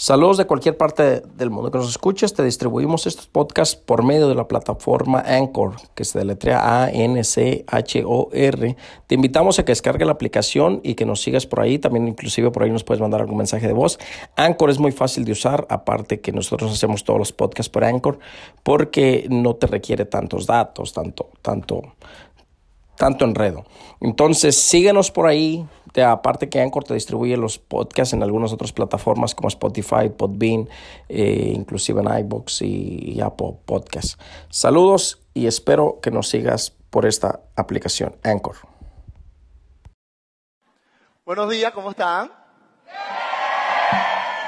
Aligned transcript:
Saludos 0.00 0.38
de 0.38 0.46
cualquier 0.46 0.78
parte 0.78 1.20
del 1.20 1.50
mundo 1.50 1.70
que 1.70 1.76
nos 1.76 1.90
escuches. 1.90 2.32
Te 2.32 2.42
distribuimos 2.42 3.06
estos 3.06 3.26
podcasts 3.26 3.76
por 3.76 4.02
medio 4.02 4.30
de 4.30 4.34
la 4.34 4.48
plataforma 4.48 5.20
Anchor, 5.26 5.74
que 5.94 6.06
se 6.06 6.18
deletrea 6.18 6.84
A-N-C-H-O-R. 6.84 8.76
Te 9.06 9.14
invitamos 9.14 9.58
a 9.58 9.64
que 9.66 9.72
descargue 9.72 10.06
la 10.06 10.12
aplicación 10.12 10.80
y 10.82 10.94
que 10.94 11.04
nos 11.04 11.20
sigas 11.20 11.44
por 11.44 11.60
ahí. 11.60 11.78
También 11.78 12.08
inclusive 12.08 12.50
por 12.50 12.62
ahí 12.62 12.70
nos 12.70 12.82
puedes 12.82 13.02
mandar 13.02 13.20
algún 13.20 13.36
mensaje 13.36 13.66
de 13.66 13.74
voz. 13.74 13.98
Anchor 14.36 14.70
es 14.70 14.78
muy 14.78 14.92
fácil 14.92 15.26
de 15.26 15.32
usar, 15.32 15.66
aparte 15.68 16.22
que 16.22 16.32
nosotros 16.32 16.72
hacemos 16.72 17.04
todos 17.04 17.18
los 17.18 17.32
podcasts 17.32 17.68
por 17.68 17.84
Anchor, 17.84 18.20
porque 18.62 19.26
no 19.28 19.56
te 19.56 19.66
requiere 19.66 20.06
tantos 20.06 20.46
datos, 20.46 20.94
tanto, 20.94 21.28
tanto, 21.42 21.82
tanto 23.00 23.24
enredo. 23.24 23.64
Entonces, 23.98 24.60
síguenos 24.60 25.10
por 25.10 25.26
ahí. 25.26 25.66
Aparte 26.06 26.50
que 26.50 26.60
Anchor 26.60 26.84
te 26.84 26.92
distribuye 26.92 27.34
los 27.38 27.58
podcasts 27.58 28.12
en 28.12 28.22
algunas 28.22 28.52
otras 28.52 28.72
plataformas 28.72 29.34
como 29.34 29.48
Spotify, 29.48 30.10
Podbean, 30.14 30.68
eh, 31.08 31.54
inclusive 31.56 32.02
en 32.02 32.08
y, 32.60 33.12
y 33.12 33.20
Apple 33.22 33.56
Podcasts. 33.64 34.18
Saludos 34.50 35.22
y 35.32 35.46
espero 35.46 35.98
que 36.02 36.10
nos 36.10 36.28
sigas 36.28 36.76
por 36.90 37.06
esta 37.06 37.40
aplicación, 37.56 38.14
Anchor. 38.22 38.56
Buenos 41.24 41.48
días, 41.48 41.72
¿cómo 41.72 41.92
están? 41.92 42.30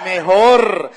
Mejor. 0.05 0.91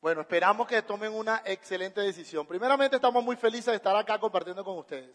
Bueno, 0.00 0.22
esperamos 0.22 0.66
que 0.66 0.82
tomen 0.82 1.14
una 1.14 1.42
excelente 1.44 2.00
decisión. 2.00 2.44
Primeramente, 2.44 2.96
estamos 2.96 3.22
muy 3.22 3.36
felices 3.36 3.66
de 3.66 3.76
estar 3.76 3.94
acá 3.94 4.18
compartiendo 4.18 4.64
con 4.64 4.78
ustedes. 4.78 5.14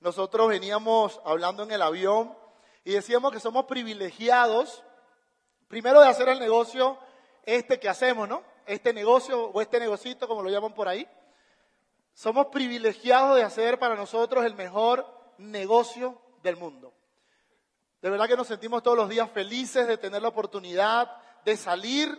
Nosotros 0.00 0.48
veníamos 0.48 1.20
hablando 1.24 1.62
en 1.62 1.72
el 1.72 1.82
avión 1.82 2.36
y 2.84 2.92
decíamos 2.92 3.32
que 3.32 3.40
somos 3.40 3.66
privilegiados, 3.66 4.82
primero 5.68 6.00
de 6.00 6.08
hacer 6.08 6.28
el 6.30 6.38
negocio 6.38 6.98
este 7.44 7.78
que 7.78 7.88
hacemos, 7.88 8.28
¿no? 8.28 8.42
Este 8.66 8.92
negocio 8.92 9.50
o 9.50 9.60
este 9.60 9.78
negocito, 9.78 10.26
como 10.26 10.42
lo 10.42 10.50
llaman 10.50 10.72
por 10.72 10.88
ahí. 10.88 11.06
Somos 12.14 12.46
privilegiados 12.46 13.36
de 13.36 13.42
hacer 13.42 13.78
para 13.78 13.94
nosotros 13.94 14.44
el 14.44 14.54
mejor 14.54 15.06
negocio 15.38 16.20
del 16.42 16.56
mundo. 16.56 16.94
De 18.00 18.08
verdad 18.08 18.26
que 18.26 18.36
nos 18.36 18.46
sentimos 18.46 18.82
todos 18.82 18.96
los 18.96 19.08
días 19.08 19.30
felices 19.30 19.86
de 19.86 19.98
tener 19.98 20.22
la 20.22 20.28
oportunidad 20.28 21.14
de 21.44 21.56
salir 21.56 22.18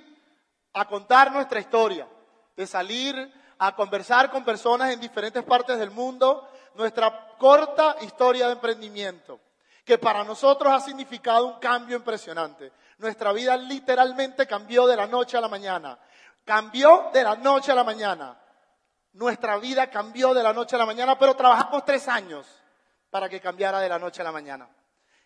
a 0.73 0.87
contar 0.87 1.31
nuestra 1.31 1.59
historia, 1.59 2.07
de 2.55 2.67
salir 2.67 3.33
a 3.57 3.75
conversar 3.75 4.31
con 4.31 4.43
personas 4.43 4.91
en 4.91 4.99
diferentes 4.99 5.43
partes 5.43 5.77
del 5.77 5.91
mundo, 5.91 6.47
nuestra 6.75 7.35
corta 7.37 7.97
historia 8.01 8.47
de 8.47 8.53
emprendimiento 8.53 9.39
que 9.83 9.97
para 9.97 10.23
nosotros 10.23 10.71
ha 10.71 10.79
significado 10.79 11.45
un 11.47 11.59
cambio 11.59 11.97
impresionante. 11.97 12.71
Nuestra 12.97 13.33
vida 13.33 13.57
literalmente 13.57 14.45
cambió 14.45 14.85
de 14.85 14.95
la 14.95 15.07
noche 15.07 15.37
a 15.37 15.41
la 15.41 15.47
mañana. 15.47 15.97
Cambió 16.45 17.09
de 17.13 17.23
la 17.23 17.35
noche 17.35 17.71
a 17.71 17.75
la 17.75 17.83
mañana. 17.83 18.39
Nuestra 19.13 19.57
vida 19.57 19.89
cambió 19.89 20.33
de 20.33 20.43
la 20.43 20.53
noche 20.53 20.75
a 20.75 20.79
la 20.79 20.85
mañana, 20.85 21.17
pero 21.17 21.35
trabajamos 21.35 21.83
tres 21.83 22.07
años 22.07 22.47
para 23.09 23.27
que 23.27 23.41
cambiara 23.41 23.79
de 23.79 23.89
la 23.89 23.99
noche 23.99 24.21
a 24.21 24.25
la 24.25 24.31
mañana. 24.31 24.69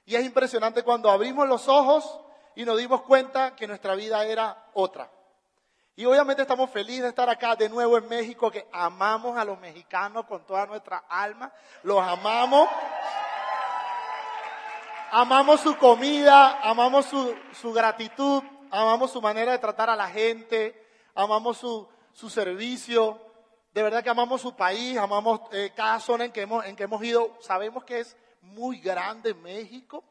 Y 0.06 0.16
es 0.16 0.26
impresionante 0.26 0.84
cuando 0.84 1.10
abrimos 1.10 1.48
los 1.48 1.68
ojos 1.68 2.20
y 2.56 2.64
nos 2.66 2.78
dimos 2.78 3.02
cuenta 3.02 3.56
que 3.56 3.68
nuestra 3.68 3.96
vida 3.96 4.26
era 4.26 4.70
otra. 4.74 5.10
Y 5.98 6.06
obviamente 6.06 6.42
estamos 6.42 6.70
felices 6.72 7.04
de 7.04 7.10
estar 7.10 7.30
acá 7.30 7.56
de 7.56 7.70
nuevo 7.70 7.98
en 7.98 8.08
México, 8.10 8.52
que 8.52 8.68
amamos 8.74 9.38
a 9.38 9.46
los 9.46 9.58
mexicanos 9.60 10.26
con 10.26 10.46
toda 10.46 10.66
nuestra 10.66 11.06
alma. 11.08 11.54
Los 11.84 12.02
amamos. 12.02 12.68
Amamos 15.12 15.62
su 15.62 15.78
comida, 15.78 16.60
amamos 16.62 17.06
su, 17.06 17.34
su, 17.54 17.72
gratitud, 17.72 18.44
amamos 18.70 19.12
su 19.12 19.22
manera 19.22 19.54
de 19.54 19.60
tratar 19.60 19.90
a 19.90 19.96
la 19.96 20.10
gente, 20.10 20.86
amamos 21.14 21.58
su, 21.58 21.88
su 22.12 22.30
servicio. 22.30 23.22
De 23.74 23.82
verdad 23.82 24.04
que 24.04 24.10
amamos 24.10 24.42
su 24.42 24.54
país, 24.54 24.98
amamos 24.98 25.40
eh, 25.54 25.72
cada 25.74 26.02
zona 26.02 26.26
en 26.26 26.34
que, 26.34 26.42
hemos, 26.42 26.66
en 26.66 26.76
que 26.76 26.84
hemos 26.84 27.02
ido. 27.06 27.38
Sabemos 27.40 27.86
que 27.86 28.02
es 28.02 28.18
muy 28.42 28.80
grande 28.80 29.34
México. 29.34 30.04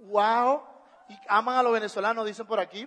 Wow. 0.00 0.62
Y 1.08 1.18
aman 1.28 1.56
a 1.56 1.62
los 1.62 1.72
venezolanos, 1.72 2.26
dicen 2.26 2.46
por 2.46 2.60
aquí. 2.60 2.86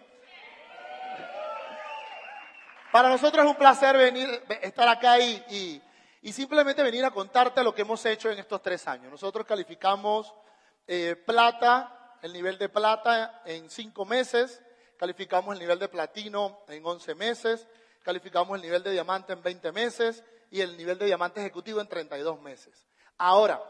Para 2.92 3.10
nosotros 3.10 3.46
es 3.46 3.52
un 3.52 3.58
placer 3.58 3.96
venir, 3.96 4.28
estar 4.62 4.88
acá 4.88 5.20
y, 5.20 5.44
y, 5.50 5.82
y 6.24 6.34
simplemente 6.34 6.82
venir 6.82 7.06
a 7.06 7.12
contarte 7.12 7.64
lo 7.64 7.74
que 7.74 7.84
hemos 7.84 8.04
hecho 8.06 8.32
en 8.32 8.40
estos 8.40 8.62
tres 8.64 8.88
años. 8.88 9.12
Nosotros 9.12 9.46
calificamos 9.46 10.34
eh, 10.88 11.16
plata, 11.16 12.18
el 12.24 12.34
nivel 12.34 12.58
de 12.58 12.68
plata 12.68 13.44
en 13.46 13.70
cinco 13.70 14.06
meses, 14.06 14.62
calificamos 14.98 15.54
el 15.54 15.60
nivel 15.60 15.78
de 15.78 15.88
platino 15.88 16.62
en 16.68 16.84
once 16.84 17.14
meses, 17.14 17.68
calificamos 18.02 18.56
el 18.56 18.64
nivel 18.64 18.82
de 18.82 18.92
diamante 18.92 19.34
en 19.34 19.44
20 19.44 19.72
meses 19.72 20.24
y 20.50 20.62
el 20.62 20.76
nivel 20.76 20.98
de 20.98 21.06
diamante 21.06 21.42
ejecutivo 21.42 21.80
en 21.80 21.88
32 21.88 22.42
meses. 22.42 22.88
Ahora, 23.20 23.62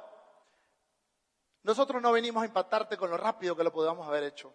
nosotros 1.63 2.01
no 2.01 2.13
venimos 2.13 2.41
a 2.41 2.45
impactarte 2.45 2.95
con 2.95 3.09
lo 3.09 3.17
rápido 3.17 3.53
que 3.53 3.65
lo 3.65 3.73
podamos 3.73 4.07
haber 4.07 4.23
hecho. 4.23 4.53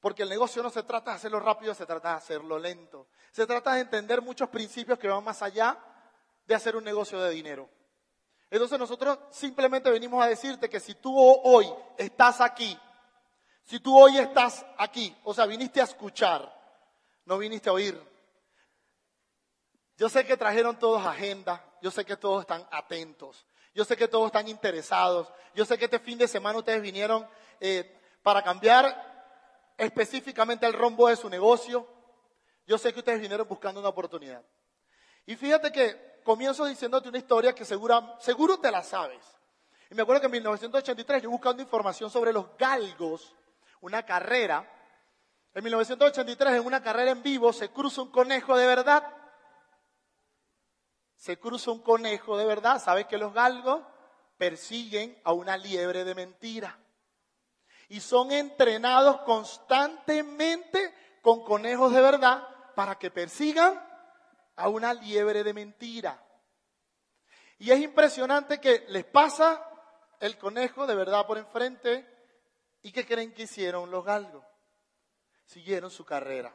Porque 0.00 0.22
el 0.22 0.28
negocio 0.28 0.62
no 0.62 0.70
se 0.70 0.82
trata 0.84 1.10
de 1.10 1.16
hacerlo 1.16 1.40
rápido, 1.40 1.74
se 1.74 1.86
trata 1.86 2.10
de 2.10 2.16
hacerlo 2.16 2.58
lento. 2.58 3.08
Se 3.32 3.46
trata 3.46 3.74
de 3.74 3.80
entender 3.80 4.22
muchos 4.22 4.48
principios 4.48 4.98
que 4.98 5.08
van 5.08 5.24
más 5.24 5.42
allá 5.42 5.78
de 6.46 6.54
hacer 6.54 6.76
un 6.76 6.84
negocio 6.84 7.20
de 7.20 7.30
dinero. 7.30 7.68
Entonces 8.50 8.78
nosotros 8.78 9.18
simplemente 9.30 9.90
venimos 9.90 10.24
a 10.24 10.28
decirte 10.28 10.68
que 10.68 10.80
si 10.80 10.94
tú 10.94 11.14
hoy 11.18 11.70
estás 11.98 12.40
aquí, 12.40 12.78
si 13.64 13.80
tú 13.80 13.98
hoy 13.98 14.16
estás 14.16 14.64
aquí, 14.78 15.14
o 15.24 15.34
sea, 15.34 15.44
viniste 15.44 15.80
a 15.80 15.84
escuchar, 15.84 16.50
no 17.26 17.36
viniste 17.36 17.68
a 17.68 17.74
oír. 17.74 18.00
Yo 19.98 20.08
sé 20.08 20.24
que 20.24 20.36
trajeron 20.36 20.78
todos 20.78 21.04
agenda, 21.04 21.62
yo 21.82 21.90
sé 21.90 22.04
que 22.04 22.16
todos 22.16 22.42
están 22.42 22.66
atentos, 22.70 23.44
yo 23.74 23.84
sé 23.84 23.96
que 23.96 24.08
todos 24.08 24.26
están 24.26 24.48
interesados, 24.48 25.30
yo 25.54 25.66
sé 25.66 25.76
que 25.76 25.84
este 25.84 25.98
fin 25.98 26.16
de 26.16 26.28
semana 26.28 26.58
ustedes 26.58 26.80
vinieron 26.80 27.28
eh, 27.60 28.00
para 28.22 28.42
cambiar 28.42 29.17
específicamente 29.78 30.66
el 30.66 30.72
rombo 30.72 31.08
de 31.08 31.16
su 31.16 31.30
negocio, 31.30 31.86
yo 32.66 32.76
sé 32.76 32.92
que 32.92 32.98
ustedes 32.98 33.20
vinieron 33.20 33.48
buscando 33.48 33.80
una 33.80 33.88
oportunidad. 33.88 34.42
Y 35.24 35.36
fíjate 35.36 35.70
que 35.72 36.20
comienzo 36.24 36.66
diciéndote 36.66 37.08
una 37.08 37.18
historia 37.18 37.54
que 37.54 37.64
seguro 37.64 38.58
te 38.60 38.70
la 38.70 38.82
sabes. 38.82 39.24
Y 39.90 39.94
me 39.94 40.02
acuerdo 40.02 40.20
que 40.20 40.26
en 40.26 40.32
1983 40.32 41.22
yo 41.22 41.30
buscando 41.30 41.62
información 41.62 42.10
sobre 42.10 42.32
los 42.32 42.56
galgos, 42.58 43.34
una 43.80 44.04
carrera. 44.04 44.68
En 45.54 45.64
1983 45.64 46.54
en 46.54 46.66
una 46.66 46.82
carrera 46.82 47.12
en 47.12 47.22
vivo 47.22 47.52
se 47.52 47.70
cruza 47.70 48.02
un 48.02 48.10
conejo 48.10 48.56
de 48.56 48.66
verdad. 48.66 49.02
Se 51.14 51.38
cruza 51.38 51.70
un 51.70 51.80
conejo 51.80 52.36
de 52.36 52.44
verdad. 52.44 52.82
¿Sabes 52.82 53.06
que 53.06 53.16
los 53.16 53.32
galgos 53.32 53.82
persiguen 54.36 55.18
a 55.24 55.32
una 55.32 55.56
liebre 55.56 56.04
de 56.04 56.14
mentira? 56.14 56.78
Y 57.88 58.00
son 58.00 58.32
entrenados 58.32 59.22
constantemente 59.22 60.94
con 61.22 61.42
conejos 61.42 61.92
de 61.92 62.00
verdad 62.00 62.46
para 62.74 62.98
que 62.98 63.10
persigan 63.10 63.82
a 64.56 64.68
una 64.68 64.92
liebre 64.94 65.42
de 65.42 65.54
mentira. 65.54 66.22
Y 67.58 67.70
es 67.70 67.80
impresionante 67.80 68.60
que 68.60 68.84
les 68.88 69.04
pasa 69.04 69.64
el 70.20 70.38
conejo 70.38 70.86
de 70.86 70.94
verdad 70.94 71.26
por 71.26 71.38
enfrente 71.38 72.06
y 72.82 72.92
que 72.92 73.06
creen 73.06 73.32
que 73.32 73.42
hicieron 73.42 73.90
los 73.90 74.04
galgos. 74.04 74.44
Siguieron 75.44 75.90
su 75.90 76.04
carrera. 76.04 76.54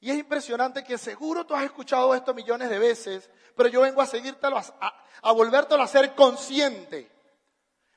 Y 0.00 0.10
es 0.10 0.18
impresionante 0.18 0.82
que 0.82 0.96
seguro 0.96 1.46
tú 1.46 1.54
has 1.54 1.64
escuchado 1.64 2.14
esto 2.14 2.32
millones 2.32 2.70
de 2.70 2.78
veces, 2.78 3.30
pero 3.54 3.68
yo 3.68 3.82
vengo 3.82 4.00
a 4.00 4.06
seguírtelo, 4.06 4.56
a, 4.56 5.04
a 5.22 5.32
volvértelo 5.32 5.82
a 5.82 5.86
ser 5.86 6.14
consciente, 6.14 7.10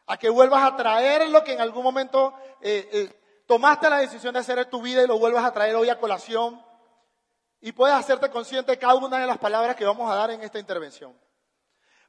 a 0.05 0.17
que 0.17 0.29
vuelvas 0.29 0.63
a 0.63 0.75
traer 0.75 1.29
lo 1.29 1.43
que 1.43 1.53
en 1.53 1.61
algún 1.61 1.83
momento 1.83 2.33
eh, 2.61 2.89
eh, 2.91 3.41
tomaste 3.47 3.89
la 3.89 3.99
decisión 3.99 4.33
de 4.33 4.39
hacer 4.39 4.59
en 4.59 4.69
tu 4.69 4.81
vida 4.81 5.03
y 5.03 5.07
lo 5.07 5.17
vuelvas 5.17 5.45
a 5.45 5.53
traer 5.53 5.75
hoy 5.75 5.89
a 5.89 5.99
colación 5.99 6.63
y 7.61 7.71
puedes 7.71 7.95
hacerte 7.95 8.29
consciente 8.29 8.73
de 8.73 8.77
cada 8.77 8.95
una 8.95 9.19
de 9.19 9.27
las 9.27 9.37
palabras 9.37 9.75
que 9.75 9.85
vamos 9.85 10.11
a 10.11 10.15
dar 10.15 10.31
en 10.31 10.41
esta 10.41 10.59
intervención. 10.59 11.17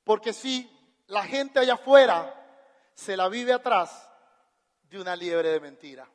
Porque 0.02 0.32
si 0.32 0.70
la 1.06 1.22
gente 1.24 1.60
allá 1.60 1.74
afuera 1.74 2.34
se 2.94 3.16
la 3.16 3.28
vive 3.28 3.52
atrás 3.52 4.08
de 4.82 5.00
una 5.00 5.14
liebre 5.14 5.50
de 5.50 5.60
mentira. 5.60 6.08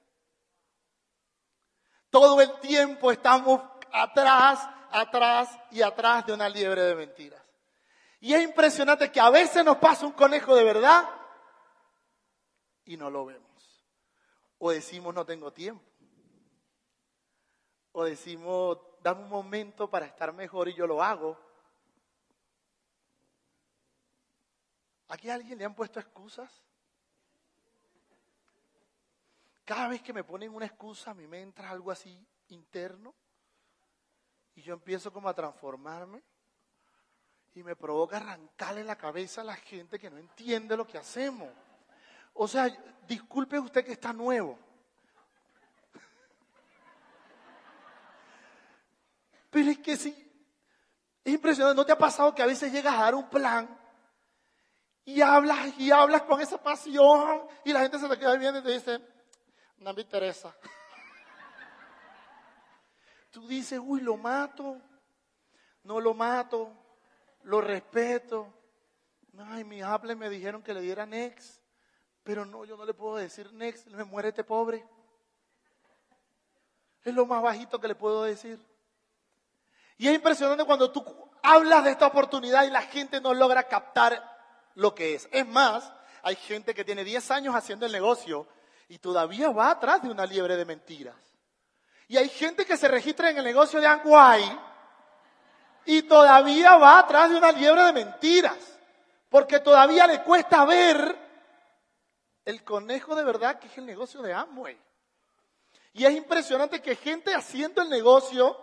Todo 2.10 2.42
el 2.42 2.60
tiempo 2.60 3.12
estamos 3.12 3.62
atrás, 3.92 4.68
atrás 4.92 5.50
y 5.72 5.82
atrás 5.82 6.26
de 6.26 6.34
una 6.34 6.50
liebre 6.50 6.82
de 6.82 6.96
mentiras. 6.96 7.42
Y 8.20 8.34
es 8.34 8.44
impresionante 8.44 9.12
que 9.12 9.20
a 9.20 9.30
veces 9.30 9.64
nos 9.64 9.78
pasa 9.78 10.06
un 10.06 10.12
conejo 10.12 10.56
de 10.56 10.64
verdad 10.64 11.08
y 12.90 12.98
no 12.98 13.10
lo 13.10 13.26
vemos. 13.26 13.86
O 14.58 14.72
decimos 14.72 15.14
no 15.14 15.26
tengo 15.26 15.54
tiempo. 15.54 15.84
O 17.92 18.04
decimos 18.04 18.80
dame 19.02 19.24
un 19.24 19.30
momento 19.30 19.90
para 19.90 20.08
estar 20.08 20.34
mejor 20.34 20.68
y 20.68 20.74
yo 20.74 20.88
lo 20.88 21.02
hago. 21.04 21.38
¿Aquí 25.10 25.30
alguien 25.30 25.58
le 25.58 25.66
han 25.66 25.76
puesto 25.76 26.00
excusas? 26.00 26.64
cada 29.70 29.88
vez 29.88 30.02
que 30.02 30.14
me 30.14 30.24
ponen 30.24 30.52
una 30.52 30.66
excusa, 30.66 31.12
a 31.12 31.14
mí 31.14 31.28
me 31.28 31.44
entra 31.44 31.70
algo 31.70 31.92
así 31.92 32.28
interno 32.48 33.14
y 34.56 34.64
yo 34.64 34.74
empiezo 34.74 35.14
como 35.14 35.30
a 35.30 35.36
transformarme 35.36 36.24
y 37.54 37.62
me 37.62 37.76
provoca 37.76 38.18
arrancarle 38.18 38.84
la 38.84 38.98
cabeza 38.98 39.42
a 39.42 39.44
la 39.44 39.56
gente 39.56 40.00
que 40.00 40.10
no 40.10 40.18
entiende 40.18 40.76
lo 40.76 40.88
que 40.88 40.98
hacemos. 40.98 41.50
O 42.42 42.48
sea, 42.48 42.68
disculpe 43.06 43.60
usted 43.60 43.84
que 43.84 43.92
está 43.92 44.14
nuevo. 44.14 44.58
Pero 49.50 49.72
es 49.72 49.80
que 49.80 49.98
sí, 49.98 50.16
es 51.22 51.34
impresionante. 51.34 51.76
¿No 51.76 51.86
te 51.86 51.92
ha 51.92 51.98
pasado 51.98 52.34
que 52.34 52.42
a 52.42 52.46
veces 52.46 52.72
llegas 52.72 52.94
a 52.94 53.02
dar 53.04 53.16
un 53.16 53.30
plan 53.30 53.68
y 55.04 55.20
hablas 55.20 55.78
y 55.78 55.92
hablas 55.92 56.22
con 56.22 56.40
esa 56.40 56.64
pasión 56.64 57.42
y 57.66 57.74
la 57.74 57.82
gente 57.82 58.00
se 58.00 58.08
te 58.08 58.18
queda 58.18 58.38
viendo 58.38 58.60
y 58.62 58.64
te 58.64 58.72
dice, 58.72 59.02
no 59.80 59.94
me 59.94 60.02
interesa. 60.02 60.56
Tú 63.32 63.46
dices, 63.50 63.82
uy, 63.84 64.00
lo 64.00 64.16
mato, 64.16 64.80
no 65.84 66.00
lo 66.00 66.14
mato, 66.14 66.72
lo 67.44 67.60
respeto. 67.60 68.54
Ay, 69.38 69.66
mis 69.66 69.84
Apple 69.84 70.16
me 70.16 70.30
dijeron 70.30 70.64
que 70.64 70.74
le 70.74 70.80
diera 70.80 71.06
next, 71.06 71.59
pero 72.30 72.46
no, 72.46 72.64
yo 72.64 72.78
no 72.78 72.86
le 72.86 72.94
puedo 72.94 73.16
decir 73.16 73.52
next, 73.54 73.88
me 73.88 74.04
muere 74.04 74.30
este 74.30 74.44
pobre. 74.44 74.86
Es 77.04 77.12
lo 77.12 77.26
más 77.26 77.42
bajito 77.42 77.82
que 77.82 77.88
le 77.88 77.96
puedo 77.96 78.22
decir. 78.22 78.64
Y 79.98 80.08
es 80.08 80.14
impresionante 80.14 80.64
cuando 80.64 80.92
tú 80.92 81.04
hablas 81.42 81.84
de 81.84 81.90
esta 81.90 82.06
oportunidad 82.06 82.66
y 82.66 82.70
la 82.70 82.84
gente 82.84 83.20
no 83.20 83.34
logra 83.34 83.64
captar 83.64 84.24
lo 84.76 84.94
que 84.94 85.16
es. 85.16 85.28
Es 85.32 85.48
más, 85.48 85.92
hay 86.22 86.36
gente 86.36 86.76
que 86.76 86.86
tiene 86.86 87.04
10 87.04 87.32
años 87.32 87.56
haciendo 87.56 87.88
el 87.88 87.92
negocio 87.92 88.46
y 88.90 89.00
todavía 89.00 89.50
va 89.50 89.72
atrás 89.72 90.04
de 90.04 90.12
una 90.12 90.28
liebre 90.28 90.56
de 90.56 90.66
mentiras. 90.66 91.16
Y 92.08 92.18
hay 92.18 92.30
gente 92.30 92.64
que 92.64 92.78
se 92.78 92.88
registra 92.88 93.32
en 93.32 93.40
el 93.40 93.44
negocio 93.44 93.82
de 93.82 93.88
Anguay 93.88 94.44
y 95.84 96.04
todavía 96.04 96.78
va 96.78 97.00
atrás 97.00 97.32
de 97.32 97.38
una 97.38 97.52
liebre 97.52 97.86
de 97.86 97.94
mentiras, 97.94 98.78
porque 99.30 99.60
todavía 99.62 100.06
le 100.06 100.22
cuesta 100.22 100.64
ver 100.66 101.29
el 102.50 102.64
conejo 102.64 103.16
de 103.16 103.24
verdad 103.24 103.60
que 103.60 103.68
es 103.68 103.78
el 103.78 103.86
negocio 103.86 104.22
de 104.22 104.34
Amway. 104.34 104.80
Y 105.94 106.06
es 106.06 106.14
impresionante 106.14 106.82
que 106.82 106.96
gente 106.96 107.34
haciendo 107.34 107.82
el 107.82 107.90
negocio 107.90 108.58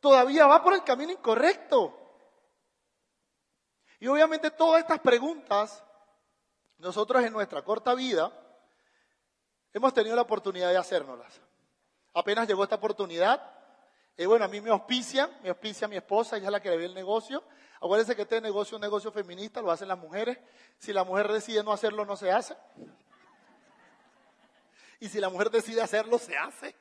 todavía 0.00 0.46
va 0.46 0.62
por 0.62 0.74
el 0.74 0.84
camino 0.84 1.12
incorrecto. 1.12 1.96
Y 3.98 4.06
obviamente 4.06 4.50
todas 4.50 4.80
estas 4.80 5.00
preguntas, 5.00 5.82
nosotros 6.78 7.22
en 7.22 7.32
nuestra 7.32 7.62
corta 7.62 7.94
vida, 7.94 8.32
hemos 9.72 9.92
tenido 9.92 10.16
la 10.16 10.22
oportunidad 10.22 10.70
de 10.70 10.78
hacérnoslas. 10.78 11.40
Apenas 12.14 12.48
llegó 12.48 12.64
esta 12.64 12.76
oportunidad, 12.76 13.40
y 14.16 14.26
bueno, 14.26 14.44
a 14.44 14.48
mí 14.48 14.60
me 14.60 14.70
auspicia, 14.70 15.30
me 15.42 15.48
auspicia 15.48 15.88
mi 15.88 15.96
esposa, 15.96 16.36
ella 16.36 16.46
es 16.46 16.52
la 16.52 16.60
que 16.60 16.70
le 16.70 16.76
ve 16.76 16.84
el 16.86 16.94
negocio. 16.94 17.42
Acuérdense 17.76 18.14
que 18.14 18.22
este 18.22 18.40
negocio 18.40 18.76
es 18.76 18.80
un 18.80 18.82
negocio 18.82 19.10
feminista, 19.10 19.62
lo 19.62 19.70
hacen 19.70 19.88
las 19.88 19.98
mujeres. 19.98 20.38
Si 20.78 20.92
la 20.92 21.04
mujer 21.04 21.32
decide 21.32 21.62
no 21.62 21.72
hacerlo, 21.72 22.04
no 22.04 22.16
se 22.16 22.30
hace. 22.30 22.54
Y 25.00 25.08
si 25.08 25.18
la 25.18 25.30
mujer 25.30 25.50
decide 25.50 25.80
hacerlo, 25.80 26.18
se 26.18 26.36
hace. 26.36 26.76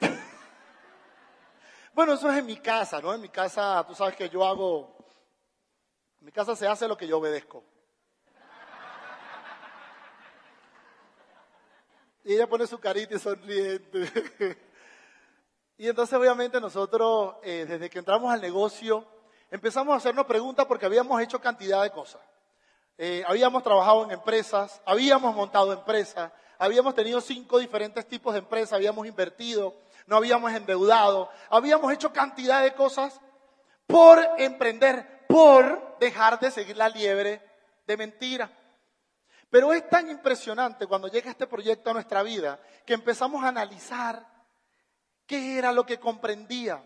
Bueno, 1.94 2.14
eso 2.14 2.30
es 2.30 2.38
en 2.38 2.46
mi 2.46 2.56
casa, 2.56 3.02
¿no? 3.02 3.12
En 3.12 3.20
mi 3.20 3.28
casa, 3.28 3.84
tú 3.86 3.94
sabes 3.94 4.16
que 4.16 4.26
yo 4.30 4.46
hago, 4.46 4.96
en 6.20 6.24
mi 6.24 6.32
casa 6.32 6.56
se 6.56 6.66
hace 6.66 6.88
lo 6.88 6.96
que 6.96 7.06
yo 7.06 7.18
obedezco. 7.18 7.62
Y 12.24 12.32
ella 12.32 12.46
pone 12.46 12.66
su 12.66 12.78
carita 12.78 13.14
y 13.14 13.18
sonriente. 13.18 14.08
y 15.76 15.86
entonces 15.86 16.18
obviamente 16.18 16.62
nosotros, 16.62 17.36
eh, 17.42 17.66
desde 17.68 17.90
que 17.90 17.98
entramos 17.98 18.32
al 18.32 18.40
negocio, 18.40 19.06
empezamos 19.50 19.92
a 19.92 19.98
hacernos 19.98 20.24
preguntas 20.24 20.64
porque 20.64 20.86
habíamos 20.86 21.20
hecho 21.20 21.42
cantidad 21.42 21.82
de 21.82 21.90
cosas. 21.90 22.22
Eh, 23.04 23.24
habíamos 23.26 23.64
trabajado 23.64 24.04
en 24.04 24.12
empresas, 24.12 24.80
habíamos 24.84 25.34
montado 25.34 25.72
empresas, 25.72 26.30
habíamos 26.56 26.94
tenido 26.94 27.20
cinco 27.20 27.58
diferentes 27.58 28.06
tipos 28.06 28.32
de 28.32 28.38
empresas, 28.38 28.74
habíamos 28.74 29.08
invertido, 29.08 29.74
no 30.06 30.14
habíamos 30.14 30.52
endeudado, 30.52 31.28
habíamos 31.50 31.92
hecho 31.92 32.12
cantidad 32.12 32.62
de 32.62 32.74
cosas 32.74 33.20
por 33.88 34.20
emprender, 34.38 35.26
por 35.26 35.98
dejar 35.98 36.38
de 36.38 36.52
seguir 36.52 36.76
la 36.76 36.88
liebre 36.88 37.42
de 37.88 37.96
mentira. 37.96 38.52
Pero 39.50 39.72
es 39.72 39.90
tan 39.90 40.08
impresionante 40.08 40.86
cuando 40.86 41.08
llega 41.08 41.28
este 41.28 41.48
proyecto 41.48 41.90
a 41.90 41.94
nuestra 41.94 42.22
vida 42.22 42.60
que 42.86 42.94
empezamos 42.94 43.42
a 43.42 43.48
analizar 43.48 44.24
qué 45.26 45.58
era 45.58 45.72
lo 45.72 45.84
que 45.84 45.98
comprendía 45.98 46.80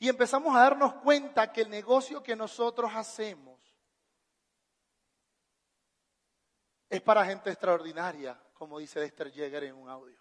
y 0.00 0.08
empezamos 0.08 0.56
a 0.56 0.62
darnos 0.62 0.94
cuenta 0.94 1.52
que 1.52 1.60
el 1.60 1.70
negocio 1.70 2.24
que 2.24 2.34
nosotros 2.34 2.90
hacemos 2.92 3.53
es 6.88 7.00
para 7.00 7.24
gente 7.24 7.50
extraordinaria, 7.50 8.40
como 8.54 8.78
dice 8.78 9.00
Dexter 9.00 9.30
Yeager 9.30 9.64
en 9.64 9.74
un 9.74 9.88
audio. 9.88 10.18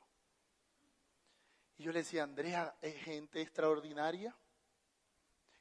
Y 1.78 1.84
yo 1.84 1.92
le 1.92 2.00
decía, 2.00 2.24
Andrea, 2.24 2.76
¿es 2.82 2.96
gente 3.04 3.42
extraordinaria? 3.42 4.36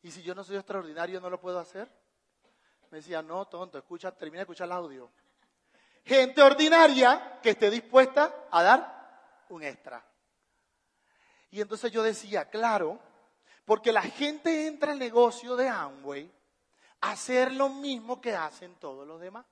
¿Y 0.02 0.10
si 0.10 0.22
yo 0.22 0.34
no 0.34 0.44
soy 0.44 0.56
extraordinario, 0.56 1.20
no 1.20 1.31
lo 1.31 1.40
puedo 1.40 1.58
hacer? 1.58 1.90
Me 2.90 2.99
decía, 2.99 3.22
no, 3.22 3.46
tonto, 3.46 3.78
escucha, 3.78 4.12
termina 4.12 4.40
de 4.40 4.43
escuchar 4.43 4.66
el 4.66 4.72
audio. 4.72 5.10
Gente 6.04 6.43
ordinaria 6.43 7.38
que 7.43 7.50
esté 7.50 7.70
dispuesta 7.70 8.46
a 8.50 8.62
dar 8.62 9.44
un 9.48 9.62
extra. 9.62 10.05
Y 11.50 11.60
entonces 11.60 11.93
yo 11.93 12.02
decía, 12.02 12.48
claro, 12.50 13.00
porque 13.64 13.93
la 13.93 14.02
gente 14.02 14.66
entra 14.66 14.93
al 14.93 14.98
negocio 14.98 15.55
de 15.55 15.69
Amway 15.69 16.32
a 17.00 17.12
hacer 17.12 17.52
lo 17.52 17.69
mismo 17.69 18.20
que 18.20 18.34
hacen 18.34 18.75
todos 18.76 19.06
los 19.06 19.20
demás. 19.20 19.46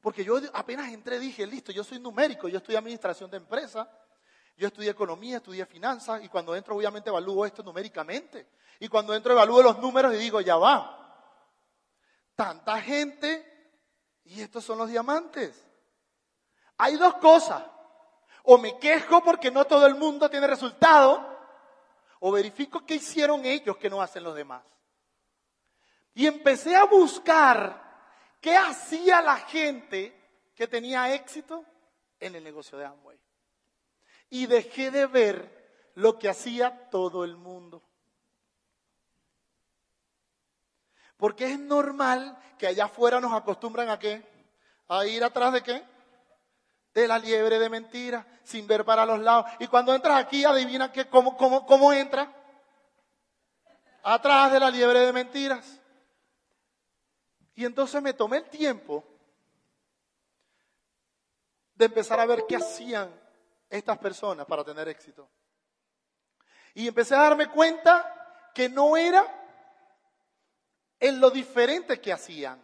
Porque 0.00 0.24
yo 0.24 0.38
apenas 0.52 0.92
entré 0.92 1.18
dije, 1.18 1.46
listo, 1.46 1.72
yo 1.72 1.82
soy 1.82 1.98
numérico, 1.98 2.48
yo 2.48 2.58
estudié 2.58 2.78
administración 2.78 3.30
de 3.30 3.38
empresa, 3.38 3.90
yo 4.56 4.68
estudié 4.68 4.90
economía, 4.90 5.38
estudié 5.38 5.66
finanzas 5.66 6.22
y 6.22 6.28
cuando 6.28 6.54
entro 6.54 6.76
obviamente 6.76 7.10
evalúo 7.10 7.44
esto 7.44 7.62
numéricamente. 7.62 8.48
Y 8.80 8.88
cuando 8.88 9.14
entro 9.14 9.32
evalúo 9.32 9.62
los 9.62 9.78
números 9.78 10.14
y 10.14 10.18
digo, 10.18 10.40
ya 10.40 10.56
va. 10.56 10.94
Tanta 12.34 12.80
gente 12.80 13.48
y 14.24 14.40
estos 14.40 14.64
son 14.64 14.78
los 14.78 14.88
diamantes. 14.88 15.64
Hay 16.76 16.96
dos 16.96 17.14
cosas. 17.14 17.64
O 18.44 18.56
me 18.58 18.78
quejo 18.78 19.22
porque 19.22 19.50
no 19.50 19.64
todo 19.64 19.86
el 19.86 19.96
mundo 19.96 20.30
tiene 20.30 20.46
resultado, 20.46 21.36
o 22.20 22.32
verifico 22.32 22.84
qué 22.86 22.94
hicieron 22.94 23.44
ellos 23.44 23.76
que 23.76 23.90
no 23.90 24.00
hacen 24.00 24.24
los 24.24 24.34
demás. 24.34 24.62
Y 26.14 26.26
empecé 26.26 26.74
a 26.74 26.84
buscar 26.84 27.87
¿Qué 28.40 28.56
hacía 28.56 29.20
la 29.20 29.36
gente 29.36 30.14
que 30.54 30.68
tenía 30.68 31.14
éxito 31.14 31.64
en 32.20 32.36
el 32.36 32.44
negocio 32.44 32.78
de 32.78 32.86
Amway? 32.86 33.18
Y 34.30 34.46
dejé 34.46 34.90
de 34.90 35.06
ver 35.06 35.90
lo 35.94 36.18
que 36.18 36.28
hacía 36.28 36.88
todo 36.90 37.24
el 37.24 37.36
mundo. 37.36 37.82
Porque 41.16 41.52
es 41.52 41.58
normal 41.58 42.38
que 42.58 42.68
allá 42.68 42.84
afuera 42.84 43.20
nos 43.20 43.32
acostumbran 43.32 43.88
a 43.88 43.98
qué? 43.98 44.22
A 44.88 45.04
ir 45.04 45.24
atrás 45.24 45.52
de 45.52 45.62
qué? 45.62 45.82
De 46.94 47.08
la 47.08 47.18
liebre 47.18 47.58
de 47.58 47.68
mentira, 47.68 48.24
sin 48.44 48.66
ver 48.68 48.84
para 48.84 49.04
los 49.04 49.18
lados. 49.18 49.46
Y 49.58 49.66
cuando 49.66 49.92
entras 49.94 50.16
aquí, 50.16 50.44
adivina 50.44 50.92
qué, 50.92 51.08
cómo, 51.08 51.36
cómo, 51.36 51.66
cómo 51.66 51.92
entra. 51.92 52.32
Atrás 54.04 54.52
de 54.52 54.60
la 54.60 54.70
liebre 54.70 55.00
de 55.00 55.12
mentiras. 55.12 55.77
Y 57.58 57.64
entonces 57.64 58.00
me 58.00 58.12
tomé 58.12 58.36
el 58.36 58.44
tiempo 58.44 59.04
de 61.74 61.86
empezar 61.86 62.20
a 62.20 62.24
ver 62.24 62.44
qué 62.48 62.54
hacían 62.54 63.12
estas 63.68 63.98
personas 63.98 64.46
para 64.46 64.62
tener 64.62 64.86
éxito. 64.86 65.28
Y 66.74 66.86
empecé 66.86 67.16
a 67.16 67.22
darme 67.22 67.50
cuenta 67.50 68.52
que 68.54 68.68
no 68.68 68.96
era 68.96 69.26
en 71.00 71.18
lo 71.18 71.32
diferente 71.32 72.00
que 72.00 72.12
hacían, 72.12 72.62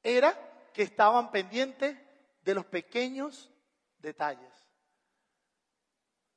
era 0.00 0.32
que 0.72 0.84
estaban 0.84 1.32
pendientes 1.32 1.98
de 2.42 2.54
los 2.54 2.66
pequeños 2.66 3.50
detalles. 3.98 4.54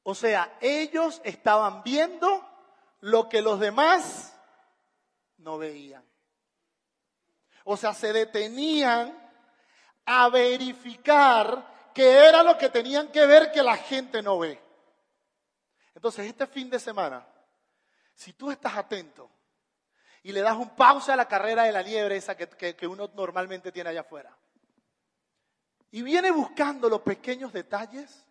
O 0.01 0.15
sea, 0.15 0.58
ellos 0.62 1.22
estaban 1.24 1.84
viendo 1.84 2.43
lo 3.01 3.29
que 3.29 3.43
los 3.43 3.60
demás 3.60 4.36
no 5.38 5.60
veían. 5.60 6.03
O 7.63 7.77
sea, 7.77 7.93
se 7.93 8.12
detenían 8.12 9.17
a 10.05 10.29
verificar 10.29 11.91
qué 11.93 12.27
era 12.27 12.43
lo 12.43 12.58
que 12.58 12.70
tenían 12.70 13.10
que 13.10 13.25
ver 13.25 13.51
que 13.51 13.63
la 13.63 13.77
gente 13.77 14.22
no 14.22 14.39
ve. 14.39 14.62
Entonces, 15.96 16.25
este 16.25 16.48
fin 16.48 16.70
de 16.70 16.79
semana, 16.79 17.25
si 18.13 18.34
tú 18.34 18.51
estás 18.51 18.75
atento 18.75 19.29
y 20.24 20.32
le 20.32 20.41
das 20.41 20.58
un 20.58 20.75
pausa 20.75 21.13
a 21.13 21.17
la 21.17 21.27
carrera 21.27 21.63
de 21.63 21.72
la 21.72 21.82
liebre 21.82 22.17
esa 22.17 22.36
que, 22.36 22.75
que 22.75 22.88
uno 22.88 23.10
normalmente 23.13 23.72
tiene 23.72 23.89
allá 23.91 24.01
afuera, 24.01 24.36
y 25.91 26.01
viene 26.01 26.32
buscando 26.32 26.89
los 26.89 27.01
pequeños 27.01 27.53
detalles, 27.53 28.25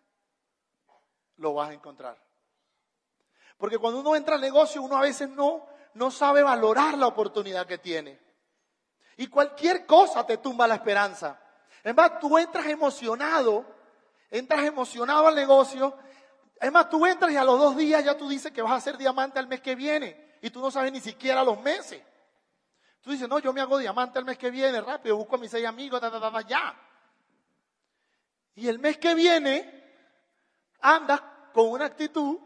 lo 1.37 1.53
vas 1.53 1.69
a 1.69 1.73
encontrar. 1.73 2.21
Porque 3.57 3.77
cuando 3.77 4.01
uno 4.01 4.15
entra 4.17 4.35
al 4.35 4.41
negocio, 4.41 4.81
uno 4.81 4.97
a 4.97 5.01
veces 5.01 5.29
no, 5.29 5.65
no 5.93 6.11
sabe 6.11 6.43
valorar 6.43 6.97
la 6.97 7.07
oportunidad 7.07 7.65
que 7.65 7.77
tiene. 7.77 8.19
Y 9.17 9.27
cualquier 9.27 9.85
cosa 9.85 10.25
te 10.25 10.37
tumba 10.37 10.67
la 10.67 10.75
esperanza. 10.75 11.39
Es 11.83 11.93
más, 11.93 12.19
tú 12.19 12.37
entras 12.37 12.65
emocionado, 12.65 13.65
entras 14.29 14.65
emocionado 14.65 15.27
al 15.27 15.35
negocio. 15.35 15.97
Es 16.59 16.71
más, 16.71 16.89
tú 16.89 17.05
entras 17.05 17.31
y 17.31 17.37
a 17.37 17.43
los 17.43 17.59
dos 17.59 17.75
días 17.75 18.03
ya 18.03 18.17
tú 18.17 18.29
dices 18.29 18.51
que 18.51 18.61
vas 18.61 18.73
a 18.73 18.81
ser 18.81 18.97
diamante 18.97 19.39
al 19.39 19.47
mes 19.47 19.61
que 19.61 19.75
viene. 19.75 20.37
Y 20.41 20.49
tú 20.49 20.61
no 20.61 20.71
sabes 20.71 20.91
ni 20.91 21.01
siquiera 21.01 21.43
los 21.43 21.61
meses. 21.61 22.01
Tú 23.01 23.11
dices, 23.11 23.27
no, 23.27 23.39
yo 23.39 23.51
me 23.51 23.61
hago 23.61 23.77
diamante 23.77 24.17
el 24.17 24.25
mes 24.25 24.37
que 24.37 24.49
viene, 24.49 24.79
rápido, 24.79 25.17
busco 25.17 25.35
a 25.35 25.39
mis 25.39 25.51
seis 25.51 25.65
amigos, 25.65 26.01
ya. 26.47 26.73
Y 28.55 28.67
el 28.67 28.79
mes 28.79 28.97
que 28.97 29.13
viene 29.13 29.83
andas 30.79 31.21
con 31.53 31.69
una 31.69 31.85
actitud. 31.85 32.39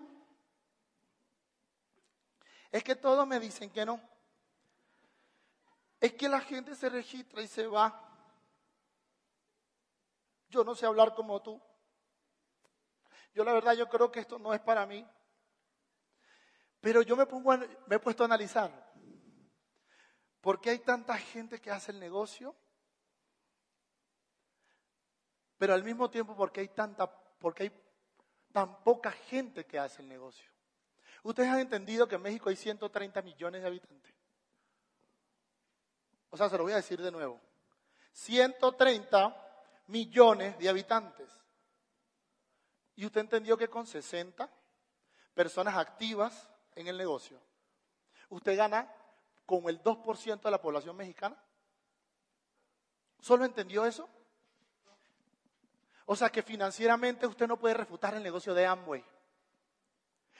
Es 2.71 2.83
que 2.83 2.95
todos 2.95 3.27
me 3.27 3.39
dicen 3.39 3.69
que 3.69 3.85
no. 3.85 4.01
Es 5.99 6.13
que 6.13 6.29
la 6.29 6.41
gente 6.41 6.75
se 6.75 6.89
registra 6.89 7.41
y 7.41 7.47
se 7.47 7.65
va. 7.67 8.03
Yo 10.49 10.63
no 10.63 10.75
sé 10.75 10.85
hablar 10.85 11.13
como 11.15 11.41
tú. 11.41 11.61
Yo 13.33 13.43
la 13.43 13.53
verdad 13.53 13.73
yo 13.73 13.87
creo 13.89 14.11
que 14.11 14.19
esto 14.19 14.39
no 14.39 14.53
es 14.53 14.61
para 14.61 14.85
mí. 14.85 15.05
Pero 16.81 17.01
yo 17.01 17.15
me, 17.15 17.25
pongo 17.25 17.57
me 17.87 17.95
he 17.95 17.99
puesto 17.99 18.23
a 18.23 18.25
analizar. 18.25 18.71
¿Por 20.41 20.61
qué 20.61 20.69
hay 20.69 20.79
tanta 20.79 21.17
gente 21.17 21.59
que 21.59 21.71
hace 21.71 21.91
el 21.91 21.99
negocio? 21.99 22.55
Pero 25.57 25.73
al 25.73 25.83
mismo 25.83 26.09
tiempo, 26.09 26.35
¿por 26.35 26.51
qué 26.51 26.61
hay 26.61 26.67
tanta, 26.69 27.11
porque 27.39 27.63
hay 27.63 27.71
tan 28.51 28.83
poca 28.83 29.11
gente 29.11 29.65
que 29.65 29.79
hace 29.79 30.01
el 30.01 30.07
negocio? 30.07 30.49
Ustedes 31.23 31.49
han 31.49 31.59
entendido 31.59 32.07
que 32.07 32.15
en 32.15 32.21
México 32.21 32.49
hay 32.49 32.55
130 32.55 33.21
millones 33.23 33.61
de 33.61 33.67
habitantes. 33.67 34.16
O 36.29 36.37
sea, 36.37 36.49
se 36.49 36.57
lo 36.57 36.63
voy 36.63 36.73
a 36.73 36.77
decir 36.77 37.01
de 37.01 37.11
nuevo. 37.11 37.39
130 38.11 39.35
millones 39.87 40.57
de 40.57 40.69
habitantes. 40.69 41.29
Y 42.95 43.05
usted 43.05 43.21
entendió 43.21 43.57
que 43.57 43.67
con 43.67 43.85
60 43.85 44.49
personas 45.33 45.77
activas 45.77 46.49
en 46.75 46.87
el 46.87 46.97
negocio, 46.97 47.39
usted 48.29 48.57
gana 48.57 48.91
con 49.45 49.69
el 49.69 49.81
2% 49.81 50.41
de 50.41 50.51
la 50.51 50.61
población 50.61 50.95
mexicana. 50.95 51.37
¿Solo 53.19 53.45
entendió 53.45 53.85
eso? 53.85 54.09
O 56.05 56.15
sea 56.15 56.29
que 56.29 56.41
financieramente 56.41 57.27
usted 57.27 57.47
no 57.47 57.57
puede 57.57 57.75
refutar 57.75 58.15
el 58.15 58.23
negocio 58.23 58.53
de 58.53 58.65
Amway. 58.65 59.03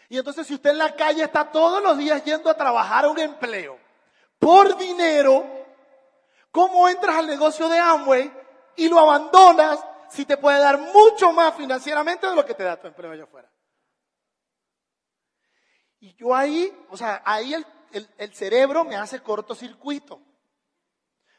Y 0.09 0.17
entonces 0.17 0.47
si 0.47 0.53
usted 0.53 0.71
en 0.71 0.77
la 0.77 0.95
calle 0.95 1.23
está 1.23 1.51
todos 1.51 1.83
los 1.83 1.97
días 1.97 2.23
yendo 2.23 2.49
a 2.49 2.57
trabajar 2.57 3.05
a 3.05 3.09
un 3.09 3.19
empleo 3.19 3.77
por 4.39 4.77
dinero, 4.77 5.45
¿cómo 6.51 6.87
entras 6.89 7.17
al 7.17 7.27
negocio 7.27 7.67
de 7.69 7.79
Amway 7.79 8.31
y 8.75 8.89
lo 8.89 8.99
abandonas 8.99 9.79
si 10.09 10.25
te 10.25 10.37
puede 10.37 10.59
dar 10.59 10.79
mucho 10.79 11.31
más 11.31 11.55
financieramente 11.55 12.27
de 12.27 12.35
lo 12.35 12.45
que 12.45 12.53
te 12.53 12.63
da 12.63 12.79
tu 12.79 12.87
empleo 12.87 13.11
allá 13.11 13.23
afuera? 13.23 13.51
Y 15.99 16.15
yo 16.15 16.35
ahí, 16.35 16.71
o 16.89 16.97
sea, 16.97 17.21
ahí 17.25 17.53
el, 17.53 17.65
el 17.91 18.33
cerebro 18.33 18.83
me 18.83 18.95
hace 18.95 19.21
cortocircuito. 19.21 20.21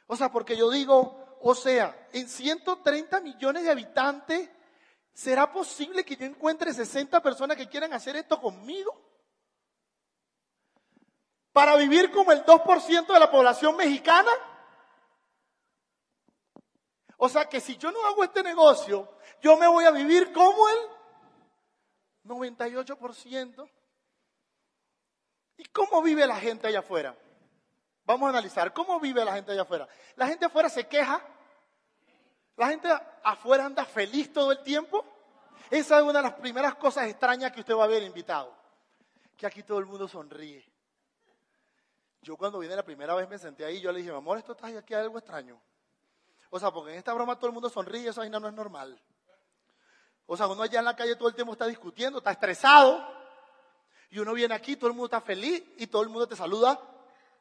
O 0.07 0.17
sea, 0.17 0.33
porque 0.33 0.57
yo 0.57 0.71
digo, 0.71 1.39
o 1.41 1.55
sea, 1.55 2.09
en 2.13 2.29
130 2.29 3.21
millones 3.21 3.65
de 3.65 3.71
habitantes, 3.71 4.51
¿será 5.13 5.53
posible 5.53 6.05
que 6.05 6.17
yo 6.17 6.25
encuentre 6.25 6.73
60 6.73 7.23
personas 7.23 7.57
que 7.57 7.69
quieran 7.69 7.93
hacer 7.93 8.17
esto 8.17 8.41
conmigo? 8.41 8.93
Para 11.53 11.77
vivir 11.77 12.11
como 12.11 12.33
el 12.33 12.45
2% 12.45 13.07
de 13.07 13.19
la 13.21 13.31
población 13.31 13.77
mexicana. 13.77 14.31
O 17.19 17.29
sea 17.29 17.49
que 17.49 17.61
si 17.61 17.77
yo 17.77 17.91
no 17.91 18.05
hago 18.07 18.25
este 18.25 18.43
negocio, 18.43 19.09
yo 19.41 19.57
me 19.57 19.67
voy 19.67 19.85
a 19.85 19.91
vivir 19.91 20.33
como 20.33 20.69
el 20.69 20.77
98%. 22.25 23.71
¿Y 25.57 25.65
cómo 25.67 26.01
vive 26.01 26.27
la 26.27 26.37
gente 26.37 26.69
allá 26.69 26.79
afuera? 26.79 27.17
Vamos 28.05 28.29
a 28.29 28.31
analizar 28.31 28.73
cómo 28.73 29.01
vive 29.01 29.25
la 29.25 29.35
gente 29.35 29.51
allá 29.51 29.63
afuera. 29.63 29.89
La 30.15 30.29
gente 30.29 30.47
afuera 30.47 30.69
se 30.69 30.87
queja. 30.87 31.21
La 32.57 32.69
gente 32.69 32.89
afuera 33.25 33.65
anda 33.65 33.85
feliz 33.85 34.33
todo 34.33 34.53
el 34.53 34.63
tiempo. 34.63 35.05
Esa 35.71 35.99
es 35.99 36.05
una 36.05 36.21
de 36.21 36.23
las 36.23 36.35
primeras 36.35 36.77
cosas 36.77 37.09
extrañas 37.09 37.51
que 37.51 37.61
usted 37.61 37.75
va 37.75 37.85
a 37.85 37.89
ver 37.89 38.05
invitado. 38.05 38.57
Que 39.37 39.47
aquí 39.47 39.65
todo 39.65 39.81
el 39.81 39.87
mundo 39.87 40.07
sonríe. 40.07 40.65
Yo 42.23 42.37
cuando 42.37 42.61
vine 42.61 42.77
la 42.77 42.85
primera 42.85 43.15
vez 43.17 43.29
me 43.29 43.39
senté 43.39 43.65
ahí, 43.65 43.81
yo 43.81 43.91
le 43.91 43.99
dije, 43.99 44.15
amor, 44.15 44.39
esto 44.39 44.53
está 44.53 44.69
aquí 44.69 44.95
algo 44.95 45.19
extraño. 45.19 45.61
O 46.51 46.59
sea, 46.59 46.71
porque 46.71 46.93
en 46.93 46.99
esta 46.99 47.13
broma 47.13 47.37
todo 47.37 47.47
el 47.49 47.53
mundo 47.53 47.69
sonríe, 47.69 48.09
eso 48.09 48.21
ahí 48.21 48.31
no 48.31 48.47
es 48.47 48.55
normal. 48.55 49.01
O 50.27 50.37
sea, 50.37 50.47
uno 50.47 50.63
allá 50.63 50.79
en 50.79 50.85
la 50.85 50.97
calle 50.97 51.17
todo 51.17 51.29
el 51.29 51.35
tiempo 51.35 51.53
está 51.53 51.67
discutiendo, 51.67 52.19
está 52.19 52.31
estresado. 52.31 53.03
Y 54.11 54.19
uno 54.19 54.33
viene 54.33 54.55
aquí, 54.55 54.77
todo 54.77 54.89
el 54.89 54.95
mundo 54.95 55.07
está 55.07 55.21
feliz 55.21 55.63
y 55.77 55.87
todo 55.87 56.03
el 56.03 56.09
mundo 56.09 56.27
te 56.27 56.37
saluda 56.37 56.81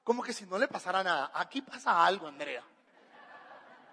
como 0.08 0.24
que 0.24 0.32
si 0.32 0.46
no 0.46 0.58
le 0.58 0.70
pasara 0.70 1.04
nada. 1.04 1.32
Aquí 1.34 1.62
pasa 1.62 2.06
algo, 2.06 2.28
Andrea. 2.28 2.64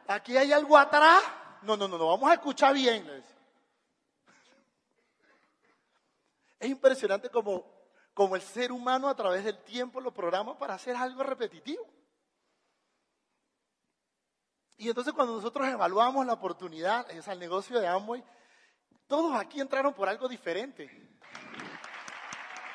Aquí 0.06 0.37
hay 0.37 0.52
algo 0.52 0.78
atrás. 0.78 1.21
No, 1.62 1.76
no, 1.76 1.88
no, 1.88 1.99
no, 1.99 2.06
vamos 2.06 2.30
a 2.30 2.35
escuchar 2.35 2.73
bien. 2.73 3.04
Es 6.61 6.71
impresionante 6.71 7.30
como, 7.30 7.64
como 8.14 8.37
el 8.37 8.42
ser 8.42 8.71
humano 8.71 9.09
a 9.09 9.16
través 9.16 9.44
del 9.44 9.59
tiempo 9.64 10.00
lo 10.00 10.14
programa 10.14 10.56
para 10.56 10.75
hacer 10.75 10.94
algo 10.94 11.25
repetitivo. 11.25 11.85
Y 14.76 14.88
entonces 14.88 15.12
cuando 15.12 15.35
nosotros 15.35 15.69
evaluamos 15.69 16.26
la 16.26 16.33
oportunidad, 16.33 17.09
es 17.11 17.28
al 17.28 17.38
negocio 17.38 17.81
de 17.81 17.87
Amway, 17.87 18.25
todos 19.07 19.35
aquí 19.37 19.61
entraron 19.61 19.95
por 19.95 20.09
algo 20.09 20.28
diferente. 20.28 20.90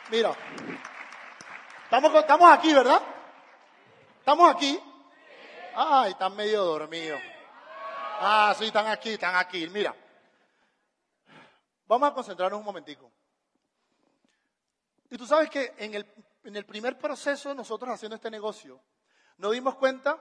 Mira, 0.09 0.35
estamos, 1.83 2.13
estamos 2.15 2.51
aquí, 2.51 2.73
¿verdad? 2.73 3.01
¿Estamos 4.19 4.55
aquí? 4.55 4.79
Ay, 5.75 6.11
están 6.11 6.35
medio 6.35 6.63
dormidos. 6.63 7.19
Ah, 8.21 8.53
sí, 8.57 8.65
están 8.65 8.87
aquí, 8.87 9.11
están 9.11 9.35
aquí. 9.35 9.67
Mira, 9.69 9.95
vamos 11.85 12.09
a 12.09 12.13
concentrarnos 12.13 12.59
un 12.59 12.65
momentico. 12.65 13.11
Y 15.09 15.17
tú 15.17 15.25
sabes 15.25 15.49
que 15.49 15.73
en 15.77 15.95
el, 15.95 16.13
en 16.43 16.55
el 16.55 16.65
primer 16.65 16.97
proceso 16.97 17.53
nosotros 17.53 17.93
haciendo 17.93 18.15
este 18.15 18.29
negocio, 18.29 18.81
nos 19.37 19.51
dimos 19.51 19.75
cuenta 19.75 20.17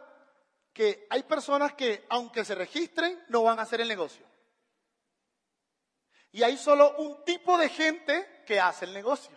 que 0.79 1.09
hay 1.11 1.25
personas 1.25 1.73
que, 1.73 2.07
aunque 2.09 2.45
se 2.45 2.55
registren, 2.55 3.25
no 3.31 3.43
van 3.43 3.59
a 3.59 3.63
hacer 3.63 3.81
el 3.81 3.89
negocio. 3.89 4.25
Y 6.31 6.45
hay 6.45 6.57
solo 6.57 6.95
un 6.99 7.25
tipo 7.25 7.59
de 7.59 7.69
gente 7.69 8.45
que 8.47 8.61
hace 8.61 8.85
el 8.85 8.93
negocio. 8.93 9.37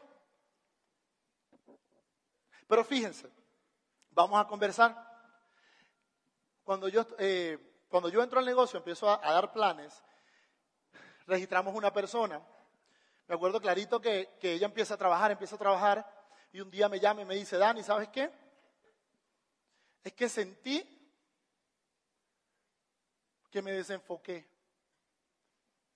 Pero 2.68 2.86
fíjense, 2.86 3.28
vamos 4.12 4.40
a 4.40 4.48
conversar. 4.48 4.96
Cuando 6.64 6.88
yo, 6.88 7.08
eh, 7.18 7.58
cuando 7.90 8.10
yo 8.10 8.22
entro 8.22 8.38
al 8.38 8.46
negocio, 8.46 8.78
empiezo 8.78 9.10
a, 9.10 9.18
dar 9.34 9.52
planes, 9.52 10.00
registramos 11.26 11.74
una 11.74 11.92
persona. 11.92 12.40
Me 13.28 13.34
acuerdo 13.34 13.60
clarito 13.60 14.00
que, 14.00 14.38
que 14.40 14.54
ella 14.54 14.68
empieza 14.68 14.94
a 14.94 14.98
trabajar, 14.98 15.32
empieza 15.32 15.56
a 15.56 15.58
trabajar, 15.58 16.08
y 16.54 16.62
un 16.62 16.70
día 16.70 16.88
me 16.88 17.00
llama 17.00 17.24
y 17.24 17.26
me 17.26 17.34
dice, 17.34 17.58
Dani, 17.58 17.82
¿sabes 17.82 18.10
qué? 18.10 18.32
Es 20.04 20.14
que 20.14 20.30
sentí 20.30 21.00
que 23.52 23.62
me 23.62 23.74
desenfoqué. 23.74 24.48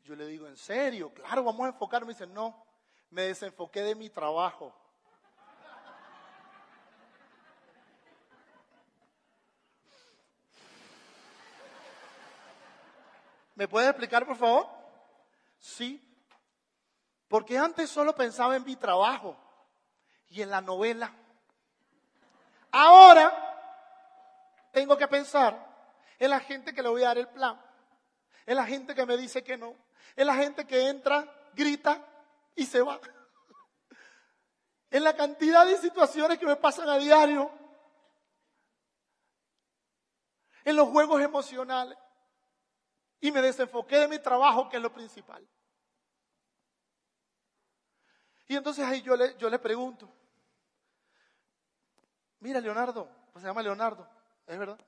Yo 0.03 0.15
le 0.15 0.27
digo, 0.27 0.45
¿en 0.47 0.57
serio? 0.57 1.12
Claro, 1.13 1.43
vamos 1.43 1.65
a 1.65 1.69
enfocarme. 1.69 2.07
Me 2.07 2.13
dice, 2.13 2.27
no, 2.27 2.63
me 3.09 3.24
desenfoqué 3.24 3.81
de 3.81 3.95
mi 3.95 4.09
trabajo. 4.09 4.75
¿Me 13.55 13.69
puede 13.69 13.88
explicar, 13.88 14.25
por 14.25 14.35
favor? 14.35 14.67
Sí. 15.57 16.01
Porque 17.29 17.57
antes 17.57 17.89
solo 17.89 18.13
pensaba 18.13 18.57
en 18.57 18.65
mi 18.65 18.75
trabajo 18.75 19.38
y 20.27 20.41
en 20.41 20.50
la 20.50 20.59
novela. 20.59 21.12
Ahora 22.69 23.31
tengo 24.74 24.97
que 24.97 25.07
pensar 25.07 25.75
en 26.19 26.29
la 26.29 26.39
gente 26.39 26.74
que 26.74 26.81
le 26.81 26.89
voy 26.89 27.03
a 27.03 27.07
dar 27.07 27.17
el 27.17 27.27
plan, 27.27 27.60
en 28.45 28.55
la 28.55 28.65
gente 28.65 28.93
que 28.95 29.05
me 29.05 29.17
dice 29.17 29.43
que 29.43 29.57
no, 29.57 29.75
en 30.15 30.27
la 30.27 30.36
gente 30.36 30.65
que 30.65 30.88
entra, 30.88 31.29
grita 31.53 32.05
y 32.55 32.65
se 32.65 32.81
va. 32.81 33.00
En 34.89 35.03
la 35.03 35.15
cantidad 35.15 35.65
de 35.65 35.77
situaciones 35.77 36.38
que 36.38 36.45
me 36.45 36.55
pasan 36.55 36.88
a 36.89 36.98
diario, 36.98 37.51
en 40.65 40.75
los 40.75 40.89
juegos 40.89 41.22
emocionales. 41.22 41.98
Y 43.22 43.31
me 43.31 43.41
desenfoqué 43.41 44.00
de 44.00 44.07
mi 44.07 44.19
trabajo, 44.19 44.67
que 44.69 44.77
es 44.77 44.84
lo 44.84 44.91
principal. 44.91 45.48
Y 48.48 48.55
entonces 48.55 48.86
ahí 48.86 49.01
yo 49.01 49.15
le, 49.15 49.36
yo 49.38 49.50
le 49.50 49.57
pregunto, 49.57 50.07
mira 52.39 52.60
Leonardo, 52.60 53.10
pues 53.31 53.41
se 53.41 53.48
llama 53.48 53.63
Leonardo, 53.63 54.07
es 54.45 54.60
verdad. 54.60 54.79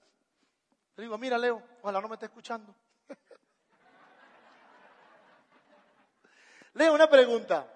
Le 0.98 1.04
digo, 1.04 1.18
mira 1.20 1.38
Leo, 1.38 1.62
ojalá 1.84 2.02
no 2.02 2.08
me 2.08 2.16
esté 2.16 2.26
escuchando. 2.26 2.76
Leo, 6.74 6.96
una 6.96 7.08
pregunta. 7.08 7.72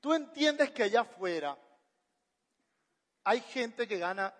¿Tú 0.00 0.14
entiendes 0.14 0.70
que 0.70 0.84
allá 0.84 1.00
afuera 1.00 1.58
hay 3.24 3.40
gente 3.40 3.88
que 3.88 3.98
gana 3.98 4.32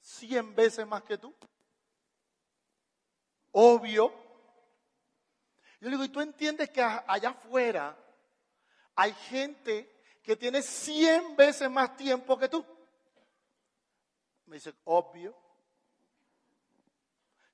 100 0.00 0.56
veces 0.56 0.84
más 0.84 1.04
que 1.04 1.16
tú? 1.16 1.32
Obvio. 3.52 4.12
Yo 5.80 5.88
le 5.88 5.90
digo, 5.90 6.04
¿y 6.04 6.08
tú 6.08 6.20
entiendes 6.20 6.70
que 6.70 6.82
allá 6.82 7.28
afuera 7.28 7.96
hay 8.96 9.12
gente 9.12 10.02
que 10.24 10.34
tiene 10.34 10.60
100 10.60 11.36
veces 11.36 11.70
más 11.70 11.96
tiempo 11.96 12.36
que 12.36 12.48
tú? 12.48 12.66
Me 14.46 14.56
dice, 14.56 14.74
obvio. 14.82 15.45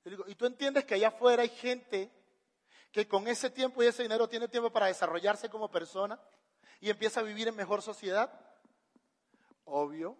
Digo, 0.03 0.25
¿y 0.27 0.35
tú 0.35 0.45
entiendes 0.45 0.85
que 0.85 0.95
allá 0.95 1.09
afuera 1.09 1.43
hay 1.43 1.49
gente 1.49 2.11
que 2.91 3.07
con 3.07 3.27
ese 3.27 3.49
tiempo 3.49 3.81
y 3.81 3.87
ese 3.87 4.03
dinero 4.03 4.27
tiene 4.27 4.47
tiempo 4.47 4.69
para 4.69 4.87
desarrollarse 4.87 5.49
como 5.49 5.71
persona 5.71 6.19
y 6.79 6.89
empieza 6.89 7.21
a 7.21 7.23
vivir 7.23 7.47
en 7.47 7.55
mejor 7.55 7.81
sociedad? 7.81 8.31
Obvio. 9.65 10.17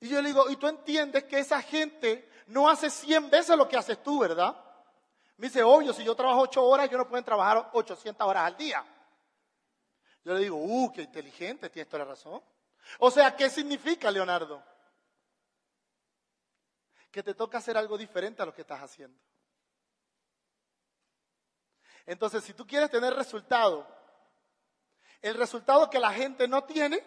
Y 0.00 0.08
yo 0.08 0.20
le 0.20 0.28
digo, 0.28 0.50
¿y 0.50 0.56
tú 0.56 0.66
entiendes 0.66 1.24
que 1.24 1.38
esa 1.38 1.62
gente 1.62 2.28
no 2.48 2.68
hace 2.68 2.90
100 2.90 3.30
veces 3.30 3.56
lo 3.56 3.68
que 3.68 3.76
haces 3.76 4.02
tú, 4.02 4.18
verdad? 4.18 4.56
Me 5.36 5.46
dice, 5.46 5.62
obvio, 5.62 5.92
si 5.92 6.04
yo 6.04 6.14
trabajo 6.14 6.40
8 6.40 6.64
horas, 6.64 6.90
yo 6.90 6.98
no 6.98 7.08
pueden 7.08 7.24
trabajar 7.24 7.70
800 7.72 8.26
horas 8.26 8.44
al 8.44 8.56
día. 8.56 8.84
Yo 10.24 10.34
le 10.34 10.40
digo, 10.40 10.56
uh, 10.56 10.92
qué 10.92 11.02
inteligente, 11.02 11.70
tienes 11.70 11.88
toda 11.88 12.04
la 12.04 12.10
razón. 12.10 12.42
O 12.98 13.10
sea, 13.10 13.36
¿qué 13.36 13.48
significa, 13.48 14.10
Leonardo? 14.10 14.62
Que 17.16 17.22
te 17.22 17.32
toca 17.32 17.56
hacer 17.56 17.78
algo 17.78 17.96
diferente 17.96 18.42
a 18.42 18.44
lo 18.44 18.52
que 18.52 18.60
estás 18.60 18.82
haciendo. 18.82 19.18
Entonces, 22.04 22.44
si 22.44 22.52
tú 22.52 22.66
quieres 22.66 22.90
tener 22.90 23.14
resultado, 23.14 23.88
el 25.22 25.32
resultado 25.32 25.88
que 25.88 25.98
la 25.98 26.12
gente 26.12 26.46
no 26.46 26.64
tiene, 26.64 27.02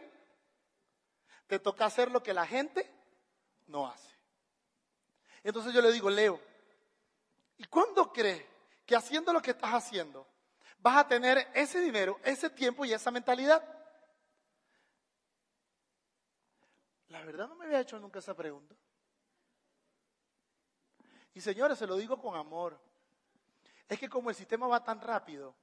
te 1.46 1.60
toca 1.60 1.86
hacer 1.86 2.10
lo 2.10 2.24
que 2.24 2.34
la 2.34 2.48
gente 2.48 2.92
no 3.68 3.86
hace. 3.86 4.12
Entonces 5.44 5.76
yo 5.76 5.82
le 5.84 5.92
digo, 5.92 6.10
Leo, 6.10 6.42
¿y 7.58 7.66
cuándo 7.66 8.12
crees 8.12 8.44
que 8.88 8.96
haciendo 8.96 9.32
lo 9.32 9.44
que 9.44 9.52
estás 9.52 9.76
haciendo 9.76 10.28
vas 10.80 10.98
a 10.98 11.08
tener 11.08 11.52
ese 11.54 11.82
dinero, 11.82 12.20
ese 12.24 12.50
tiempo 12.50 12.84
y 12.84 12.94
esa 12.94 13.12
mentalidad? 13.12 13.64
La 17.10 17.24
verdad 17.24 17.48
no 17.48 17.54
me 17.54 17.66
había 17.66 17.82
hecho 17.82 18.00
nunca 18.00 18.18
esa 18.18 18.36
pregunta. 18.36 18.76
Y 21.40 21.42
señores, 21.42 21.80
se 21.80 21.88
lo 21.88 21.96
digo 21.96 22.20
con 22.20 22.36
amor. 22.36 22.78
Es 23.88 23.98
que 23.98 24.10
como 24.10 24.30
el 24.30 24.36
sistema 24.36 24.68
va 24.68 24.84
tan 24.84 25.00
rápido 25.00 25.56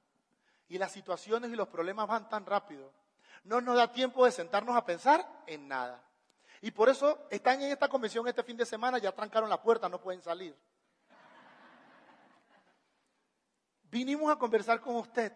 y 0.68 0.78
las 0.78 0.90
situaciones 0.90 1.50
y 1.50 1.54
los 1.54 1.68
problemas 1.68 2.08
van 2.08 2.30
tan 2.30 2.46
rápido, 2.46 2.90
no 3.44 3.60
nos 3.60 3.76
da 3.76 3.92
tiempo 3.92 4.24
de 4.24 4.32
sentarnos 4.32 4.74
a 4.74 4.86
pensar 4.86 5.28
en 5.46 5.68
nada. 5.68 6.02
Y 6.62 6.70
por 6.70 6.88
eso 6.88 7.28
están 7.30 7.60
en 7.60 7.72
esta 7.72 7.90
convención 7.90 8.26
este 8.26 8.42
fin 8.42 8.56
de 8.56 8.64
semana, 8.64 8.96
ya 8.96 9.12
trancaron 9.12 9.50
la 9.50 9.60
puerta, 9.60 9.86
no 9.86 10.00
pueden 10.00 10.22
salir. 10.22 10.56
Vinimos 13.90 14.32
a 14.32 14.38
conversar 14.38 14.80
con 14.80 14.96
usted 14.96 15.30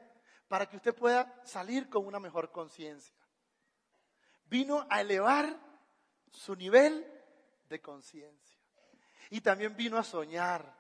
para 0.48 0.64
que 0.64 0.76
usted 0.76 0.94
pueda 0.94 1.38
salir 1.44 1.90
con 1.90 2.06
una 2.06 2.18
mejor 2.18 2.50
conciencia. 2.50 3.14
Vino 4.46 4.86
a 4.88 5.02
elevar 5.02 5.54
su 6.32 6.56
nivel 6.56 7.06
de 7.68 7.82
conciencia. 7.82 8.59
Y 9.30 9.40
también 9.40 9.76
vino 9.76 9.96
a 9.96 10.04
soñar, 10.04 10.76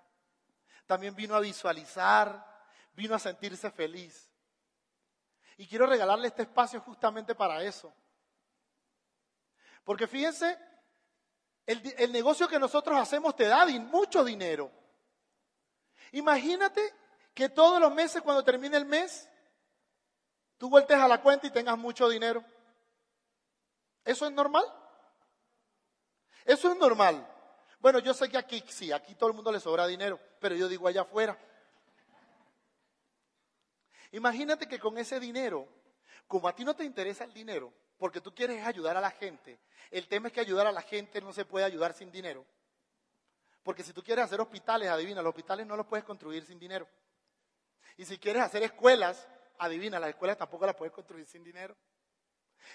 también 0.86 1.14
vino 1.14 1.34
a 1.34 1.40
visualizar, 1.40 2.44
vino 2.92 3.14
a 3.14 3.18
sentirse 3.18 3.70
feliz. 3.70 4.30
Y 5.56 5.66
quiero 5.66 5.86
regalarle 5.86 6.28
este 6.28 6.42
espacio 6.42 6.80
justamente 6.80 7.34
para 7.34 7.62
eso. 7.62 7.92
Porque 9.84 10.06
fíjense, 10.06 10.58
el, 11.66 12.12
negocio 12.12 12.48
que 12.48 12.58
nosotros 12.58 12.98
hacemos 12.98 13.36
te 13.36 13.46
da 13.46 13.64
mucho 13.66 14.24
dinero. 14.24 14.70
Imagínate 16.12 16.94
que 17.34 17.48
todos 17.48 17.80
los 17.80 17.94
meses, 17.94 18.22
cuando 18.22 18.42
termine 18.42 18.76
el 18.76 18.86
mes, 18.86 19.28
tú 20.58 20.68
vueltes 20.68 20.96
a 20.96 21.06
la 21.06 21.22
cuenta 21.22 21.46
y 21.46 21.50
tengas 21.50 21.78
mucho 21.78 22.08
dinero. 22.08 22.44
¿Eso 24.04 24.26
es 24.26 24.32
normal? 24.32 24.64
Eso 26.44 26.72
es 26.72 26.78
normal. 26.78 27.26
Bueno, 27.80 27.98
yo 27.98 28.12
sé 28.12 28.28
que 28.28 28.36
aquí 28.36 28.62
sí, 28.68 28.92
aquí 28.92 29.14
todo 29.14 29.30
el 29.30 29.34
mundo 29.34 29.50
le 29.50 29.58
sobra 29.58 29.86
dinero, 29.86 30.20
pero 30.38 30.54
yo 30.54 30.68
digo 30.68 30.86
allá 30.86 31.00
afuera. 31.00 31.36
Imagínate 34.12 34.68
que 34.68 34.78
con 34.78 34.98
ese 34.98 35.18
dinero, 35.18 35.66
como 36.26 36.46
a 36.46 36.54
ti 36.54 36.64
no 36.64 36.76
te 36.76 36.84
interesa 36.84 37.24
el 37.24 37.32
dinero, 37.32 37.72
porque 37.96 38.20
tú 38.20 38.34
quieres 38.34 38.66
ayudar 38.66 38.96
a 38.96 39.00
la 39.00 39.10
gente. 39.10 39.58
El 39.90 40.08
tema 40.08 40.28
es 40.28 40.34
que 40.34 40.40
ayudar 40.40 40.66
a 40.66 40.72
la 40.72 40.82
gente 40.82 41.20
no 41.20 41.32
se 41.32 41.44
puede 41.44 41.64
ayudar 41.64 41.94
sin 41.94 42.10
dinero. 42.10 42.44
Porque 43.62 43.82
si 43.82 43.92
tú 43.92 44.02
quieres 44.02 44.24
hacer 44.24 44.40
hospitales, 44.40 44.88
adivina, 44.88 45.22
los 45.22 45.30
hospitales 45.30 45.66
no 45.66 45.76
los 45.76 45.86
puedes 45.86 46.04
construir 46.04 46.44
sin 46.44 46.58
dinero. 46.58 46.86
Y 47.96 48.04
si 48.04 48.18
quieres 48.18 48.42
hacer 48.42 48.62
escuelas, 48.62 49.26
adivina, 49.58 49.98
las 49.98 50.10
escuelas 50.10 50.36
tampoco 50.36 50.66
las 50.66 50.74
puedes 50.74 50.92
construir 50.92 51.26
sin 51.26 51.44
dinero. 51.44 51.76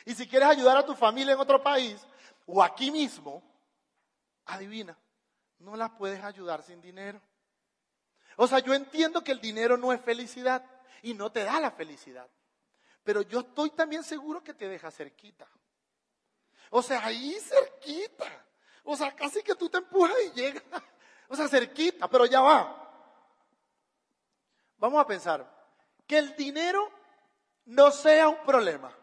Y 0.06 0.16
si 0.16 0.28
quieres 0.28 0.50
ayudar 0.50 0.78
a 0.78 0.86
tu 0.86 0.96
familia 0.96 1.34
en 1.34 1.40
otro 1.40 1.62
país 1.62 2.06
o 2.46 2.62
aquí 2.64 2.92
mismo, 2.92 3.44
adivina, 4.46 4.98
no 5.60 5.76
las 5.76 5.92
puedes 5.92 6.24
ayudar 6.24 6.64
sin 6.64 6.82
dinero. 6.82 7.22
O 8.38 8.48
sea, 8.48 8.60
yo 8.60 8.74
entiendo 8.74 9.24
que 9.24 9.32
el 9.32 9.40
dinero 9.40 9.78
no 9.78 9.94
es 9.94 10.02
felicidad 10.02 10.64
y 11.02 11.14
no 11.14 11.32
te 11.32 11.44
da 11.44 11.60
la 11.60 11.72
felicidad. 11.72 12.28
Pero 13.04 13.22
yo 13.22 13.42
estoy 13.42 13.70
también 13.70 14.04
seguro 14.04 14.44
que 14.44 14.54
te 14.54 14.68
deja 14.68 14.92
cerquita. 14.92 15.48
O 16.70 16.82
sea, 16.82 17.06
ahí 17.06 17.38
cerquita. 17.40 18.26
O 18.84 18.98
sea, 18.98 19.16
casi 19.16 19.42
que 19.42 19.56
tú 19.56 19.70
te 19.70 19.78
empujas 19.78 20.16
y 20.28 20.40
llegas. 20.40 20.64
O 21.28 21.36
sea, 21.36 21.48
cerquita, 21.48 22.08
pero 22.08 22.28
ya 22.28 22.40
va. 22.40 22.86
Vamos 24.78 25.02
a 25.02 25.08
pensar, 25.08 25.44
que 26.06 26.20
el 26.20 26.36
dinero 26.36 26.88
no 27.66 27.90
sea 27.90 28.30
un 28.30 28.44
problema. 28.46 28.96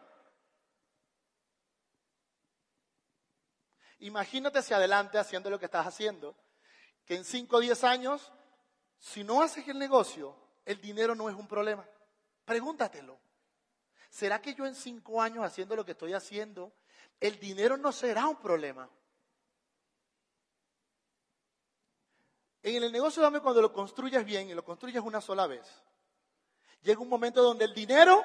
Imagínate 4.03 4.59
hacia 4.59 4.77
adelante 4.77 5.17
haciendo 5.17 5.49
lo 5.49 5.59
que 5.59 5.65
estás 5.65 5.87
haciendo, 5.87 6.35
que 7.05 7.15
en 7.15 7.25
5 7.25 7.57
o 7.57 7.59
10 7.59 7.83
años, 7.83 8.31
si 8.97 9.23
no 9.23 9.41
haces 9.41 9.67
el 9.67 9.79
negocio, 9.79 10.35
el 10.65 10.79
dinero 10.79 11.15
no 11.15 11.29
es 11.29 11.35
un 11.35 11.47
problema. 11.47 11.85
Pregúntatelo. 12.45 13.19
¿será 14.13 14.39
que 14.39 14.53
yo 14.53 14.67
en 14.67 14.75
cinco 14.75 15.19
años 15.19 15.43
haciendo 15.43 15.75
lo 15.75 15.83
que 15.83 15.93
estoy 15.93 16.13
haciendo, 16.13 16.71
el 17.19 17.39
dinero 17.39 17.77
no 17.77 17.91
será 17.91 18.27
un 18.27 18.35
problema? 18.35 18.87
En 22.61 22.83
el 22.83 22.91
negocio 22.91 23.23
dame 23.23 23.39
cuando 23.39 23.59
lo 23.59 23.73
construyes 23.73 24.23
bien 24.23 24.49
y 24.49 24.53
lo 24.53 24.63
construyes 24.63 25.01
una 25.01 25.19
sola 25.19 25.47
vez. 25.47 25.67
Llega 26.83 27.01
un 27.01 27.09
momento 27.09 27.41
donde 27.41 27.65
el 27.65 27.73
dinero 27.73 28.23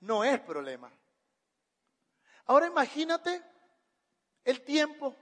no 0.00 0.22
es 0.22 0.38
problema. 0.38 0.92
Ahora 2.44 2.68
imagínate 2.68 3.42
el 4.46 4.62
tiempo. 4.62 5.14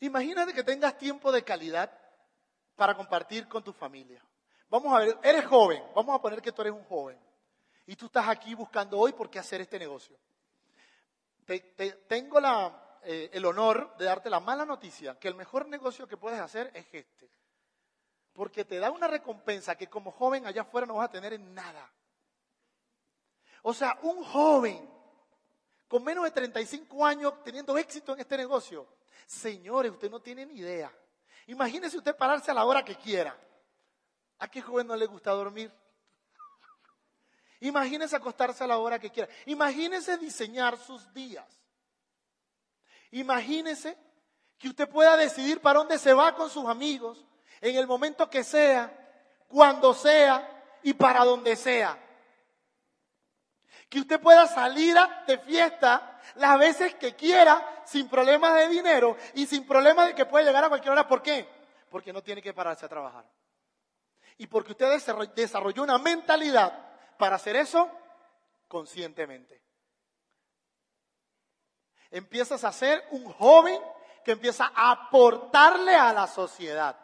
Imagínate 0.00 0.52
que 0.52 0.64
tengas 0.64 0.98
tiempo 0.98 1.30
de 1.30 1.44
calidad 1.44 1.92
para 2.74 2.96
compartir 2.96 3.46
con 3.46 3.62
tu 3.62 3.72
familia. 3.72 4.24
Vamos 4.68 4.92
a 4.92 4.98
ver, 4.98 5.18
eres 5.22 5.46
joven, 5.46 5.82
vamos 5.94 6.16
a 6.16 6.20
poner 6.20 6.42
que 6.42 6.52
tú 6.52 6.62
eres 6.62 6.72
un 6.72 6.84
joven. 6.84 7.18
Y 7.86 7.94
tú 7.96 8.06
estás 8.06 8.28
aquí 8.28 8.54
buscando 8.54 8.98
hoy 8.98 9.12
por 9.12 9.30
qué 9.30 9.38
hacer 9.38 9.60
este 9.60 9.78
negocio. 9.78 10.16
tengo 12.08 12.40
eh, 13.02 13.30
el 13.32 13.44
honor 13.44 13.94
de 13.98 14.06
darte 14.06 14.30
la 14.30 14.40
mala 14.40 14.64
noticia, 14.64 15.18
que 15.18 15.28
el 15.28 15.34
mejor 15.34 15.68
negocio 15.68 16.08
que 16.08 16.16
puedes 16.16 16.40
hacer 16.40 16.70
es 16.74 16.86
este. 16.92 17.30
Porque 18.32 18.64
te 18.64 18.78
da 18.78 18.90
una 18.90 19.06
recompensa 19.06 19.76
que 19.76 19.88
como 19.88 20.10
joven 20.10 20.46
allá 20.46 20.62
afuera 20.62 20.86
no 20.86 20.94
vas 20.94 21.08
a 21.08 21.12
tener 21.12 21.34
en 21.34 21.54
nada. 21.54 21.92
O 23.62 23.74
sea, 23.74 23.98
un 24.02 24.24
joven 24.24 24.93
con 25.94 26.02
menos 26.02 26.24
de 26.24 26.32
35 26.32 27.06
años 27.06 27.34
teniendo 27.44 27.78
éxito 27.78 28.14
en 28.14 28.18
este 28.18 28.36
negocio. 28.36 28.84
Señores, 29.28 29.92
usted 29.92 30.10
no 30.10 30.18
tiene 30.18 30.44
ni 30.44 30.54
idea. 30.54 30.92
Imagínese 31.46 31.96
usted 31.96 32.16
pararse 32.16 32.50
a 32.50 32.54
la 32.54 32.64
hora 32.64 32.84
que 32.84 32.96
quiera. 32.96 33.38
¿A 34.40 34.48
qué 34.50 34.60
joven 34.60 34.88
no 34.88 34.96
le 34.96 35.06
gusta 35.06 35.30
dormir? 35.30 35.72
Imagínese 37.60 38.16
acostarse 38.16 38.64
a 38.64 38.66
la 38.66 38.78
hora 38.78 38.98
que 38.98 39.08
quiera. 39.08 39.32
Imagínese 39.46 40.18
diseñar 40.18 40.76
sus 40.78 41.14
días. 41.14 41.46
Imagínese 43.12 43.96
Que 44.58 44.70
usted 44.70 44.88
pueda 44.88 45.16
decidir 45.16 45.60
para 45.60 45.78
dónde 45.78 45.96
se 45.96 46.12
va 46.12 46.34
con 46.34 46.50
sus 46.50 46.66
amigos, 46.66 47.24
en 47.60 47.76
el 47.76 47.86
momento 47.86 48.28
que 48.28 48.42
sea, 48.42 48.92
cuando 49.46 49.94
sea 49.94 50.80
y 50.82 50.92
para 50.92 51.24
donde 51.24 51.54
sea. 51.54 52.03
Que 53.94 54.00
usted 54.00 54.20
pueda 54.20 54.48
salir 54.48 54.96
de 55.24 55.38
fiesta 55.38 56.18
las 56.34 56.58
veces 56.58 56.96
que 56.96 57.14
quiera, 57.14 57.84
sin 57.84 58.08
problemas 58.08 58.52
de 58.54 58.66
dinero 58.66 59.16
y 59.34 59.46
sin 59.46 59.64
problemas 59.64 60.08
de 60.08 60.16
que 60.16 60.26
puede 60.26 60.44
llegar 60.44 60.64
a 60.64 60.68
cualquier 60.68 60.90
hora. 60.90 61.06
¿Por 61.06 61.22
qué? 61.22 61.48
Porque 61.90 62.12
no 62.12 62.20
tiene 62.20 62.42
que 62.42 62.52
pararse 62.52 62.84
a 62.84 62.88
trabajar. 62.88 63.24
Y 64.36 64.48
porque 64.48 64.72
usted 64.72 65.00
desarrolló 65.36 65.84
una 65.84 65.96
mentalidad 65.98 66.76
para 67.16 67.36
hacer 67.36 67.54
eso 67.54 67.88
conscientemente. 68.66 69.62
Empiezas 72.10 72.64
a 72.64 72.72
ser 72.72 73.06
un 73.12 73.32
joven 73.32 73.80
que 74.24 74.32
empieza 74.32 74.72
a 74.74 74.90
aportarle 74.90 75.94
a 75.94 76.12
la 76.12 76.26
sociedad. 76.26 76.98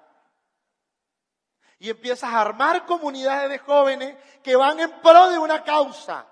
Y 1.79 1.89
empiezas 1.89 2.35
a 2.35 2.41
armar 2.41 2.85
comunidades 2.85 3.49
de 3.49 3.59
jóvenes 3.59 4.17
que 4.43 4.57
van 4.57 4.81
en 4.81 4.91
pro 5.01 5.31
de 5.31 5.39
una 5.39 5.63
causa. 5.63 6.27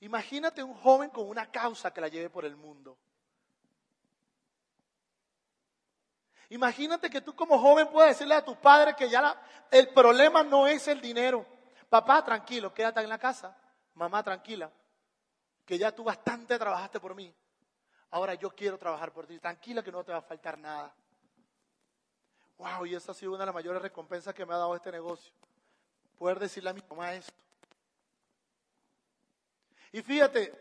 Imagínate 0.00 0.62
un 0.62 0.74
joven 0.74 1.10
con 1.10 1.28
una 1.28 1.50
causa 1.50 1.92
que 1.92 2.00
la 2.00 2.08
lleve 2.08 2.30
por 2.30 2.44
el 2.44 2.56
mundo. 2.56 2.96
Imagínate 6.50 7.10
que 7.10 7.20
tú 7.20 7.34
como 7.34 7.58
joven 7.58 7.88
puedas 7.88 8.10
decirle 8.10 8.34
a 8.34 8.44
tus 8.44 8.56
padres 8.56 8.94
que 8.94 9.10
ya 9.10 9.40
el 9.70 9.88
problema 9.88 10.42
no 10.42 10.66
es 10.66 10.88
el 10.88 11.00
dinero. 11.00 11.44
Papá, 11.88 12.24
tranquilo, 12.24 12.72
quédate 12.72 13.00
en 13.00 13.08
la 13.08 13.18
casa. 13.18 13.56
Mamá, 13.94 14.22
tranquila, 14.22 14.70
que 15.66 15.76
ya 15.76 15.94
tú 15.94 16.04
bastante 16.04 16.58
trabajaste 16.58 17.00
por 17.00 17.14
mí. 17.14 17.34
Ahora 18.10 18.34
yo 18.34 18.50
quiero 18.50 18.78
trabajar 18.78 19.12
por 19.12 19.26
ti. 19.26 19.38
Tranquila 19.38 19.82
que 19.82 19.92
no 19.92 20.04
te 20.04 20.12
va 20.12 20.18
a 20.18 20.22
faltar 20.22 20.56
nada. 20.58 20.94
Wow, 22.56 22.86
y 22.86 22.94
esa 22.94 23.12
ha 23.12 23.14
sido 23.14 23.32
una 23.32 23.40
de 23.40 23.46
las 23.46 23.54
mayores 23.54 23.82
recompensas 23.82 24.34
que 24.34 24.46
me 24.46 24.54
ha 24.54 24.58
dado 24.58 24.74
este 24.74 24.90
negocio. 24.90 25.32
Poder 26.16 26.38
decirle 26.38 26.70
a 26.70 26.72
mi 26.72 26.82
mamá 26.88 27.14
esto. 27.14 27.32
Y 29.92 30.02
fíjate, 30.02 30.52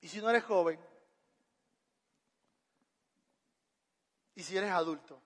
y 0.00 0.08
si 0.08 0.20
no 0.20 0.30
eres 0.30 0.44
joven, 0.44 0.78
y 4.34 4.42
si 4.42 4.56
eres 4.56 4.70
adulto, 4.70 5.20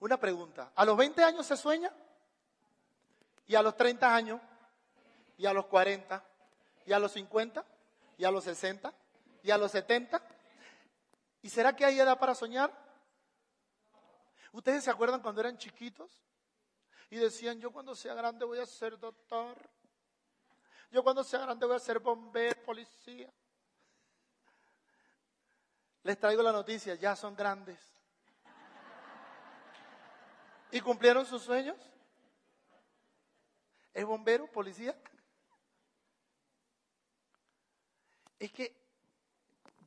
una 0.00 0.18
pregunta, 0.18 0.72
¿a 0.74 0.84
los 0.84 0.96
20 0.96 1.24
años 1.24 1.46
se 1.46 1.56
sueña? 1.56 1.90
¿Y 3.46 3.54
a 3.54 3.62
los 3.62 3.76
30 3.76 4.14
años? 4.14 4.40
¿Y 5.38 5.46
a 5.46 5.52
los 5.52 5.66
40? 5.66 6.22
¿Y 6.86 6.92
a 6.92 6.98
los 6.98 7.12
50? 7.12 7.64
¿Y 8.18 8.24
a 8.24 8.30
los 8.30 8.44
60? 8.44 8.92
¿Y 9.42 9.50
a 9.50 9.58
los 9.58 9.70
70? 9.72 10.22
¿Y 11.42 11.48
será 11.48 11.74
que 11.74 11.84
hay 11.84 11.98
edad 11.98 12.18
para 12.18 12.34
soñar? 12.34 12.72
¿Ustedes 14.52 14.84
se 14.84 14.90
acuerdan 14.90 15.20
cuando 15.20 15.40
eran 15.40 15.58
chiquitos? 15.58 16.22
Y 17.10 17.16
decían, 17.16 17.60
yo 17.60 17.70
cuando 17.70 17.94
sea 17.94 18.14
grande 18.14 18.44
voy 18.44 18.58
a 18.58 18.66
ser 18.66 18.98
doctor. 18.98 19.56
Yo 20.90 21.02
cuando 21.02 21.24
sea 21.24 21.40
grande 21.40 21.66
voy 21.66 21.76
a 21.76 21.80
ser 21.80 21.98
bombero, 21.98 22.62
policía. 22.62 23.32
Les 26.02 26.18
traigo 26.18 26.42
la 26.42 26.52
noticia, 26.52 26.94
ya 26.94 27.16
son 27.16 27.34
grandes. 27.34 27.80
¿Y 30.70 30.80
cumplieron 30.80 31.24
sus 31.24 31.42
sueños? 31.42 31.78
¿Es 33.92 34.04
bombero, 34.04 34.46
policía? 34.50 34.94
Es 38.38 38.52
que, 38.52 38.76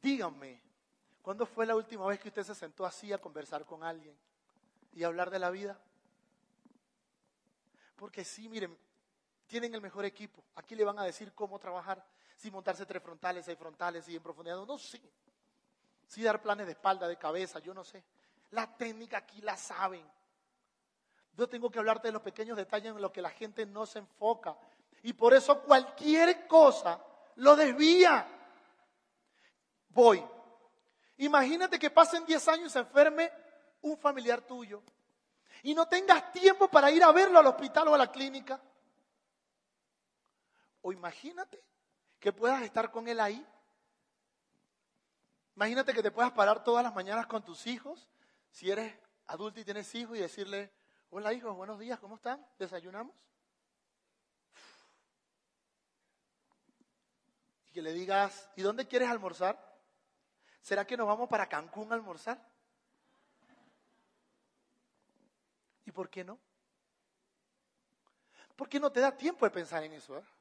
díganme, 0.01 0.62
¿cuándo 1.21 1.45
fue 1.45 1.65
la 1.65 1.75
última 1.75 2.07
vez 2.07 2.19
que 2.19 2.29
usted 2.29 2.43
se 2.43 2.55
sentó 2.55 2.86
así 2.86 3.12
a 3.12 3.17
conversar 3.17 3.65
con 3.65 3.83
alguien 3.83 4.17
y 4.93 5.03
hablar 5.03 5.29
de 5.29 5.39
la 5.39 5.51
vida? 5.51 5.77
Porque 7.97 8.23
sí, 8.23 8.47
miren, 8.47 8.77
tienen 9.47 9.73
el 9.73 9.81
mejor 9.81 10.05
equipo. 10.05 10.43
Aquí 10.55 10.75
le 10.75 10.83
van 10.83 10.99
a 10.99 11.03
decir 11.03 11.33
cómo 11.33 11.57
trabajar, 11.57 12.05
si 12.36 12.51
montarse 12.51 12.86
tres 12.86 13.01
frontales, 13.01 13.45
seis 13.45 13.57
frontales 13.57 14.07
y 14.10 14.15
en 14.15 14.21
profundidad. 14.21 14.63
No, 14.65 14.77
sé. 14.77 15.01
Si 16.07 16.21
dar 16.21 16.41
planes 16.41 16.67
de 16.67 16.73
espalda, 16.73 17.07
de 17.07 17.17
cabeza, 17.17 17.60
yo 17.60 17.73
no 17.73 17.83
sé. 17.83 18.03
La 18.51 18.67
técnica 18.77 19.17
aquí 19.17 19.41
la 19.41 19.57
saben. 19.57 20.05
Yo 21.33 21.47
tengo 21.47 21.69
que 21.69 21.79
hablarte 21.79 22.07
de 22.07 22.12
los 22.13 22.21
pequeños 22.21 22.57
detalles 22.57 22.95
en 22.95 23.01
los 23.01 23.12
que 23.12 23.21
la 23.21 23.29
gente 23.29 23.65
no 23.65 23.86
se 23.86 23.99
enfoca. 23.99 24.57
Y 25.03 25.13
por 25.13 25.33
eso 25.33 25.62
cualquier 25.62 26.47
cosa 26.47 26.99
lo 27.36 27.55
desvía. 27.55 28.27
Voy. 29.89 30.23
Imagínate 31.17 31.79
que 31.79 31.89
pasen 31.89 32.25
10 32.25 32.47
años 32.47 32.67
y 32.67 32.69
se 32.69 32.79
enferme 32.79 33.31
un 33.81 33.97
familiar 33.97 34.41
tuyo. 34.41 34.83
Y 35.63 35.73
no 35.73 35.88
tengas 35.88 36.31
tiempo 36.31 36.67
para 36.67 36.91
ir 36.91 37.03
a 37.03 37.12
verlo 37.12 37.39
al 37.39 37.47
hospital 37.47 37.88
o 37.89 37.95
a 37.95 37.97
la 37.97 38.12
clínica. 38.12 38.60
O 40.88 40.93
imagínate 40.93 41.62
que 42.17 42.32
puedas 42.32 42.62
estar 42.62 42.89
con 42.91 43.10
él 43.10 43.19
ahí. 43.19 43.45
Imagínate 45.54 45.93
que 45.93 46.02
te 46.02 46.12
puedas 46.12 46.32
parar 46.32 46.63
todas 46.63 46.82
las 46.82 46.95
mañanas 46.95 47.28
con 47.28 47.43
tus 47.43 47.67
hijos, 47.67 48.08
si 48.52 48.71
eres 48.71 48.97
adulto 49.26 49.60
y 49.60 49.65
tienes 49.65 49.93
hijos, 49.95 50.15
y 50.15 50.21
decirle, 50.21 50.71
hola 51.10 51.34
hijos, 51.34 51.54
buenos 51.58 51.78
días, 51.78 52.00
¿cómo 52.00 52.15
están? 52.15 52.47
¿Desayunamos? 52.58 53.13
Y 57.65 57.71
que 57.73 57.82
le 57.82 57.91
digas, 57.91 58.50
¿y 58.56 58.62
dónde 58.62 58.88
quieres 58.88 59.10
almorzar? 59.10 59.60
¿Será 60.62 60.88
que 60.88 60.95
nos 60.95 61.08
vamos 61.08 61.28
para 61.28 61.50
Cancún 61.50 61.91
a 61.91 61.95
almorzar? 61.95 62.41
¿Y 65.84 65.91
por 65.91 66.10
qué 66.10 66.23
no? 66.23 66.39
¿Por 68.56 68.69
qué 68.69 68.80
no 68.80 68.89
te 68.89 69.02
da 69.02 69.12
tiempo 69.12 69.45
de 69.45 69.52
pensar 69.52 69.84
en 69.84 69.91
eso? 69.91 70.17
Eh? 70.17 70.37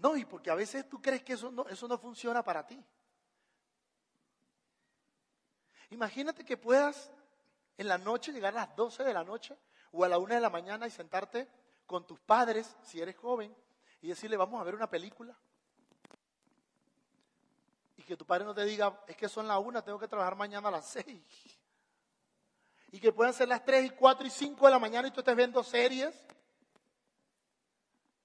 No, 0.00 0.16
y 0.16 0.24
porque 0.24 0.50
a 0.50 0.54
veces 0.54 0.88
tú 0.88 1.00
crees 1.00 1.22
que 1.22 1.34
eso 1.34 1.50
no, 1.50 1.68
eso 1.68 1.86
no 1.86 1.98
funciona 1.98 2.42
para 2.42 2.66
ti. 2.66 2.82
Imagínate 5.90 6.42
que 6.42 6.56
puedas 6.56 7.10
en 7.76 7.86
la 7.86 7.98
noche 7.98 8.32
llegar 8.32 8.54
a 8.54 8.66
las 8.66 8.76
12 8.76 9.04
de 9.04 9.12
la 9.12 9.24
noche 9.24 9.58
o 9.92 10.02
a 10.02 10.08
la 10.08 10.16
1 10.16 10.34
de 10.34 10.40
la 10.40 10.48
mañana 10.48 10.86
y 10.86 10.90
sentarte 10.90 11.46
con 11.84 12.06
tus 12.06 12.18
padres, 12.18 12.74
si 12.82 12.98
eres 12.98 13.14
joven, 13.18 13.54
y 14.00 14.08
decirle, 14.08 14.38
vamos 14.38 14.58
a 14.58 14.64
ver 14.64 14.74
una 14.74 14.88
película. 14.88 15.36
Y 17.98 18.02
que 18.02 18.16
tu 18.16 18.24
padre 18.24 18.46
no 18.46 18.54
te 18.54 18.64
diga, 18.64 19.02
es 19.06 19.18
que 19.18 19.28
son 19.28 19.46
las 19.46 19.58
1, 19.58 19.84
tengo 19.84 19.98
que 19.98 20.08
trabajar 20.08 20.34
mañana 20.34 20.68
a 20.68 20.72
las 20.72 20.86
6. 20.88 21.22
Y 22.92 23.00
que 23.00 23.12
puedan 23.12 23.34
ser 23.34 23.48
las 23.48 23.62
3 23.66 23.84
y 23.84 23.90
4 23.90 24.26
y 24.26 24.30
5 24.30 24.64
de 24.64 24.70
la 24.70 24.78
mañana 24.78 25.08
y 25.08 25.10
tú 25.10 25.20
estés 25.20 25.36
viendo 25.36 25.62
series. 25.62 26.14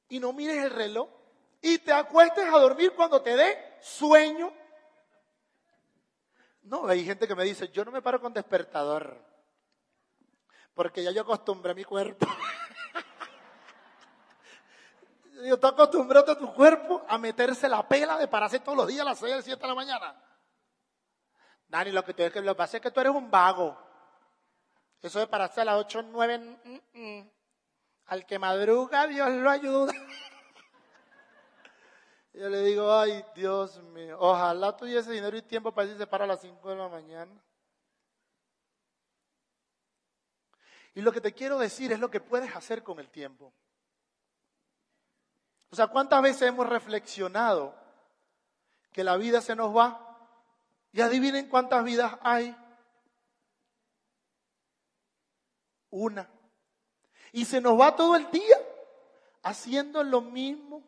Y 0.08 0.22
no 0.22 0.32
mires 0.32 0.64
el 0.64 0.72
reloj 0.72 1.25
y 1.66 1.80
te 1.80 1.92
acuestes 1.92 2.46
a 2.46 2.60
dormir 2.60 2.94
cuando 2.96 3.24
te 3.24 3.36
dé 3.36 3.78
sueño. 3.82 4.54
No, 6.62 6.88
hay 6.88 7.04
gente 7.04 7.28
que 7.28 7.34
me 7.34 7.44
dice, 7.44 7.70
yo 7.70 7.84
no 7.84 7.90
me 7.90 8.04
paro 8.04 8.22
con 8.22 8.32
despertador, 8.32 9.20
porque 10.76 11.02
ya 11.02 11.10
yo 11.10 11.24
acostumbré 11.24 11.72
a 11.72 11.76
mi 11.76 11.84
cuerpo. 11.84 12.28
yo 15.44 15.56
estoy 15.56 15.72
acostumbrado 15.72 16.34
a 16.34 16.38
tu 16.38 16.54
cuerpo 16.54 17.04
a 17.08 17.18
meterse 17.18 17.68
la 17.68 17.88
pela 17.88 18.20
de 18.20 18.28
pararse 18.28 18.60
todos 18.60 18.78
los 18.78 18.88
días 18.88 19.02
a 19.02 19.06
las 19.06 19.18
6 19.18 19.36
o 19.36 19.42
7 19.42 19.60
de 19.60 19.68
la 19.68 19.74
mañana. 19.74 20.22
Dani, 21.68 21.92
lo 21.92 22.06
que, 22.06 22.14
te, 22.14 22.42
lo 22.42 22.54
que 22.54 22.58
pasa 22.58 22.78
es 22.78 22.84
que 22.84 22.92
tú 22.92 23.00
eres 23.00 23.14
un 23.14 23.32
vago. 23.32 23.76
Eso 25.02 25.18
de 25.18 25.26
pararse 25.26 25.62
a 25.62 25.66
las 25.66 25.78
8 25.78 25.98
o 25.98 26.02
9, 26.04 26.60
al 28.06 28.26
que 28.28 28.38
madruga, 28.38 29.08
Dios 29.08 29.32
lo 29.32 29.50
ayuda. 29.50 29.94
Yo 32.36 32.50
le 32.50 32.62
digo, 32.64 32.92
ay 32.92 33.24
Dios 33.34 33.82
mío, 33.82 34.18
ojalá 34.20 34.76
tuviese 34.76 35.10
dinero 35.10 35.38
y 35.38 35.42
tiempo 35.42 35.72
para 35.72 35.88
irse 35.88 36.06
para 36.06 36.28
las 36.28 36.42
5 36.42 36.70
de 36.70 36.76
la 36.76 36.90
mañana. 36.90 37.32
Y 40.94 41.02
lo 41.02 41.14
que 41.14 41.22
te 41.22 41.34
quiero 41.34 41.58
decir 41.58 41.94
es 41.94 42.00
lo 42.00 42.12
que 42.12 42.20
puedes 42.20 42.54
hacer 42.54 42.84
con 42.84 43.00
el 43.00 43.10
tiempo. 43.10 43.54
O 45.70 45.76
sea, 45.78 45.88
¿cuántas 45.88 46.22
veces 46.22 46.42
hemos 46.44 46.68
reflexionado 46.68 47.74
que 48.92 49.06
la 49.06 49.16
vida 49.16 49.40
se 49.42 49.56
nos 49.56 49.76
va? 49.76 50.02
Y 50.92 51.00
adivinen 51.00 51.48
cuántas 51.48 51.86
vidas 51.86 52.18
hay. 52.22 52.54
Una. 55.90 56.30
Y 57.32 57.46
se 57.46 57.62
nos 57.62 57.80
va 57.80 57.96
todo 57.96 58.18
el 58.18 58.30
día 58.30 58.58
haciendo 59.42 60.04
lo 60.04 60.20
mismo 60.20 60.84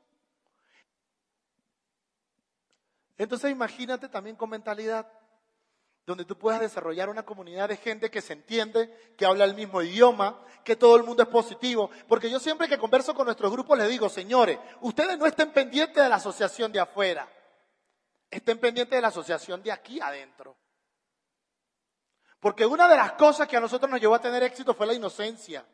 Entonces 3.17 3.51
imagínate 3.51 4.09
también 4.09 4.35
con 4.35 4.49
mentalidad. 4.49 5.07
donde 6.05 6.23
tú 6.23 6.37
puedas 6.37 6.61
desarrollar 6.61 7.09
una 7.09 7.23
comunidad 7.23 7.67
de 7.67 7.75
gente 7.75 8.09
que 8.09 8.21
se 8.21 8.31
entiende, 8.31 9.13
que 9.17 9.25
habla 9.25 9.43
el 9.43 9.53
mismo 9.53 9.81
idioma, 9.81 10.41
que 10.63 10.77
todo 10.77 10.95
el 10.95 11.03
mundo 11.03 11.21
es 11.21 11.27
positivo. 11.27 11.89
Porque 12.07 12.29
yo 12.29 12.39
siempre 12.39 12.69
que 12.69 12.77
converso 12.77 13.13
con 13.13 13.25
nuestros 13.25 13.51
grupos 13.51 13.77
les 13.77 13.89
digo, 13.89 14.07
señores, 14.07 14.57
ustedes 14.79 15.17
no 15.17 15.25
estén 15.25 15.51
pendientes 15.51 16.01
de 16.01 16.07
la 16.07 16.15
asociación 16.15 16.71
de 16.71 16.79
afuera, 16.79 17.29
estén 18.31 18.57
pendientes 18.57 18.95
de 18.95 19.01
la 19.01 19.09
asociación 19.09 19.61
de 19.61 19.73
aquí 19.73 19.99
adentro. 19.99 20.55
Porque 22.39 22.65
una 22.65 22.87
de 22.87 22.95
las 22.95 23.11
cosas 23.13 23.45
que 23.45 23.57
a 23.57 23.59
nosotros 23.59 23.91
nos 23.91 23.99
llevó 23.99 24.15
a 24.15 24.21
tener 24.21 24.43
éxito 24.43 24.73
fue 24.73 24.87
la 24.87 24.93
inocencia. 24.93 25.65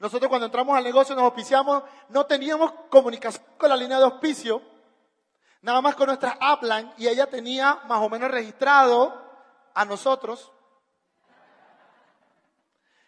Nosotros 0.00 0.28
cuando 0.28 0.46
entramos 0.46 0.76
al 0.76 0.82
negocio 0.82 1.14
nos 1.14 1.22
auspiciamos, 1.22 1.84
no 2.08 2.26
teníamos 2.26 2.72
comunicación 2.88 3.44
con 3.56 3.68
la 3.68 3.76
línea 3.76 3.98
de 3.98 4.04
auspicio, 4.04 4.60
nada 5.62 5.80
más 5.80 5.94
con 5.94 6.06
nuestra 6.06 6.38
upline 6.52 6.92
y 6.96 7.08
ella 7.08 7.26
tenía 7.26 7.80
más 7.86 8.00
o 8.00 8.08
menos 8.08 8.30
registrado 8.30 9.22
a 9.74 9.84
nosotros. 9.84 10.52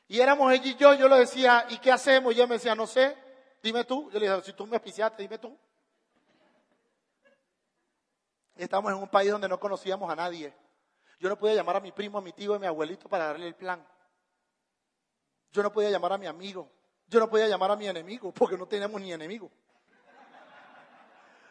Y 0.08 0.20
éramos 0.20 0.52
ella 0.52 0.66
y 0.66 0.76
yo, 0.76 0.94
yo 0.94 1.08
le 1.08 1.18
decía, 1.18 1.66
¿y 1.68 1.78
qué 1.78 1.92
hacemos? 1.92 2.32
Y 2.32 2.36
ella 2.36 2.46
me 2.46 2.54
decía, 2.54 2.74
no 2.74 2.86
sé, 2.86 3.16
dime 3.62 3.84
tú. 3.84 4.10
Yo 4.10 4.18
le 4.18 4.28
dije, 4.28 4.42
si 4.46 4.52
tú 4.52 4.66
me 4.66 4.76
auspiciaste, 4.76 5.22
dime 5.22 5.38
tú. 5.38 5.56
Y 8.56 8.62
estamos 8.64 8.90
en 8.92 8.98
un 8.98 9.08
país 9.08 9.30
donde 9.30 9.48
no 9.48 9.58
conocíamos 9.60 10.10
a 10.10 10.16
nadie. 10.16 10.52
Yo 11.20 11.28
no 11.28 11.38
podía 11.38 11.54
llamar 11.54 11.76
a 11.76 11.80
mi 11.80 11.92
primo, 11.92 12.18
a 12.18 12.20
mi 12.20 12.32
tío, 12.32 12.54
a 12.54 12.58
mi 12.58 12.66
abuelito 12.66 13.08
para 13.08 13.26
darle 13.26 13.46
el 13.46 13.54
plan. 13.54 13.86
Yo 15.52 15.62
no 15.62 15.72
podía 15.72 15.90
llamar 15.90 16.12
a 16.14 16.18
mi 16.18 16.26
amigo. 16.26 16.68
Yo 17.06 17.20
no 17.20 17.28
podía 17.28 17.48
llamar 17.48 17.70
a 17.70 17.76
mi 17.76 17.86
enemigo 17.86 18.32
porque 18.32 18.56
no 18.56 18.66
teníamos 18.66 19.00
ni 19.00 19.12
enemigo. 19.12 19.50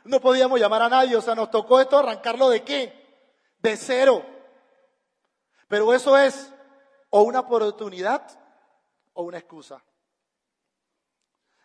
No 0.03 0.19
podíamos 0.19 0.59
llamar 0.59 0.83
a 0.83 0.89
nadie, 0.89 1.15
o 1.15 1.21
sea, 1.21 1.35
nos 1.35 1.51
tocó 1.51 1.79
esto 1.79 1.97
arrancarlo 1.97 2.49
de 2.49 2.63
qué? 2.63 3.25
De 3.59 3.77
cero. 3.77 4.25
Pero 5.67 5.93
eso 5.93 6.17
es 6.17 6.51
o 7.09 7.21
una 7.23 7.41
oportunidad 7.41 8.25
o 9.13 9.23
una 9.23 9.38
excusa. 9.38 9.83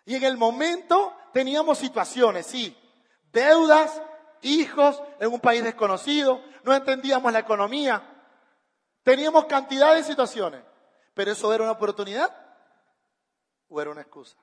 Y 0.04 0.16
en 0.16 0.24
el 0.24 0.36
momento 0.36 1.14
teníamos 1.32 1.78
situaciones, 1.78 2.46
sí, 2.46 2.76
deudas, 3.32 4.00
hijos 4.42 5.02
en 5.18 5.32
un 5.32 5.40
país 5.40 5.64
desconocido, 5.64 6.42
no 6.62 6.74
entendíamos 6.74 7.32
la 7.32 7.38
economía, 7.38 8.02
teníamos 9.02 9.46
cantidad 9.46 9.94
de 9.94 10.04
situaciones, 10.04 10.62
pero 11.14 11.32
eso 11.32 11.52
era 11.52 11.64
una 11.64 11.72
oportunidad 11.72 12.30
o 13.68 13.80
era 13.80 13.90
una 13.90 14.02
excusa. 14.02 14.36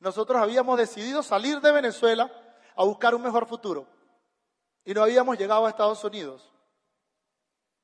Nosotros 0.00 0.40
habíamos 0.40 0.78
decidido 0.78 1.22
salir 1.22 1.60
de 1.60 1.72
Venezuela 1.72 2.30
a 2.76 2.84
buscar 2.84 3.14
un 3.14 3.22
mejor 3.22 3.46
futuro 3.46 3.86
y 4.84 4.92
no 4.92 5.02
habíamos 5.02 5.38
llegado 5.38 5.66
a 5.66 5.70
Estados 5.70 6.02
Unidos 6.04 6.52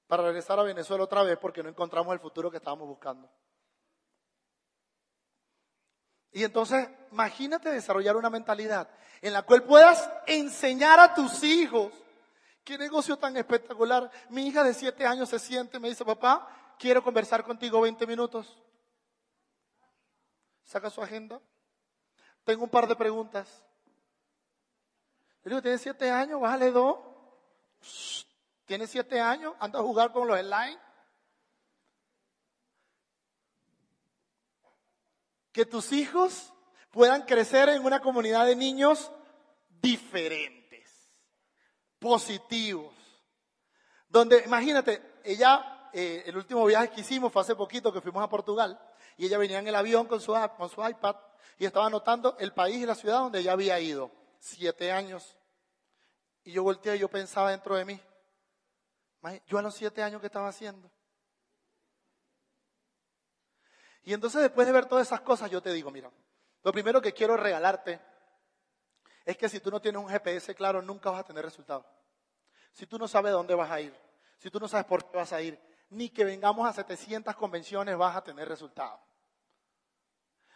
para 0.07 0.25
regresar 0.25 0.59
a 0.59 0.65
Venezuela 0.65 1.05
otra 1.05 1.23
vez 1.23 1.39
porque 1.39 1.63
no 1.63 1.69
encontramos 1.69 2.13
el 2.13 2.21
futuro 2.21 2.51
que 2.51 2.57
estábamos 2.57 2.89
buscando. 2.89 3.31
Y 6.33 6.45
entonces, 6.45 6.89
imagínate 7.11 7.71
desarrollar 7.71 8.17
una 8.17 8.31
mentalidad 8.31 8.89
en 9.21 9.33
la 9.33 9.43
cual 9.43 9.63
puedas 9.65 10.11
enseñar 10.27 11.01
a 11.01 11.15
tus 11.15 11.43
hijos. 11.43 11.93
Qué 12.65 12.79
negocio 12.79 13.17
tan 13.17 13.37
espectacular. 13.37 14.11
Mi 14.29 14.47
hija 14.47 14.63
de 14.63 14.75
siete 14.75 15.07
años 15.07 15.29
se 15.29 15.39
siente 15.39 15.79
y 15.79 15.81
me 15.81 15.89
dice, 15.89 16.05
papá, 16.05 16.49
quiero 16.79 17.03
conversar 17.03 17.45
contigo 17.45 17.81
20 17.81 18.07
minutos 18.07 18.61
saca 20.71 20.89
su 20.89 21.03
agenda. 21.03 21.41
Tengo 22.51 22.65
un 22.65 22.71
par 22.71 22.89
de 22.89 22.97
preguntas. 22.97 23.47
Le 25.45 25.51
digo, 25.51 25.63
¿tienes 25.63 25.81
siete 25.83 26.11
años? 26.11 26.41
Bájale 26.41 26.73
dos. 26.73 26.99
¿Tienes 28.65 28.91
siete 28.91 29.21
años? 29.21 29.55
¿Anda 29.61 29.79
a 29.79 29.83
jugar 29.83 30.11
con 30.11 30.27
los 30.27 30.37
slime? 30.37 30.77
Que 35.53 35.65
tus 35.65 35.93
hijos 35.93 36.53
puedan 36.91 37.23
crecer 37.23 37.69
en 37.69 37.85
una 37.85 38.01
comunidad 38.01 38.47
de 38.47 38.57
niños 38.57 39.13
diferentes, 39.81 40.91
positivos. 42.01 42.93
Donde, 44.09 44.43
imagínate, 44.45 45.21
ella, 45.23 45.89
eh, 45.93 46.25
el 46.27 46.37
último 46.37 46.67
viaje 46.67 46.91
que 46.91 47.03
hicimos 47.03 47.33
fue 47.33 47.43
hace 47.43 47.55
poquito 47.55 47.93
que 47.93 48.01
fuimos 48.01 48.25
a 48.25 48.29
Portugal 48.29 48.77
y 49.17 49.27
ella 49.27 49.39
venía 49.39 49.61
en 49.61 49.69
el 49.69 49.77
avión 49.77 50.09
con 50.09 50.21
su, 50.21 50.37
con 50.57 50.69
su 50.69 50.85
iPad 50.85 51.15
y 51.59 51.67
estaba 51.67 51.87
anotando 51.87 52.37
el 52.39 52.53
país 52.53 52.77
y 52.77 52.87
la 52.87 52.95
ciudad 52.95 53.19
donde 53.19 53.41
ella 53.41 53.53
había 53.53 53.79
ido. 53.81 54.11
Siete 54.39 54.93
años. 54.93 55.37
Y 56.45 56.53
yo 56.53 56.63
volteé 56.63 56.97
y 56.97 57.01
yo 57.01 57.09
pensaba 57.09 57.51
dentro 57.51 57.77
de 57.77 57.85
mí, 57.85 58.01
yo 59.47 59.59
a 59.59 59.63
los 59.63 59.75
siete 59.75 60.03
años, 60.03 60.21
¿qué 60.21 60.29
estaba 60.29 60.49
haciendo? 60.49 60.91
Y 64.03 64.15
entonces 64.15 64.41
después 64.41 64.67
de 64.67 64.73
ver 64.73 64.87
todas 64.87 65.07
esas 65.07 65.21
cosas, 65.21 65.51
yo 65.51 65.61
te 65.61 65.73
digo, 65.73 65.91
mira, 65.91 66.11
lo 66.63 66.73
primero 66.73 67.03
que 67.03 67.13
quiero 67.13 67.37
regalarte 67.37 68.01
es 69.25 69.37
que 69.37 69.49
si 69.49 69.61
tú 69.61 69.71
no 69.71 69.81
tienes 69.81 70.03
un 70.03 70.09
GPS 70.09 70.55
claro, 70.55 70.81
nunca 70.81 71.11
vas 71.11 71.21
a 71.21 71.25
tener 71.25 71.45
resultados. 71.45 71.85
Si 72.73 72.87
tú 72.87 72.99
no 72.99 73.07
sabes 73.07 73.33
dónde 73.33 73.55
vas 73.55 73.71
a 73.71 73.81
ir, 73.81 73.95
si 74.39 74.51
tú 74.51 74.59
no 74.59 74.69
sabes 74.69 74.87
por 74.87 75.11
qué 75.11 75.17
vas 75.17 75.33
a 75.33 75.43
ir, 75.43 75.61
ni 75.91 76.09
que 76.09 76.25
vengamos 76.25 76.67
a 76.67 76.73
700 76.73 77.37
convenciones 77.37 77.97
vas 77.97 78.17
a 78.17 78.25
tener 78.25 78.49
resultados. 78.49 79.01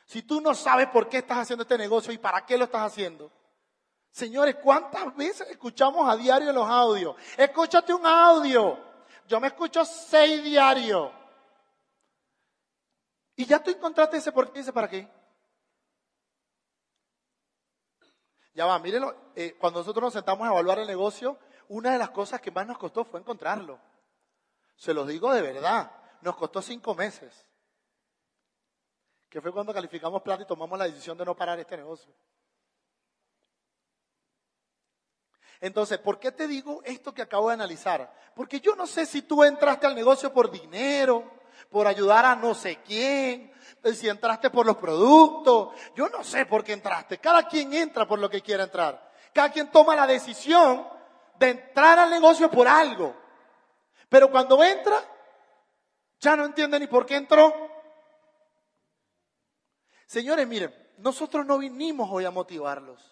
Si 0.04 0.22
tú 0.22 0.40
no 0.40 0.54
sabes 0.54 0.88
por 0.88 1.08
qué 1.08 1.18
estás 1.18 1.38
haciendo 1.38 1.62
este 1.62 1.78
negocio 1.78 2.12
y 2.12 2.18
para 2.18 2.44
qué 2.44 2.58
lo 2.58 2.64
estás 2.64 2.82
haciendo. 2.82 3.30
Señores, 4.10 4.56
¿cuántas 4.62 5.14
veces 5.16 5.48
escuchamos 5.50 6.08
a 6.08 6.16
diario 6.16 6.52
los 6.52 6.68
audios? 6.68 7.16
Escúchate 7.36 7.92
un 7.92 8.06
audio. 8.06 8.78
Yo 9.26 9.40
me 9.40 9.48
escucho 9.48 9.84
seis 9.84 10.42
diarios. 10.44 11.10
Y 13.36 13.46
ya 13.46 13.62
tú 13.62 13.70
encontraste 13.70 14.18
ese 14.18 14.30
por 14.30 14.52
qué, 14.52 14.60
ese 14.60 14.72
para 14.72 14.88
qué. 14.88 15.10
Ya 18.54 18.66
va, 18.66 18.78
mírenlo, 18.78 19.32
eh, 19.34 19.56
cuando 19.58 19.80
nosotros 19.80 20.04
nos 20.04 20.12
sentamos 20.12 20.46
a 20.46 20.52
evaluar 20.52 20.78
el 20.78 20.86
negocio, 20.86 21.38
una 21.66 21.90
de 21.90 21.98
las 21.98 22.10
cosas 22.10 22.40
que 22.40 22.52
más 22.52 22.66
nos 22.66 22.78
costó 22.78 23.04
fue 23.04 23.18
encontrarlo. 23.18 23.80
Se 24.76 24.94
los 24.94 25.08
digo 25.08 25.32
de 25.32 25.42
verdad, 25.42 25.90
nos 26.20 26.36
costó 26.36 26.62
cinco 26.62 26.94
meses 26.94 27.43
que 29.34 29.40
fue 29.40 29.52
cuando 29.52 29.74
calificamos 29.74 30.22
plata 30.22 30.44
y 30.44 30.46
tomamos 30.46 30.78
la 30.78 30.84
decisión 30.84 31.18
de 31.18 31.24
no 31.24 31.34
parar 31.34 31.58
este 31.58 31.76
negocio. 31.76 32.14
Entonces, 35.60 35.98
¿por 35.98 36.20
qué 36.20 36.30
te 36.30 36.46
digo 36.46 36.80
esto 36.84 37.12
que 37.12 37.22
acabo 37.22 37.48
de 37.48 37.54
analizar? 37.54 38.14
Porque 38.36 38.60
yo 38.60 38.76
no 38.76 38.86
sé 38.86 39.06
si 39.06 39.22
tú 39.22 39.42
entraste 39.42 39.88
al 39.88 39.96
negocio 39.96 40.32
por 40.32 40.52
dinero, 40.52 41.28
por 41.68 41.88
ayudar 41.88 42.24
a 42.24 42.36
no 42.36 42.54
sé 42.54 42.76
quién, 42.84 43.52
si 43.92 44.08
entraste 44.08 44.50
por 44.50 44.66
los 44.66 44.76
productos, 44.76 45.74
yo 45.96 46.08
no 46.10 46.22
sé 46.22 46.46
por 46.46 46.62
qué 46.62 46.74
entraste. 46.74 47.18
Cada 47.18 47.48
quien 47.48 47.74
entra 47.74 48.06
por 48.06 48.20
lo 48.20 48.30
que 48.30 48.40
quiera 48.40 48.62
entrar. 48.62 49.12
Cada 49.32 49.50
quien 49.50 49.68
toma 49.68 49.96
la 49.96 50.06
decisión 50.06 50.86
de 51.40 51.50
entrar 51.50 51.98
al 51.98 52.10
negocio 52.10 52.48
por 52.52 52.68
algo. 52.68 53.16
Pero 54.08 54.30
cuando 54.30 54.62
entra, 54.62 54.94
ya 56.20 56.36
no 56.36 56.44
entiende 56.44 56.78
ni 56.78 56.86
por 56.86 57.04
qué 57.04 57.16
entró, 57.16 57.73
Señores, 60.14 60.46
miren, 60.46 60.72
nosotros 60.98 61.44
no 61.44 61.58
vinimos 61.58 62.08
hoy 62.08 62.24
a 62.24 62.30
motivarlos. 62.30 63.02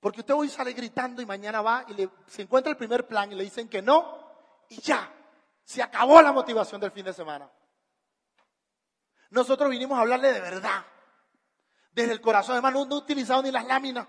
Porque 0.00 0.18
usted 0.18 0.34
hoy 0.34 0.48
sale 0.48 0.72
gritando 0.72 1.22
y 1.22 1.26
mañana 1.26 1.62
va 1.62 1.86
y 1.86 2.08
se 2.26 2.42
encuentra 2.42 2.72
el 2.72 2.76
primer 2.76 3.06
plan 3.06 3.30
y 3.30 3.36
le 3.36 3.44
dicen 3.44 3.68
que 3.68 3.80
no 3.80 4.18
y 4.68 4.80
ya, 4.80 5.08
se 5.62 5.80
acabó 5.80 6.20
la 6.20 6.32
motivación 6.32 6.80
del 6.80 6.90
fin 6.90 7.04
de 7.04 7.12
semana. 7.12 7.48
Nosotros 9.30 9.70
vinimos 9.70 9.96
a 9.96 10.00
hablarle 10.00 10.32
de 10.32 10.40
verdad, 10.40 10.84
desde 11.92 12.10
el 12.10 12.20
corazón, 12.20 12.54
además 12.54 12.72
no, 12.72 12.84
no 12.86 12.96
utilizado 12.96 13.44
ni 13.44 13.52
las 13.52 13.64
láminas. 13.64 14.08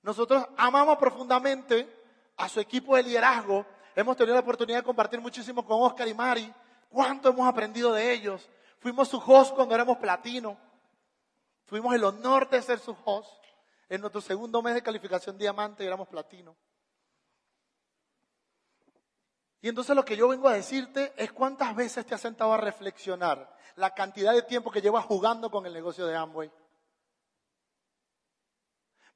Nosotros 0.00 0.42
amamos 0.56 0.96
profundamente 0.96 2.32
a 2.38 2.48
su 2.48 2.60
equipo 2.60 2.96
de 2.96 3.02
liderazgo. 3.02 3.66
Hemos 3.94 4.16
tenido 4.16 4.36
la 4.36 4.40
oportunidad 4.40 4.78
de 4.78 4.84
compartir 4.84 5.20
muchísimo 5.20 5.66
con 5.66 5.82
Oscar 5.82 6.08
y 6.08 6.14
Mari. 6.14 6.50
¿Cuánto 6.88 7.28
hemos 7.28 7.46
aprendido 7.46 7.92
de 7.92 8.10
ellos? 8.10 8.48
Fuimos 8.84 9.08
su 9.08 9.16
host 9.16 9.54
cuando 9.54 9.74
éramos 9.74 9.96
platino. 9.96 10.58
Tuvimos 11.64 11.94
el 11.94 12.04
honor 12.04 12.50
de 12.50 12.60
ser 12.60 12.78
su 12.78 12.94
host. 13.06 13.42
En 13.88 14.02
nuestro 14.02 14.20
segundo 14.20 14.60
mes 14.60 14.74
de 14.74 14.82
calificación 14.82 15.38
diamante 15.38 15.86
éramos 15.86 16.06
platino. 16.06 16.54
Y 19.62 19.70
entonces 19.70 19.96
lo 19.96 20.04
que 20.04 20.18
yo 20.18 20.28
vengo 20.28 20.48
a 20.48 20.52
decirte 20.52 21.14
es 21.16 21.32
cuántas 21.32 21.74
veces 21.74 22.04
te 22.04 22.14
has 22.14 22.20
sentado 22.20 22.52
a 22.52 22.58
reflexionar 22.58 23.56
la 23.76 23.94
cantidad 23.94 24.34
de 24.34 24.42
tiempo 24.42 24.70
que 24.70 24.82
llevas 24.82 25.06
jugando 25.06 25.50
con 25.50 25.64
el 25.64 25.72
negocio 25.72 26.04
de 26.06 26.16
Amway. 26.16 26.52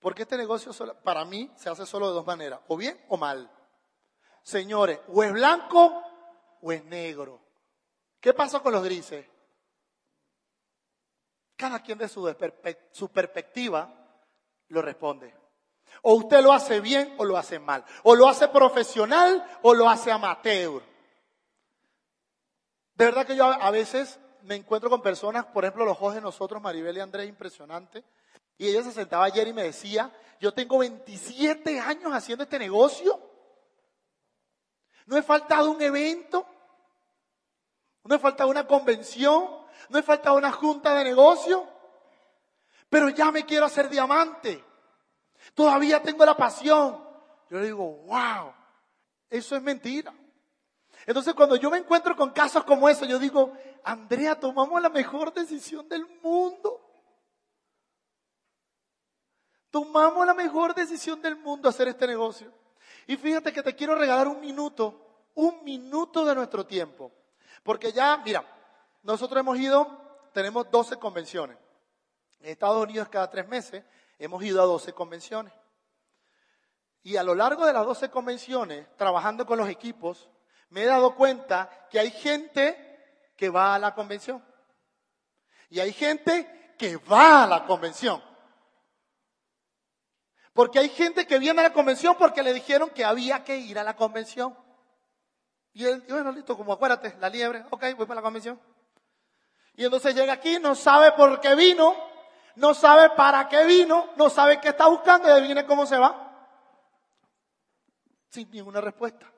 Porque 0.00 0.22
este 0.22 0.38
negocio 0.38 0.72
para 1.02 1.26
mí 1.26 1.52
se 1.56 1.68
hace 1.68 1.84
solo 1.84 2.08
de 2.08 2.14
dos 2.14 2.26
maneras, 2.26 2.60
o 2.68 2.76
bien 2.78 2.98
o 3.10 3.18
mal. 3.18 3.50
Señores, 4.40 4.98
o 5.08 5.22
es 5.22 5.30
blanco 5.30 6.02
o 6.62 6.72
es 6.72 6.82
negro. 6.86 7.42
¿Qué 8.18 8.32
pasa 8.32 8.60
con 8.60 8.72
los 8.72 8.82
grises? 8.82 9.26
Cada 11.58 11.82
quien 11.82 11.98
de 11.98 12.06
su, 12.06 13.10
perspectiva 13.12 13.92
lo 14.68 14.80
responde. 14.80 15.34
O 16.02 16.14
usted 16.14 16.40
lo 16.40 16.52
hace 16.52 16.78
bien 16.78 17.16
o 17.18 17.24
lo 17.24 17.36
hace 17.36 17.58
mal. 17.58 17.84
O 18.04 18.14
lo 18.14 18.28
hace 18.28 18.46
profesional 18.46 19.44
o 19.62 19.74
lo 19.74 19.90
hace 19.90 20.12
amateur. 20.12 20.80
De 22.94 23.04
verdad 23.04 23.26
que 23.26 23.34
yo 23.34 23.44
a 23.44 23.70
veces 23.72 24.20
me 24.42 24.54
encuentro 24.54 24.88
con 24.88 25.02
personas, 25.02 25.46
por 25.46 25.64
ejemplo, 25.64 25.84
los 25.84 25.96
ojos 25.96 26.14
de 26.14 26.20
nosotros, 26.20 26.62
Maribel 26.62 26.96
y 26.96 27.00
Andrés, 27.00 27.28
impresionante. 27.28 28.04
Y 28.56 28.68
ella 28.68 28.84
se 28.84 28.92
sentaba 28.92 29.24
ayer 29.24 29.48
y 29.48 29.52
me 29.52 29.64
decía, 29.64 30.12
yo 30.40 30.54
tengo 30.54 30.78
27 30.78 31.80
años 31.80 32.12
haciendo 32.12 32.44
este 32.44 32.60
negocio. 32.60 33.20
No 35.06 35.16
he 35.16 35.22
faltado 35.24 35.72
un 35.72 35.82
evento. 35.82 36.46
No 38.04 38.14
he 38.14 38.18
faltado 38.20 38.48
una 38.48 38.64
convención. 38.64 39.66
No 39.88 39.98
he 39.98 40.02
faltado 40.02 40.36
una 40.36 40.52
junta 40.52 40.94
de 40.94 41.04
negocio. 41.04 41.66
Pero 42.88 43.08
ya 43.10 43.30
me 43.30 43.44
quiero 43.44 43.66
hacer 43.66 43.88
diamante. 43.88 44.64
Todavía 45.54 46.02
tengo 46.02 46.24
la 46.24 46.36
pasión. 46.36 47.04
Yo 47.50 47.58
le 47.58 47.66
digo, 47.66 47.84
wow, 48.06 48.52
eso 49.30 49.56
es 49.56 49.62
mentira. 49.62 50.12
Entonces 51.06 51.34
cuando 51.34 51.56
yo 51.56 51.70
me 51.70 51.78
encuentro 51.78 52.16
con 52.16 52.30
casos 52.30 52.64
como 52.64 52.88
eso, 52.88 53.04
yo 53.04 53.18
digo, 53.18 53.52
Andrea, 53.84 54.38
tomamos 54.38 54.80
la 54.82 54.88
mejor 54.88 55.32
decisión 55.32 55.88
del 55.88 56.06
mundo. 56.22 56.84
Tomamos 59.70 60.26
la 60.26 60.34
mejor 60.34 60.74
decisión 60.74 61.20
del 61.22 61.36
mundo 61.36 61.68
hacer 61.68 61.88
este 61.88 62.06
negocio. 62.06 62.52
Y 63.06 63.16
fíjate 63.16 63.52
que 63.52 63.62
te 63.62 63.74
quiero 63.74 63.94
regalar 63.94 64.28
un 64.28 64.40
minuto, 64.40 65.26
un 65.34 65.62
minuto 65.64 66.24
de 66.24 66.34
nuestro 66.34 66.66
tiempo. 66.66 67.12
Porque 67.62 67.92
ya, 67.92 68.16
mira, 68.18 68.44
nosotros 69.02 69.40
hemos 69.40 69.58
ido, 69.58 69.86
tenemos 70.32 70.70
12 70.70 70.96
convenciones. 70.98 71.56
En 72.40 72.50
Estados 72.50 72.82
Unidos 72.82 73.08
cada 73.08 73.30
tres 73.30 73.48
meses 73.48 73.84
hemos 74.18 74.42
ido 74.42 74.62
a 74.62 74.66
12 74.66 74.92
convenciones. 74.92 75.52
Y 77.02 77.16
a 77.16 77.22
lo 77.22 77.34
largo 77.34 77.64
de 77.64 77.72
las 77.72 77.86
12 77.86 78.10
convenciones, 78.10 78.86
trabajando 78.96 79.46
con 79.46 79.58
los 79.58 79.68
equipos, 79.68 80.28
me 80.70 80.82
he 80.82 80.86
dado 80.86 81.14
cuenta 81.14 81.86
que 81.90 81.98
hay 81.98 82.10
gente 82.10 83.32
que 83.36 83.48
va 83.48 83.74
a 83.74 83.78
la 83.78 83.94
convención. 83.94 84.44
Y 85.70 85.80
hay 85.80 85.92
gente 85.92 86.74
que 86.78 86.96
va 86.96 87.44
a 87.44 87.46
la 87.46 87.64
convención. 87.64 88.22
Porque 90.52 90.80
hay 90.80 90.88
gente 90.88 91.26
que 91.26 91.38
viene 91.38 91.60
a 91.60 91.64
la 91.64 91.72
convención 91.72 92.16
porque 92.18 92.42
le 92.42 92.52
dijeron 92.52 92.90
que 92.90 93.04
había 93.04 93.44
que 93.44 93.56
ir 93.56 93.78
a 93.78 93.84
la 93.84 93.94
convención. 93.94 94.56
Y 95.72 95.84
él, 95.84 96.04
bueno, 96.08 96.32
listo, 96.32 96.56
como 96.56 96.72
acuérdate, 96.72 97.16
la 97.20 97.28
liebre, 97.28 97.64
ok, 97.70 97.84
voy 97.96 98.06
para 98.06 98.16
la 98.16 98.22
convención. 98.22 98.60
Y 99.78 99.84
entonces 99.84 100.12
llega 100.12 100.32
aquí, 100.32 100.58
no 100.58 100.74
sabe 100.74 101.12
por 101.12 101.40
qué 101.40 101.54
vino, 101.54 101.94
no 102.56 102.74
sabe 102.74 103.10
para 103.10 103.48
qué 103.48 103.64
vino, 103.64 104.10
no 104.16 104.28
sabe 104.28 104.60
qué 104.60 104.70
está 104.70 104.88
buscando 104.88 105.28
y 105.28 105.30
adivine 105.30 105.64
cómo 105.64 105.86
se 105.86 105.96
va. 105.96 106.50
Sin 108.28 108.50
ninguna 108.50 108.80
respuesta. 108.80 109.32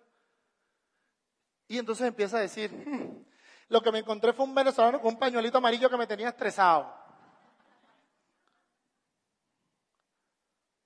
Y 1.69 1.77
entonces 1.77 2.07
empieza 2.09 2.39
a 2.39 2.41
decir, 2.41 2.73
hmm, 2.73 3.23
lo 3.69 3.83
que 3.83 3.93
me 3.93 3.99
encontré 3.99 4.33
fue 4.33 4.47
un 4.47 4.55
venezolano 4.55 5.03
con 5.03 5.13
un 5.13 5.19
pañuelito 5.19 5.59
amarillo 5.59 5.91
que 5.91 5.99
me 5.99 6.07
tenía 6.07 6.31
estresado. 6.31 6.91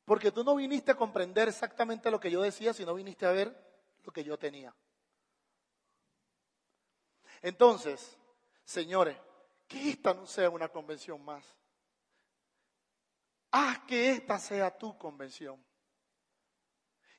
Porque 0.05 0.33
tú 0.33 0.43
no 0.43 0.57
viniste 0.57 0.91
a 0.91 0.97
comprender 0.97 1.47
exactamente 1.47 2.11
lo 2.11 2.19
que 2.19 2.33
yo 2.33 2.43
decía, 2.43 2.75
sino 2.75 2.93
viniste 2.93 3.25
a 3.25 3.31
ver 3.31 3.57
lo 4.03 4.13
que 4.13 4.25
yo 4.25 4.37
tenía. 4.37 4.75
Entonces, 7.41 8.19
señores, 8.65 9.17
que 9.67 9.91
esta 9.91 10.15
no 10.15 10.27
sea 10.27 10.51
una 10.51 10.69
convención 10.69 11.25
más. 11.25 11.45
Haz 13.51 13.81
que 13.81 14.11
esta 14.11 14.39
sea 14.39 14.77
tu 14.77 14.97
convención. 14.99 15.65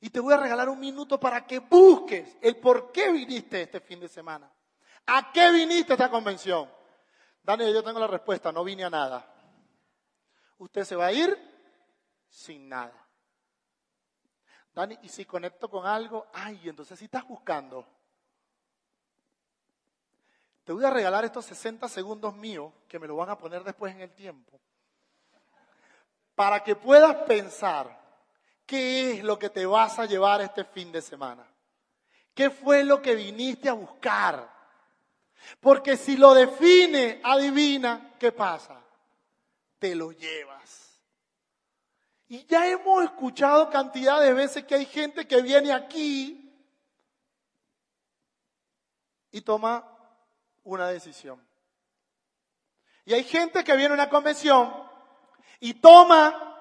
Y 0.00 0.10
te 0.10 0.20
voy 0.20 0.34
a 0.34 0.38
regalar 0.38 0.68
un 0.68 0.78
minuto 0.78 1.18
para 1.18 1.46
que 1.46 1.60
busques 1.60 2.36
el 2.42 2.56
por 2.56 2.92
qué 2.92 3.10
viniste 3.10 3.62
este 3.62 3.80
fin 3.80 4.00
de 4.00 4.08
semana. 4.08 4.52
¿A 5.06 5.32
qué 5.32 5.50
viniste 5.50 5.92
a 5.92 5.96
esta 5.96 6.10
convención? 6.10 6.70
Daniel, 7.42 7.72
yo 7.72 7.82
tengo 7.82 7.98
la 7.98 8.06
respuesta, 8.06 8.52
no 8.52 8.64
vine 8.64 8.84
a 8.84 8.90
nada. 8.90 9.32
Usted 10.58 10.84
se 10.84 10.96
va 10.96 11.06
a 11.06 11.12
ir 11.12 11.36
sin 12.28 12.68
nada. 12.68 13.06
Dani, 14.74 14.98
y 15.02 15.08
si 15.08 15.24
conecto 15.24 15.70
con 15.70 15.86
algo, 15.86 16.26
ay, 16.34 16.68
entonces 16.68 16.98
si 16.98 17.06
estás 17.06 17.26
buscando. 17.26 17.95
Te 20.66 20.74
voy 20.74 20.84
a 20.84 20.90
regalar 20.90 21.24
estos 21.24 21.46
60 21.46 21.88
segundos 21.88 22.36
míos, 22.36 22.70
que 22.86 22.98
me 22.98 23.06
lo 23.06 23.16
van 23.16 23.30
a 23.30 23.38
poner 23.38 23.64
después 23.64 23.94
en 23.94 24.02
el 24.02 24.10
tiempo, 24.10 24.60
para 26.34 26.62
que 26.62 26.76
puedas 26.76 27.14
pensar 27.24 28.04
¿Qué 28.66 29.12
es 29.12 29.24
lo 29.24 29.38
que 29.38 29.48
te 29.48 29.64
vas 29.64 29.98
a 30.00 30.06
llevar 30.06 30.40
este 30.40 30.64
fin 30.64 30.90
de 30.90 31.00
semana? 31.00 31.46
¿Qué 32.34 32.50
fue 32.50 32.82
lo 32.82 33.00
que 33.00 33.14
viniste 33.14 33.68
a 33.68 33.74
buscar? 33.74 34.52
Porque 35.60 35.96
si 35.96 36.16
lo 36.16 36.34
define, 36.34 37.20
adivina, 37.22 38.14
¿qué 38.18 38.32
pasa? 38.32 38.82
Te 39.78 39.94
lo 39.94 40.10
llevas. 40.10 41.00
Y 42.28 42.44
ya 42.46 42.68
hemos 42.68 43.04
escuchado 43.04 43.70
cantidad 43.70 44.20
de 44.20 44.32
veces 44.32 44.64
que 44.64 44.74
hay 44.74 44.86
gente 44.86 45.28
que 45.28 45.40
viene 45.40 45.72
aquí 45.72 46.42
y 49.30 49.40
toma 49.42 49.95
una 50.66 50.88
decisión. 50.88 51.40
Y 53.04 53.14
hay 53.14 53.24
gente 53.24 53.64
que 53.64 53.76
viene 53.76 53.92
a 53.92 53.94
una 53.94 54.08
convención 54.10 54.72
y 55.60 55.74
toma 55.74 56.60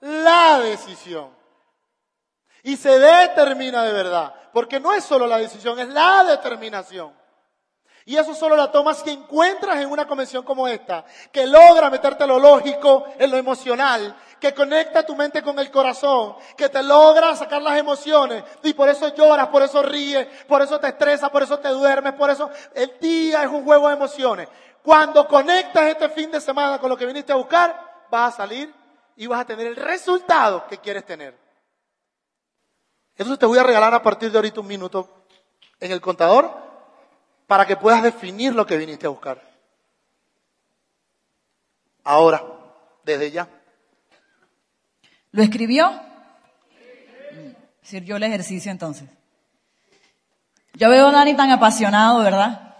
la 0.00 0.60
decisión. 0.60 1.30
Y 2.62 2.76
se 2.76 2.98
determina 2.98 3.82
de 3.82 3.92
verdad. 3.92 4.34
Porque 4.52 4.78
no 4.78 4.92
es 4.92 5.04
solo 5.04 5.26
la 5.26 5.38
decisión, 5.38 5.78
es 5.78 5.88
la 5.88 6.24
determinación. 6.24 7.18
Y 8.04 8.16
eso 8.16 8.34
solo 8.34 8.56
la 8.56 8.72
tomas 8.72 9.02
si 9.02 9.10
encuentras 9.10 9.80
en 9.80 9.90
una 9.90 10.06
convención 10.06 10.42
como 10.42 10.66
esta, 10.66 11.04
que 11.30 11.46
logra 11.46 11.90
meterte 11.90 12.26
lo 12.26 12.38
lógico 12.38 13.06
en 13.18 13.30
lo 13.30 13.36
emocional, 13.36 14.16
que 14.40 14.54
conecta 14.54 15.04
tu 15.04 15.14
mente 15.14 15.42
con 15.42 15.58
el 15.58 15.70
corazón, 15.70 16.34
que 16.56 16.68
te 16.68 16.82
logra 16.82 17.36
sacar 17.36 17.60
las 17.60 17.78
emociones. 17.78 18.42
Y 18.62 18.72
por 18.72 18.88
eso 18.88 19.14
lloras, 19.14 19.48
por 19.48 19.62
eso 19.62 19.82
ríes, 19.82 20.26
por 20.48 20.62
eso 20.62 20.80
te 20.80 20.88
estresas, 20.88 21.30
por 21.30 21.42
eso 21.42 21.58
te 21.58 21.68
duermes, 21.68 22.14
por 22.14 22.30
eso 22.30 22.50
el 22.74 22.98
día 22.98 23.44
es 23.44 23.48
un 23.48 23.64
juego 23.64 23.88
de 23.88 23.94
emociones. 23.94 24.48
Cuando 24.82 25.28
conectas 25.28 25.84
este 25.84 26.08
fin 26.08 26.30
de 26.30 26.40
semana 26.40 26.78
con 26.78 26.88
lo 26.88 26.96
que 26.96 27.06
viniste 27.06 27.32
a 27.32 27.36
buscar, 27.36 28.06
vas 28.10 28.34
a 28.34 28.36
salir 28.38 28.72
y 29.16 29.26
vas 29.26 29.40
a 29.40 29.44
tener 29.44 29.66
el 29.66 29.76
resultado 29.76 30.66
que 30.66 30.78
quieres 30.78 31.04
tener. 31.04 31.36
Entonces 33.12 33.38
te 33.38 33.46
voy 33.46 33.58
a 33.58 33.62
regalar 33.62 33.92
a 33.92 34.02
partir 34.02 34.32
de 34.32 34.38
ahorita 34.38 34.60
un 34.60 34.66
minuto 34.66 35.26
en 35.78 35.92
el 35.92 36.00
contador 36.00 36.50
para 37.46 37.66
que 37.66 37.76
puedas 37.76 38.02
definir 38.02 38.54
lo 38.54 38.64
que 38.64 38.78
viniste 38.78 39.06
a 39.06 39.10
buscar. 39.10 39.42
Ahora, 42.02 42.42
desde 43.04 43.30
ya. 43.30 43.59
¿Lo 45.32 45.42
escribió? 45.42 45.90
Sirvió 47.82 48.16
el 48.16 48.22
ejercicio 48.24 48.70
entonces. 48.70 49.08
Yo 50.74 50.88
veo 50.88 51.08
a 51.08 51.12
Dani 51.12 51.34
tan 51.34 51.50
apasionado, 51.50 52.20
¿verdad? 52.20 52.70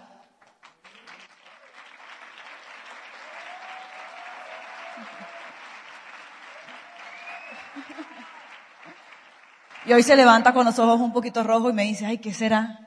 Y 9.87 9.93
hoy 9.93 10.03
se 10.03 10.15
levanta 10.15 10.53
con 10.53 10.65
los 10.65 10.79
ojos 10.79 11.01
un 11.01 11.13
poquito 11.13 11.43
rojos 11.43 11.73
y 11.73 11.75
me 11.75 11.83
dice, 11.85 12.07
ay, 12.07 12.19
¿qué 12.19 12.33
será? 12.33 12.79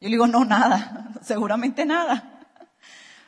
Yo 0.00 0.08
le 0.08 0.10
digo, 0.10 0.26
no, 0.26 0.44
nada, 0.44 1.08
seguramente 1.22 1.84
nada. 1.84 2.40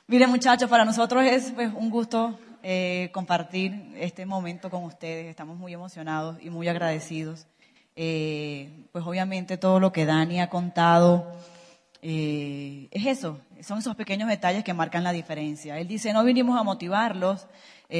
Mire 0.06 0.26
muchachos, 0.26 0.70
para 0.70 0.84
nosotros 0.84 1.24
es 1.24 1.50
pues, 1.52 1.72
un 1.74 1.90
gusto 1.90 2.38
eh, 2.62 3.10
compartir 3.12 3.94
este 3.96 4.26
momento 4.26 4.70
con 4.70 4.84
ustedes. 4.84 5.26
Estamos 5.26 5.56
muy 5.56 5.72
emocionados 5.72 6.36
y 6.40 6.50
muy 6.50 6.68
agradecidos. 6.68 7.46
Eh, 7.96 8.86
pues 8.92 9.04
obviamente 9.04 9.56
todo 9.56 9.80
lo 9.80 9.92
que 9.92 10.06
Dani 10.06 10.40
ha 10.40 10.48
contado 10.48 11.32
eh, 12.00 12.88
es 12.92 13.06
eso, 13.06 13.40
son 13.60 13.78
esos 13.78 13.96
pequeños 13.96 14.28
detalles 14.28 14.62
que 14.62 14.72
marcan 14.72 15.02
la 15.02 15.12
diferencia. 15.12 15.78
Él 15.78 15.88
dice, 15.88 16.12
no 16.12 16.22
vinimos 16.22 16.58
a 16.58 16.62
motivarlos, 16.62 17.46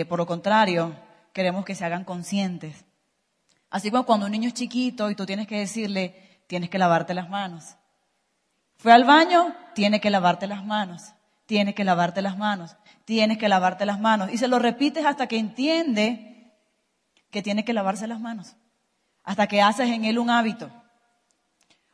por 0.09 0.19
lo 0.19 0.27
contrario, 0.27 0.95
queremos 1.33 1.65
que 1.65 1.75
se 1.75 1.85
hagan 1.85 2.05
conscientes 2.05 2.85
Así 3.71 3.91
como 3.91 4.05
cuando 4.05 4.27
un 4.27 4.33
niño 4.33 4.49
es 4.49 4.55
chiquito 4.55 5.11
y 5.11 5.15
tú 5.15 5.27
tienes 5.27 5.47
que 5.47 5.59
decirle, 5.59 6.41
tienes 6.47 6.71
que 6.71 6.79
lavarte 6.79 7.13
las 7.15 7.29
manos. 7.29 7.77
Fue 8.79 8.93
al 8.93 9.05
baño, 9.05 9.55
tiene 9.75 10.01
que 10.01 10.11
lavarte 10.11 10.47
las 10.47 10.65
manos. 10.65 11.13
Tienes 11.47 11.75
que 11.75 11.85
lavarte 11.85 12.23
las 12.23 12.39
manos. 12.39 12.77
Tienes 13.09 13.39
que 13.39 13.49
lavarte 13.49 13.87
las 13.87 13.99
manos. 13.99 14.31
Y 14.31 14.37
se 14.37 14.49
lo 14.49 14.59
repites 14.59 15.07
hasta 15.07 15.29
que 15.29 15.39
entiende 15.39 16.53
que 17.31 17.41
tiene 17.41 17.65
que 17.65 17.73
lavarse 17.73 18.07
las 18.07 18.21
manos. 18.21 18.55
Hasta 19.25 19.47
que 19.47 19.63
haces 19.63 19.89
en 19.89 20.05
él 20.05 20.19
un 20.19 20.29
hábito. 20.29 20.71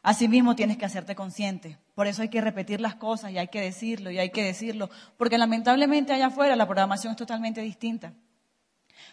Asimismo 0.03 0.57
tienes 0.57 0.77
que 0.77 0.87
hacerte 0.87 1.15
consciente. 1.15 1.79
Por 1.95 2.09
eso 2.09 2.23
hay 2.23 2.31
que 2.31 2.41
repetir 2.41 2.81
las 2.81 2.97
cosas 2.97 3.31
y 3.31 3.39
hay 3.39 3.47
que 3.47 3.61
decirlo 3.61 4.11
y 4.11 4.19
hay 4.19 4.31
que 4.31 4.43
decirlo. 4.43 4.91
Porque 5.17 5.39
lamentablemente 5.39 6.12
allá 6.12 6.27
afuera 6.27 6.57
la 6.57 6.67
programación 6.67 7.12
es 7.12 7.17
totalmente 7.17 7.61
distinta. 7.61 8.12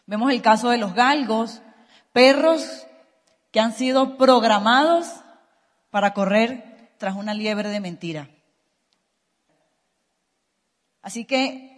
Vemos 0.07 0.31
el 0.31 0.41
caso 0.41 0.71
de 0.71 0.79
los 0.79 0.95
galgos, 0.95 1.61
perros 2.13 2.87
que 3.51 3.59
han 3.59 3.73
sido 3.73 4.17
programados 4.17 5.07
para 5.91 6.15
correr 6.15 6.95
tras 6.97 7.15
una 7.15 7.35
liebre 7.35 7.69
de 7.69 7.79
mentira. 7.79 8.27
Así 11.03 11.25
que 11.25 11.70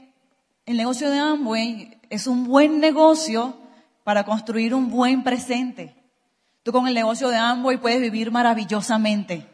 el 0.66 0.78
negocio 0.78 1.09
de 1.09 1.20
Amway 1.20 1.99
es 2.09 2.28
un 2.28 2.45
buen 2.45 2.80
negocio 2.80 3.57
para 4.03 4.24
construir 4.24 4.74
un 4.74 4.89
buen 4.89 5.24
presente. 5.24 5.95
Tú 6.64 6.72
con 6.72 6.88
el 6.88 6.93
negocio 6.93 7.30
de 7.30 7.38
Amway 7.38 7.78
puedes 7.78 7.99
vivir 7.99 8.32
maravillosamente. 8.32 9.49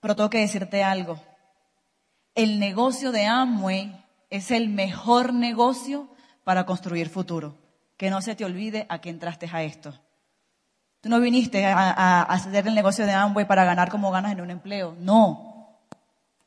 Pero 0.00 0.16
tengo 0.16 0.30
que 0.30 0.38
decirte 0.38 0.82
algo. 0.82 1.20
El 2.34 2.58
negocio 2.58 3.12
de 3.12 3.26
Amway 3.26 4.02
es 4.30 4.50
el 4.50 4.68
mejor 4.68 5.34
negocio 5.34 6.08
para 6.44 6.64
construir 6.64 7.10
futuro. 7.10 7.58
Que 7.98 8.08
no 8.08 8.22
se 8.22 8.34
te 8.34 8.46
olvide 8.46 8.86
a 8.88 9.00
qué 9.00 9.10
entraste 9.10 9.50
a 9.52 9.62
esto. 9.62 10.00
Tú 11.02 11.10
no 11.10 11.20
viniste 11.20 11.66
a, 11.66 12.22
hacer 12.22 12.66
el 12.66 12.74
negocio 12.74 13.04
de 13.04 13.12
Amway 13.12 13.46
para 13.46 13.64
ganar 13.64 13.90
como 13.90 14.10
ganas 14.10 14.32
en 14.32 14.40
un 14.40 14.50
empleo. 14.50 14.96
No. 14.98 15.80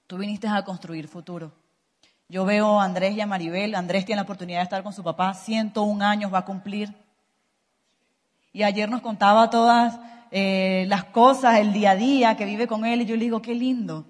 Tú 0.08 0.18
viniste 0.18 0.48
a 0.48 0.64
construir 0.64 1.08
futuro. 1.08 1.63
Yo 2.34 2.46
veo 2.46 2.82
a 2.82 2.86
Andrés 2.86 3.16
y 3.16 3.22
a 3.22 3.28
Maribel. 3.28 3.76
Andrés 3.76 4.06
tiene 4.06 4.18
la 4.18 4.24
oportunidad 4.24 4.58
de 4.58 4.64
estar 4.64 4.82
con 4.82 4.92
su 4.92 5.04
papá. 5.04 5.36
101 5.36 6.04
años 6.04 6.34
va 6.34 6.40
a 6.40 6.46
cumplir. 6.46 6.92
Y 8.52 8.64
ayer 8.64 8.90
nos 8.90 9.02
contaba 9.02 9.52
todas 9.52 10.00
eh, 10.32 10.86
las 10.88 11.04
cosas, 11.04 11.60
el 11.60 11.72
día 11.74 11.92
a 11.92 11.96
día 11.96 12.36
que 12.36 12.46
vive 12.46 12.66
con 12.66 12.86
él. 12.86 13.04
Y 13.04 13.06
yo 13.06 13.16
le 13.16 13.26
digo, 13.26 13.40
qué 13.44 13.54
lindo. 13.54 14.08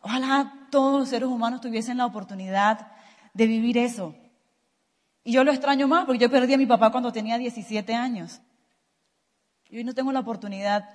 Ojalá 0.00 0.66
todos 0.72 0.98
los 0.98 1.10
seres 1.10 1.28
humanos 1.28 1.60
tuviesen 1.60 1.98
la 1.98 2.06
oportunidad 2.06 2.88
de 3.34 3.46
vivir 3.46 3.78
eso. 3.78 4.16
Y 5.22 5.30
yo 5.30 5.44
lo 5.44 5.52
extraño 5.52 5.86
más 5.86 6.06
porque 6.06 6.18
yo 6.18 6.28
perdí 6.28 6.54
a 6.54 6.58
mi 6.58 6.66
papá 6.66 6.90
cuando 6.90 7.12
tenía 7.12 7.38
17 7.38 7.94
años. 7.94 8.40
Y 9.70 9.76
hoy 9.76 9.84
no 9.84 9.94
tengo 9.94 10.10
la 10.10 10.18
oportunidad 10.18 10.88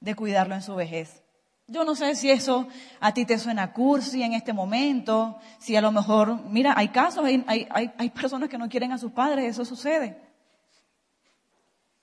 de 0.00 0.16
cuidarlo 0.16 0.56
en 0.56 0.62
su 0.62 0.74
vejez. 0.74 1.23
Yo 1.66 1.84
no 1.84 1.94
sé 1.94 2.14
si 2.14 2.30
eso 2.30 2.68
a 3.00 3.14
ti 3.14 3.24
te 3.24 3.38
suena 3.38 3.72
cursi 3.72 4.22
en 4.22 4.34
este 4.34 4.52
momento, 4.52 5.38
si 5.58 5.74
a 5.76 5.80
lo 5.80 5.92
mejor, 5.92 6.42
mira, 6.44 6.74
hay 6.76 6.88
casos, 6.88 7.24
hay, 7.24 7.44
hay, 7.46 8.10
personas 8.10 8.50
que 8.50 8.58
no 8.58 8.68
quieren 8.68 8.92
a 8.92 8.98
sus 8.98 9.12
padres, 9.12 9.46
eso 9.46 9.64
sucede. 9.64 10.20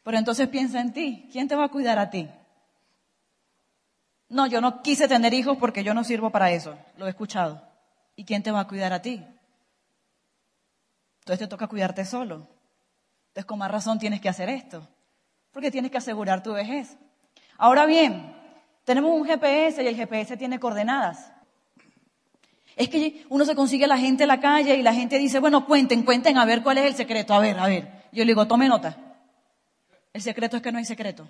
Pero 0.04 0.18
entonces 0.18 0.48
piensa 0.48 0.82
en 0.82 0.94
ti, 0.94 1.30
¿quién 1.32 1.48
te 1.48 1.56
va 1.56 1.66
a 1.66 1.70
cuidar 1.70 2.00
a 2.00 2.10
ti? 2.10 2.28
No, 4.30 4.48
yo 4.48 4.62
no 4.62 4.82
quise 4.82 5.08
tener 5.08 5.34
hijos 5.34 5.58
porque 5.58 5.84
yo 5.84 5.94
no 5.94 6.04
sirvo 6.04 6.32
para 6.32 6.52
eso, 6.52 6.76
lo 6.98 7.06
he 7.06 7.10
escuchado. 7.10 7.62
¿Y 8.16 8.26
quién 8.26 8.42
te 8.42 8.50
va 8.50 8.62
a 8.62 8.68
cuidar 8.68 8.94
a 8.94 9.02
ti? 9.02 9.24
Entonces 11.20 11.40
te 11.40 11.48
toca 11.48 11.68
cuidarte 11.68 12.04
solo. 12.04 12.48
Entonces 13.28 13.46
con 13.46 13.60
más 13.60 13.70
razón 13.70 14.00
tienes 14.00 14.22
que 14.22 14.30
hacer 14.30 14.50
esto, 14.50 14.88
porque 15.52 15.70
tienes 15.70 15.92
que 15.92 16.00
asegurar 16.00 16.42
tu 16.42 16.52
vejez. 16.54 16.98
Ahora 17.58 17.86
bien, 17.86 18.41
tenemos 18.92 19.14
un 19.14 19.26
GPS 19.26 19.82
y 19.82 19.88
el 19.88 19.96
GPS 19.96 20.36
tiene 20.36 20.60
coordenadas. 20.60 21.32
Es 22.76 22.90
que 22.90 23.26
uno 23.30 23.46
se 23.46 23.56
consigue 23.56 23.86
a 23.86 23.88
la 23.88 23.98
gente 23.98 24.24
en 24.24 24.28
la 24.28 24.42
calle 24.42 24.76
y 24.76 24.82
la 24.82 24.94
gente 24.94 25.18
dice, 25.18 25.40
bueno, 25.40 25.66
cuenten, 25.66 26.04
cuenten 26.04 26.38
a 26.38 26.44
ver 26.44 26.62
cuál 26.62 26.78
es 26.78 26.88
el 26.88 26.96
secreto. 26.96 27.34
A 27.34 27.40
ver, 27.40 27.58
a 27.58 27.68
ver. 27.68 27.88
Yo 28.12 28.26
le 28.26 28.32
digo, 28.32 28.46
tome 28.48 28.68
nota. 28.68 28.98
El 30.12 30.22
secreto 30.22 30.58
es 30.58 30.62
que 30.62 30.74
no 30.74 30.78
hay 30.78 30.84
secreto. 30.84 31.26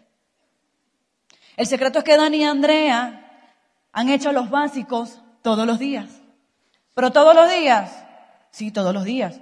El 1.55 1.67
secreto 1.67 1.99
es 1.99 2.03
que 2.03 2.17
Dani 2.17 2.37
y 2.37 2.43
Andrea 2.45 3.53
han 3.91 4.09
hecho 4.09 4.31
los 4.31 4.49
básicos 4.49 5.21
todos 5.43 5.67
los 5.67 5.77
días. 5.77 6.09
Pero 6.95 7.11
todos 7.11 7.35
los 7.35 7.47
días, 7.47 7.91
sí, 8.49 8.71
todos 8.71 8.91
los 8.91 9.03
días. 9.03 9.39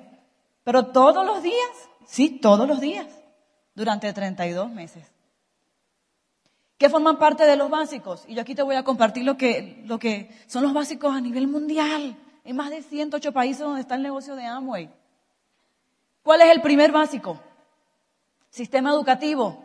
Pero 0.66 0.88
todos 0.88 1.26
los 1.26 1.42
días, 1.42 1.70
sí, 2.06 2.32
todos 2.32 2.68
los 2.68 2.82
días, 2.82 3.08
durante 3.76 4.12
32 4.12 4.70
meses. 4.72 5.10
¿Qué 6.80 6.90
forman 6.90 7.20
parte 7.20 7.44
de 7.44 7.58
los 7.58 7.70
básicos? 7.70 8.24
Y 8.26 8.36
yo 8.36 8.42
aquí 8.42 8.56
te 8.56 8.64
voy 8.64 8.78
a 8.78 8.84
compartir 8.84 9.26
lo 9.26 9.36
que, 9.36 9.84
lo 9.86 10.00
que 10.00 10.34
son 10.48 10.64
los 10.64 10.74
básicos 10.74 11.14
a 11.14 11.20
nivel 11.20 11.46
mundial. 11.46 12.16
En 12.46 12.56
más 12.56 12.70
de 12.70 12.82
108 12.82 13.34
países 13.34 13.60
donde 13.60 13.82
está 13.82 13.96
el 13.96 14.02
negocio 14.02 14.34
de 14.38 14.46
Amway. 14.46 14.90
¿Cuál 16.24 16.40
es 16.40 16.52
el 16.52 16.62
primer 16.62 16.94
básico? 16.94 17.38
Sistema 18.50 18.92
educativo. 18.92 19.62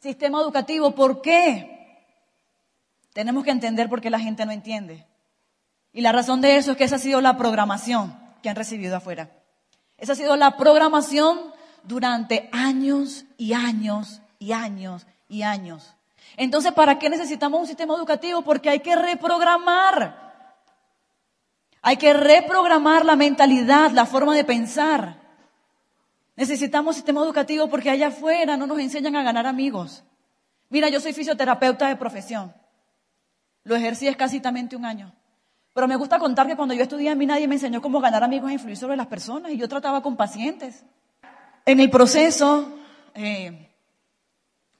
Sistema 0.00 0.42
educativo, 0.42 0.94
¿por 0.94 1.22
qué? 1.22 2.04
Tenemos 3.14 3.42
que 3.42 3.50
entender 3.50 3.88
por 3.88 4.02
qué 4.02 4.10
la 4.10 4.20
gente 4.20 4.44
no 4.44 4.52
entiende. 4.52 5.06
Y 5.94 6.02
la 6.02 6.12
razón 6.12 6.42
de 6.42 6.56
eso 6.56 6.72
es 6.72 6.76
que 6.76 6.84
esa 6.84 6.96
ha 6.96 6.98
sido 6.98 7.22
la 7.22 7.38
programación 7.38 8.18
que 8.42 8.50
han 8.50 8.56
recibido 8.56 8.96
afuera. 8.96 9.30
Esa 9.96 10.12
ha 10.12 10.16
sido 10.16 10.36
la 10.36 10.58
programación 10.58 11.40
durante 11.84 12.50
años 12.52 13.24
y 13.38 13.54
años 13.54 14.20
y 14.38 14.52
años 14.52 15.06
y 15.26 15.40
años. 15.40 15.94
Entonces, 16.36 16.72
¿para 16.72 16.98
qué 16.98 17.10
necesitamos 17.10 17.60
un 17.60 17.66
sistema 17.66 17.94
educativo? 17.94 18.42
Porque 18.42 18.70
hay 18.70 18.80
que 18.80 18.96
reprogramar. 18.96 20.22
Hay 21.82 21.96
que 21.96 22.12
reprogramar 22.12 23.04
la 23.04 23.16
mentalidad, 23.16 23.90
la 23.90 24.06
forma 24.06 24.34
de 24.34 24.44
pensar. 24.44 25.20
Necesitamos 26.36 26.96
sistema 26.96 27.22
educativo 27.22 27.68
porque 27.68 27.90
allá 27.90 28.08
afuera 28.08 28.56
no 28.56 28.66
nos 28.66 28.78
enseñan 28.78 29.16
a 29.16 29.22
ganar 29.22 29.46
amigos. 29.46 30.04
Mira, 30.70 30.88
yo 30.88 31.00
soy 31.00 31.12
fisioterapeuta 31.12 31.88
de 31.88 31.96
profesión. 31.96 32.54
Lo 33.64 33.76
ejercí 33.76 34.08
escasitamente 34.08 34.76
un 34.76 34.84
año. 34.84 35.12
Pero 35.74 35.88
me 35.88 35.96
gusta 35.96 36.18
contar 36.18 36.46
que 36.46 36.56
cuando 36.56 36.74
yo 36.74 36.82
estudié 36.82 37.10
a 37.10 37.14
mí 37.14 37.26
nadie 37.26 37.48
me 37.48 37.54
enseñó 37.54 37.80
cómo 37.80 38.00
ganar 38.00 38.22
amigos 38.22 38.50
e 38.50 38.54
influir 38.54 38.76
sobre 38.76 38.96
las 38.96 39.06
personas 39.06 39.52
y 39.52 39.56
yo 39.56 39.68
trataba 39.68 40.02
con 40.02 40.16
pacientes. 40.16 40.84
En 41.64 41.80
el 41.80 41.90
proceso, 41.90 42.68
eh, 43.14 43.71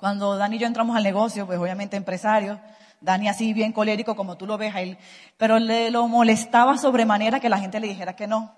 cuando 0.02 0.36
Dani 0.36 0.56
y 0.56 0.58
yo 0.58 0.66
entramos 0.66 0.96
al 0.96 1.04
negocio, 1.04 1.46
pues 1.46 1.60
obviamente 1.60 1.96
empresario, 1.96 2.58
Dani 3.00 3.28
así 3.28 3.52
bien 3.52 3.72
colérico 3.72 4.16
como 4.16 4.36
tú 4.36 4.48
lo 4.48 4.58
ves 4.58 4.74
a 4.74 4.80
él, 4.80 4.98
pero 5.36 5.60
le 5.60 5.92
lo 5.92 6.08
molestaba 6.08 6.76
sobremanera 6.76 7.38
que 7.38 7.48
la 7.48 7.60
gente 7.60 7.78
le 7.78 7.86
dijera 7.86 8.16
que 8.16 8.26
no. 8.26 8.52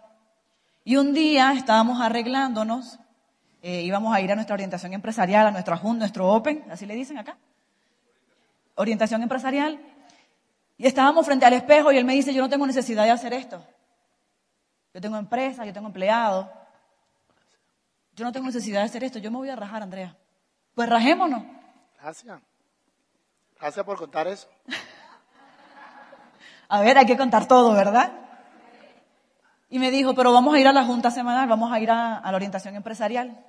Y 0.84 0.96
un 0.96 1.12
día 1.12 1.52
estábamos 1.52 2.00
arreglándonos, 2.00 2.98
eh, 3.60 3.82
íbamos 3.82 4.16
a 4.16 4.22
ir 4.22 4.32
a 4.32 4.36
nuestra 4.36 4.54
orientación 4.54 4.94
empresarial, 4.94 5.46
a 5.46 5.50
nuestro 5.50 5.74
ajun, 5.74 5.98
nuestro 5.98 6.32
open, 6.32 6.64
así 6.70 6.86
le 6.86 6.94
dicen 6.94 7.18
acá, 7.18 7.36
orientación 8.76 9.22
empresarial, 9.22 9.78
y 10.78 10.86
estábamos 10.86 11.26
frente 11.26 11.44
al 11.44 11.52
espejo 11.52 11.92
y 11.92 11.98
él 11.98 12.06
me 12.06 12.14
dice, 12.14 12.32
yo 12.32 12.40
no 12.40 12.48
tengo 12.48 12.66
necesidad 12.66 13.04
de 13.04 13.10
hacer 13.10 13.34
esto. 13.34 13.62
Yo 14.94 15.00
tengo 15.02 15.18
empresa, 15.18 15.66
yo 15.66 15.74
tengo 15.74 15.88
empleado. 15.88 16.50
Yo 18.16 18.24
no 18.24 18.32
tengo 18.32 18.46
necesidad 18.46 18.80
de 18.80 18.86
hacer 18.86 19.04
esto, 19.04 19.18
yo 19.18 19.30
me 19.30 19.36
voy 19.36 19.50
a 19.50 19.56
rajar, 19.56 19.82
Andrea. 19.82 20.16
Pues 20.74 20.88
rajémonos. 20.88 21.44
Gracias. 22.00 22.40
Gracias 23.60 23.86
por 23.86 23.96
contar 23.96 24.26
eso. 24.26 24.48
a 26.68 26.80
ver, 26.80 26.98
hay 26.98 27.06
que 27.06 27.16
contar 27.16 27.46
todo, 27.46 27.72
¿verdad? 27.72 28.12
Y 29.70 29.78
me 29.78 29.90
dijo, 29.90 30.14
pero 30.14 30.32
vamos 30.32 30.54
a 30.54 30.58
ir 30.58 30.66
a 30.66 30.72
la 30.72 30.84
junta 30.84 31.10
semanal, 31.10 31.48
vamos 31.48 31.72
a 31.72 31.78
ir 31.78 31.90
a, 31.90 32.18
a 32.18 32.30
la 32.30 32.36
orientación 32.36 32.74
empresarial. 32.74 33.44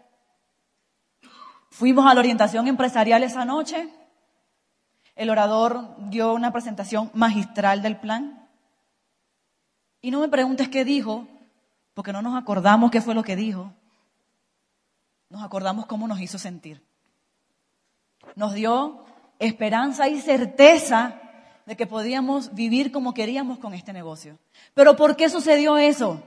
Fuimos 1.70 2.10
a 2.10 2.14
la 2.14 2.20
orientación 2.20 2.68
empresarial 2.68 3.24
esa 3.24 3.44
noche. 3.44 3.90
El 5.16 5.30
orador 5.30 5.96
dio 6.10 6.34
una 6.34 6.52
presentación 6.52 7.10
magistral 7.14 7.82
del 7.82 7.98
plan. 7.98 8.48
Y 10.02 10.12
no 10.12 10.20
me 10.20 10.30
preguntes 10.30 10.70
qué 10.70 10.86
dijo, 10.86 11.28
porque 11.96 12.14
no 12.14 12.22
nos 12.22 12.36
acordamos 12.36 12.92
qué 12.92 13.02
fue 13.02 13.16
lo 13.16 13.24
que 13.24 13.36
dijo. 13.36 13.74
Nos 15.30 15.44
acordamos 15.44 15.88
cómo 15.88 16.08
nos 16.08 16.22
hizo 16.22 16.38
sentir 16.38 16.84
nos 18.36 18.54
dio 18.54 19.06
esperanza 19.40 20.08
y 20.08 20.22
certeza 20.22 21.20
de 21.66 21.76
que 21.76 21.88
podíamos 21.88 22.54
vivir 22.54 22.92
como 22.92 23.14
queríamos 23.14 23.58
con 23.60 23.74
este 23.74 23.94
negocio. 23.94 24.38
Pero 24.74 24.96
¿por 24.96 25.16
qué 25.16 25.30
sucedió 25.30 25.78
eso? 25.78 26.22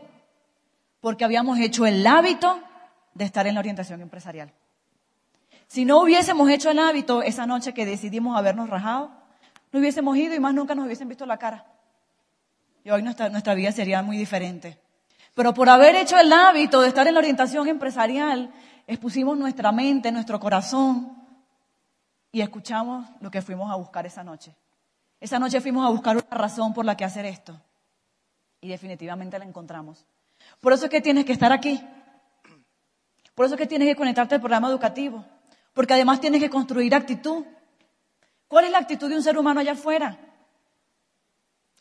Porque 1.00 1.24
habíamos 1.24 1.58
hecho 1.58 1.86
el 1.86 2.06
hábito 2.06 2.60
de 3.14 3.24
estar 3.24 3.46
en 3.46 3.54
la 3.54 3.60
orientación 3.60 4.00
empresarial. 4.00 4.52
Si 5.68 5.84
no 5.84 6.00
hubiésemos 6.00 6.48
hecho 6.50 6.70
el 6.70 6.78
hábito 6.78 7.22
esa 7.22 7.46
noche 7.46 7.74
que 7.74 7.86
decidimos 7.86 8.36
habernos 8.36 8.68
rajado, 8.68 9.10
no 9.70 9.80
hubiésemos 9.80 10.16
ido 10.16 10.34
y 10.34 10.40
más 10.40 10.54
nunca 10.54 10.74
nos 10.74 10.86
hubiesen 10.86 11.08
visto 11.08 11.26
la 11.26 11.38
cara. 11.38 11.66
Y 12.84 12.90
hoy 12.90 13.02
nuestra, 13.02 13.28
nuestra 13.28 13.54
vida 13.54 13.70
sería 13.70 14.02
muy 14.02 14.16
diferente. 14.16 14.78
Pero 15.34 15.54
por 15.54 15.68
haber 15.68 15.94
hecho 15.94 16.18
el 16.18 16.32
hábito 16.32 16.80
de 16.80 16.88
estar 16.88 17.06
en 17.06 17.14
la 17.14 17.20
orientación 17.20 17.68
empresarial, 17.68 18.50
expusimos 18.86 19.36
nuestra 19.36 19.70
mente, 19.70 20.10
nuestro 20.10 20.40
corazón 20.40 21.18
y 22.32 22.40
escuchamos 22.40 23.06
lo 23.20 23.30
que 23.30 23.42
fuimos 23.42 23.70
a 23.70 23.76
buscar 23.76 24.06
esa 24.06 24.22
noche. 24.22 24.54
Esa 25.20 25.38
noche 25.38 25.60
fuimos 25.60 25.86
a 25.86 25.90
buscar 25.90 26.16
una 26.16 26.36
razón 26.36 26.72
por 26.74 26.84
la 26.84 26.96
que 26.96 27.04
hacer 27.04 27.24
esto. 27.26 27.60
Y 28.60 28.68
definitivamente 28.68 29.38
la 29.38 29.44
encontramos. 29.44 30.04
Por 30.60 30.72
eso 30.72 30.84
es 30.84 30.90
que 30.90 31.00
tienes 31.00 31.24
que 31.24 31.32
estar 31.32 31.52
aquí. 31.52 31.82
Por 33.34 33.46
eso 33.46 33.54
es 33.54 33.60
que 33.60 33.66
tienes 33.66 33.88
que 33.88 33.96
conectarte 33.96 34.34
al 34.34 34.40
programa 34.40 34.68
educativo. 34.68 35.24
Porque 35.72 35.94
además 35.94 36.20
tienes 36.20 36.40
que 36.40 36.50
construir 36.50 36.94
actitud. 36.94 37.44
¿Cuál 38.48 38.66
es 38.66 38.70
la 38.70 38.78
actitud 38.78 39.08
de 39.08 39.16
un 39.16 39.22
ser 39.22 39.38
humano 39.38 39.60
allá 39.60 39.72
afuera? 39.72 40.18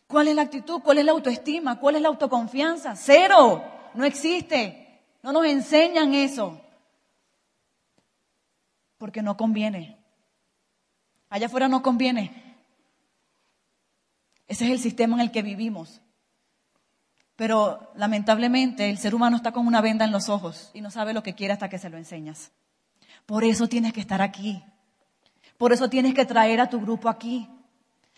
¿Cuál 0.08 0.30
es 0.30 0.36
la 0.36 0.44
actitud? 0.44 0.82
¿Cuál 0.82 1.00
es 1.00 1.06
la 1.06 1.12
autoestima? 1.12 1.80
¿Cuál 1.80 1.96
es 1.96 2.02
la 2.02 2.08
autoconfianza? 2.08 2.96
Cero. 2.96 3.64
No 3.94 4.06
existe. 4.06 5.02
No 5.22 5.32
nos 5.32 5.46
enseñan 5.46 6.14
eso. 6.14 6.62
Porque 8.98 9.22
no 9.22 9.36
conviene. 9.36 9.97
Allá 11.30 11.48
afuera 11.48 11.68
no 11.68 11.82
conviene. 11.82 12.58
Ese 14.48 14.66
es 14.66 14.72
el 14.72 14.80
sistema 14.80 15.16
en 15.16 15.22
el 15.22 15.32
que 15.32 15.42
vivimos. 15.42 16.02
Pero 17.36 17.92
lamentablemente 17.96 18.90
el 18.90 18.98
ser 18.98 19.14
humano 19.14 19.38
está 19.38 19.52
con 19.52 19.68
una 19.68 19.82
venda 19.82 20.06
en 20.06 20.12
los 20.12 20.30
ojos 20.30 20.72
y 20.74 20.82
no 20.82 20.90
sabe 20.90 21.14
lo 21.14 21.22
que 21.24 21.36
quiere 21.36 21.54
hasta 21.54 21.70
que 21.70 21.78
se 21.78 21.90
lo 21.90 21.98
enseñas. 21.98 22.52
Por 23.26 23.44
eso 23.44 23.68
tienes 23.68 23.94
que 23.94 24.02
estar 24.02 24.22
aquí. 24.22 24.64
Por 25.58 25.74
eso 25.74 25.90
tienes 25.90 26.14
que 26.14 26.26
traer 26.26 26.62
a 26.62 26.70
tu 26.70 26.80
grupo 26.80 27.10
aquí. 27.10 27.50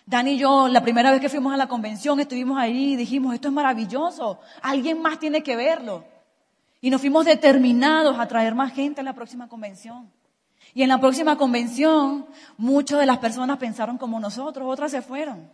Dani 0.06 0.32
y 0.32 0.38
yo, 0.40 0.68
la 0.68 0.82
primera 0.82 1.12
vez 1.12 1.22
que 1.22 1.30
fuimos 1.30 1.54
a 1.54 1.58
la 1.58 1.68
convención, 1.68 2.20
estuvimos 2.20 2.58
ahí 2.58 2.94
y 2.94 2.96
dijimos, 2.96 3.36
esto 3.36 3.50
es 3.50 3.54
maravilloso, 3.54 4.40
alguien 4.62 5.02
más 5.02 5.20
tiene 5.20 5.44
que 5.44 5.56
verlo. 5.56 6.04
Y 6.82 6.90
nos 6.90 7.02
fuimos 7.02 7.26
determinados 7.26 8.18
a 8.18 8.28
traer 8.28 8.56
más 8.56 8.74
gente 8.74 9.02
a 9.02 9.04
la 9.04 9.14
próxima 9.14 9.48
convención. 9.48 10.12
Y 10.74 10.84
en 10.84 10.90
la 10.90 11.00
próxima 11.00 11.38
convención, 11.38 12.28
muchas 12.58 13.00
de 13.00 13.06
las 13.06 13.18
personas 13.18 13.58
pensaron 13.58 13.98
como 13.98 14.20
nosotros, 14.20 14.68
otras 14.68 14.92
se 14.92 15.02
fueron, 15.02 15.52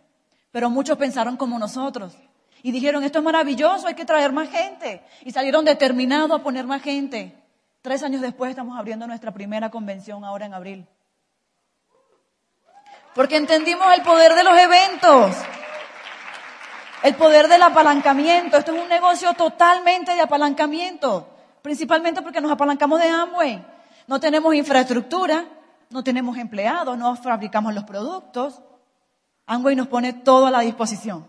pero 0.50 0.70
muchos 0.70 0.98
pensaron 0.98 1.36
como 1.36 1.58
nosotros. 1.58 2.14
Y 2.62 2.72
dijeron, 2.72 3.04
esto 3.04 3.18
es 3.18 3.24
maravilloso, 3.24 3.86
hay 3.86 3.94
que 3.94 4.04
traer 4.04 4.32
más 4.32 4.50
gente. 4.50 5.02
Y 5.22 5.30
salieron 5.30 5.64
determinados 5.64 6.40
a 6.40 6.42
poner 6.42 6.66
más 6.66 6.82
gente. 6.82 7.32
Tres 7.80 8.02
años 8.02 8.20
después 8.20 8.50
estamos 8.50 8.76
abriendo 8.76 9.06
nuestra 9.06 9.30
primera 9.30 9.70
convención 9.70 10.24
ahora 10.24 10.46
en 10.46 10.54
abril. 10.54 10.86
Porque 13.14 13.36
entendimos 13.36 13.86
el 13.94 14.02
poder 14.02 14.34
de 14.34 14.42
los 14.42 14.58
eventos, 14.58 15.36
el 17.02 17.14
poder 17.14 17.48
del 17.48 17.62
apalancamiento. 17.62 18.56
Esto 18.56 18.74
es 18.74 18.82
un 18.82 18.88
negocio 18.88 19.32
totalmente 19.34 20.14
de 20.14 20.20
apalancamiento, 20.20 21.28
principalmente 21.62 22.20
porque 22.20 22.40
nos 22.40 22.50
apalancamos 22.50 23.00
de 23.00 23.08
Amway. 23.08 23.75
No 24.06 24.20
tenemos 24.20 24.54
infraestructura, 24.54 25.46
no 25.90 26.04
tenemos 26.04 26.36
empleados, 26.38 26.96
no 26.96 27.16
fabricamos 27.16 27.74
los 27.74 27.84
productos. 27.84 28.62
Amway 29.46 29.76
nos 29.76 29.88
pone 29.88 30.12
todo 30.12 30.46
a 30.46 30.50
la 30.50 30.60
disposición. 30.60 31.26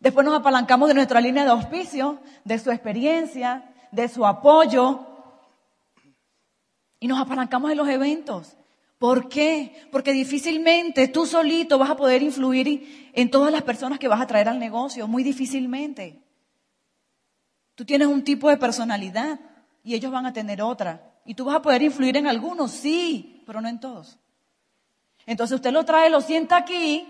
Después 0.00 0.24
nos 0.24 0.38
apalancamos 0.38 0.88
de 0.88 0.94
nuestra 0.94 1.20
línea 1.20 1.44
de 1.44 1.50
auspicio, 1.50 2.20
de 2.44 2.58
su 2.58 2.70
experiencia, 2.70 3.70
de 3.92 4.08
su 4.08 4.26
apoyo. 4.26 5.06
Y 6.98 7.06
nos 7.06 7.20
apalancamos 7.20 7.70
en 7.70 7.76
los 7.76 7.88
eventos. 7.88 8.56
¿Por 8.98 9.28
qué? 9.28 9.88
Porque 9.90 10.12
difícilmente 10.12 11.08
tú 11.08 11.24
solito 11.24 11.78
vas 11.78 11.90
a 11.90 11.96
poder 11.96 12.22
influir 12.22 13.10
en 13.14 13.30
todas 13.30 13.50
las 13.50 13.62
personas 13.62 13.98
que 13.98 14.08
vas 14.08 14.20
a 14.20 14.26
traer 14.26 14.48
al 14.48 14.58
negocio, 14.58 15.08
muy 15.08 15.22
difícilmente. 15.22 16.22
Tú 17.74 17.86
tienes 17.86 18.08
un 18.08 18.22
tipo 18.22 18.50
de 18.50 18.58
personalidad 18.58 19.40
y 19.82 19.94
ellos 19.94 20.12
van 20.12 20.26
a 20.26 20.34
tener 20.34 20.60
otra. 20.60 21.09
Y 21.30 21.34
tú 21.34 21.44
vas 21.44 21.54
a 21.54 21.62
poder 21.62 21.80
influir 21.80 22.16
en 22.16 22.26
algunos, 22.26 22.72
sí, 22.72 23.44
pero 23.46 23.60
no 23.60 23.68
en 23.68 23.78
todos. 23.78 24.18
Entonces 25.26 25.54
usted 25.54 25.70
lo 25.70 25.84
trae, 25.84 26.10
lo 26.10 26.20
sienta 26.20 26.56
aquí 26.56 27.06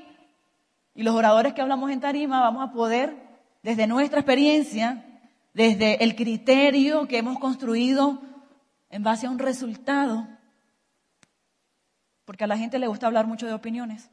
y 0.95 1.03
los 1.03 1.15
oradores 1.15 1.55
que 1.55 1.63
hablamos 1.63 1.91
en 1.91 2.01
tarima 2.01 2.43
vamos 2.43 2.69
a 2.69 2.71
poder, 2.71 3.17
desde 3.63 3.87
nuestra 3.87 4.21
experiencia, 4.21 5.23
desde 5.55 6.05
el 6.05 6.17
criterio 6.17 7.09
que 7.09 7.17
hemos 7.17 7.39
construido 7.39 8.21
en 8.91 9.03
base 9.03 9.27
a 9.27 9.31
un 9.31 9.39
resultado, 9.39 10.29
porque 12.27 12.45
a 12.45 12.47
la 12.47 12.59
gente 12.59 12.79
le 12.79 12.89
gusta 12.89 13.07
hablar 13.07 13.27
mucho 13.27 13.47
de 13.47 13.55
opiniones. 13.55 14.11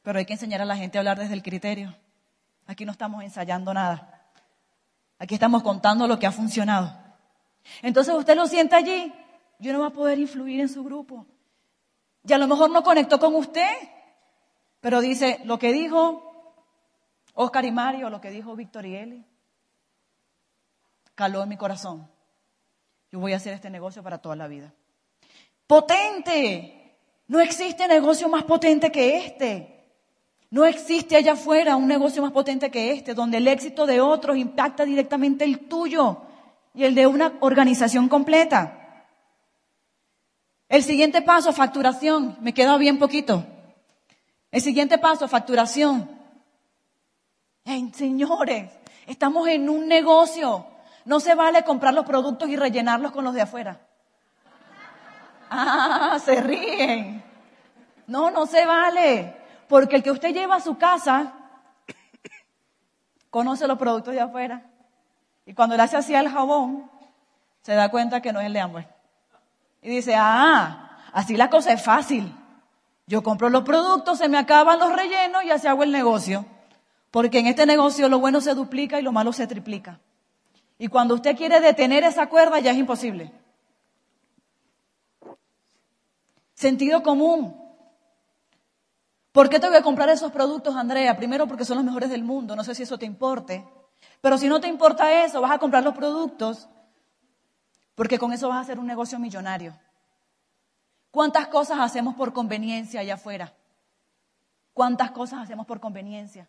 Pero 0.00 0.20
hay 0.20 0.24
que 0.24 0.32
enseñar 0.32 0.62
a 0.62 0.64
la 0.64 0.76
gente 0.78 0.96
a 0.96 1.02
hablar 1.02 1.18
desde 1.18 1.34
el 1.34 1.42
criterio. 1.42 1.94
Aquí 2.66 2.86
no 2.86 2.92
estamos 2.92 3.22
ensayando 3.22 3.74
nada. 3.74 4.30
Aquí 5.18 5.34
estamos 5.34 5.62
contando 5.62 6.08
lo 6.08 6.18
que 6.18 6.26
ha 6.26 6.32
funcionado. 6.32 7.07
Entonces 7.82 8.14
usted 8.14 8.36
lo 8.36 8.46
siente 8.46 8.76
allí, 8.76 9.12
yo 9.58 9.72
no 9.72 9.80
va 9.80 9.86
a 9.86 9.92
poder 9.92 10.18
influir 10.18 10.60
en 10.60 10.68
su 10.68 10.84
grupo. 10.84 11.26
Y 12.26 12.32
a 12.32 12.38
lo 12.38 12.46
mejor 12.46 12.70
no 12.70 12.82
conectó 12.82 13.18
con 13.18 13.34
usted, 13.34 13.70
pero 14.80 15.00
dice 15.00 15.40
lo 15.44 15.58
que 15.58 15.72
dijo 15.72 16.62
Oscar 17.34 17.64
y 17.64 17.72
Mario, 17.72 18.10
lo 18.10 18.20
que 18.20 18.30
dijo 18.30 18.56
Víctor 18.56 18.86
y 18.86 18.96
Eli, 18.96 19.24
caló 21.14 21.42
en 21.42 21.48
mi 21.48 21.56
corazón. 21.56 22.08
Yo 23.10 23.18
voy 23.20 23.32
a 23.32 23.36
hacer 23.36 23.54
este 23.54 23.70
negocio 23.70 24.02
para 24.02 24.18
toda 24.18 24.36
la 24.36 24.48
vida 24.48 24.72
potente. 25.68 26.96
No 27.28 27.38
existe 27.38 27.86
negocio 27.86 28.28
más 28.28 28.42
potente 28.42 28.90
que 28.90 29.18
este. 29.18 29.84
No 30.50 30.64
existe 30.64 31.14
allá 31.14 31.34
afuera 31.34 31.76
un 31.76 31.86
negocio 31.86 32.22
más 32.22 32.32
potente 32.32 32.70
que 32.70 32.90
este, 32.90 33.14
donde 33.14 33.36
el 33.36 33.46
éxito 33.46 33.86
de 33.86 34.00
otros 34.00 34.36
impacta 34.36 34.84
directamente 34.84 35.44
el 35.44 35.68
tuyo 35.68 36.22
y 36.78 36.84
el 36.84 36.94
de 36.94 37.08
una 37.08 37.32
organización 37.40 38.08
completa. 38.08 39.02
El 40.68 40.84
siguiente 40.84 41.22
paso, 41.22 41.52
facturación. 41.52 42.36
Me 42.40 42.54
queda 42.54 42.76
bien 42.76 43.00
poquito. 43.00 43.44
El 44.52 44.62
siguiente 44.62 44.96
paso, 44.96 45.26
facturación. 45.26 46.08
señores, 47.92 48.70
estamos 49.08 49.48
en 49.48 49.68
un 49.68 49.88
negocio. 49.88 50.68
No 51.04 51.18
se 51.18 51.34
vale 51.34 51.64
comprar 51.64 51.94
los 51.94 52.06
productos 52.06 52.48
y 52.48 52.54
rellenarlos 52.54 53.10
con 53.10 53.24
los 53.24 53.34
de 53.34 53.42
afuera. 53.42 53.80
Ah, 55.50 56.20
se 56.24 56.40
ríen. 56.40 57.24
No, 58.06 58.30
no 58.30 58.46
se 58.46 58.64
vale. 58.64 59.34
Porque 59.66 59.96
el 59.96 60.04
que 60.04 60.12
usted 60.12 60.32
lleva 60.32 60.54
a 60.54 60.60
su 60.60 60.78
casa 60.78 61.32
conoce 63.30 63.66
los 63.66 63.78
productos 63.78 64.14
de 64.14 64.20
afuera. 64.20 64.77
Y 65.48 65.54
cuando 65.54 65.78
le 65.78 65.82
hace 65.82 65.96
así 65.96 66.14
al 66.14 66.28
jabón, 66.28 66.90
se 67.62 67.72
da 67.72 67.90
cuenta 67.90 68.20
que 68.20 68.34
no 68.34 68.40
es 68.40 68.44
el 68.44 68.52
de 68.52 68.60
Amway. 68.60 68.86
Y 69.80 69.88
dice, 69.88 70.14
ah, 70.14 70.98
así 71.10 71.38
la 71.38 71.48
cosa 71.48 71.72
es 71.72 71.82
fácil. 71.82 72.30
Yo 73.06 73.22
compro 73.22 73.48
los 73.48 73.64
productos, 73.64 74.18
se 74.18 74.28
me 74.28 74.36
acaban 74.36 74.78
los 74.78 74.94
rellenos 74.94 75.42
y 75.44 75.50
así 75.50 75.66
hago 75.66 75.84
el 75.84 75.90
negocio. 75.90 76.44
Porque 77.10 77.38
en 77.38 77.46
este 77.46 77.64
negocio 77.64 78.10
lo 78.10 78.18
bueno 78.18 78.42
se 78.42 78.52
duplica 78.52 79.00
y 79.00 79.02
lo 79.02 79.10
malo 79.10 79.32
se 79.32 79.46
triplica. 79.46 80.00
Y 80.76 80.88
cuando 80.88 81.14
usted 81.14 81.34
quiere 81.34 81.60
detener 81.60 82.04
esa 82.04 82.26
cuerda 82.26 82.60
ya 82.60 82.72
es 82.72 82.76
imposible. 82.76 83.32
Sentido 86.52 87.02
común. 87.02 87.56
¿Por 89.32 89.48
qué 89.48 89.58
te 89.58 89.66
voy 89.66 89.78
a 89.78 89.82
comprar 89.82 90.10
esos 90.10 90.30
productos, 90.30 90.76
Andrea? 90.76 91.16
Primero 91.16 91.46
porque 91.46 91.64
son 91.64 91.78
los 91.78 91.86
mejores 91.86 92.10
del 92.10 92.22
mundo, 92.22 92.54
no 92.54 92.64
sé 92.64 92.74
si 92.74 92.82
eso 92.82 92.98
te 92.98 93.06
importe. 93.06 93.64
Pero 94.20 94.38
si 94.38 94.48
no 94.48 94.60
te 94.60 94.68
importa 94.68 95.24
eso, 95.24 95.40
vas 95.40 95.52
a 95.52 95.58
comprar 95.58 95.84
los 95.84 95.94
productos 95.94 96.68
porque 97.98 98.16
con 98.16 98.32
eso 98.32 98.48
vas 98.48 98.58
a 98.58 98.60
hacer 98.60 98.78
un 98.78 98.86
negocio 98.86 99.18
millonario. 99.18 99.76
¿Cuántas 101.10 101.48
cosas 101.48 101.80
hacemos 101.80 102.14
por 102.14 102.32
conveniencia 102.32 103.00
allá 103.00 103.14
afuera? 103.14 103.52
¿Cuántas 104.72 105.10
cosas 105.10 105.40
hacemos 105.40 105.66
por 105.66 105.80
conveniencia? 105.80 106.48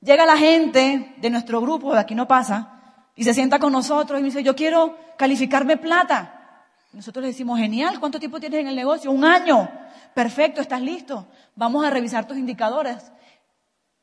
Llega 0.00 0.24
la 0.24 0.36
gente 0.36 1.16
de 1.16 1.30
nuestro 1.30 1.60
grupo, 1.60 1.94
de 1.94 1.98
aquí 1.98 2.14
no 2.14 2.28
pasa, 2.28 2.78
y 3.16 3.24
se 3.24 3.34
sienta 3.34 3.58
con 3.58 3.72
nosotros 3.72 4.20
y 4.20 4.22
me 4.22 4.28
dice, 4.28 4.44
yo 4.44 4.54
quiero 4.54 4.96
calificarme 5.16 5.76
plata. 5.76 6.64
Nosotros 6.92 7.22
le 7.22 7.30
decimos, 7.30 7.58
genial, 7.58 7.98
¿cuánto 7.98 8.20
tiempo 8.20 8.38
tienes 8.38 8.60
en 8.60 8.68
el 8.68 8.76
negocio? 8.76 9.10
Un 9.10 9.24
año. 9.24 9.68
Perfecto, 10.14 10.60
estás 10.60 10.80
listo. 10.80 11.26
Vamos 11.56 11.84
a 11.84 11.90
revisar 11.90 12.28
tus 12.28 12.38
indicadores. 12.38 13.10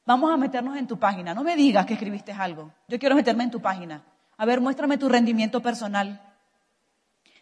Vamos 0.06 0.32
a 0.32 0.38
meternos 0.38 0.78
en 0.78 0.88
tu 0.88 0.99
página. 0.99 1.34
No 1.34 1.43
me 1.43 1.56
digas 1.56 1.86
que 1.86 1.93
escribiste 1.93 2.32
algo. 2.32 2.72
Yo 2.88 2.99
quiero 2.99 3.16
meterme 3.16 3.43
en 3.43 3.51
tu 3.51 3.62
página. 3.62 4.03
A 4.38 4.45
ver, 4.45 4.62
muéstrame 4.62 4.97
tu 4.97 5.10
rendimiento 5.10 5.62
personal. 5.62 6.22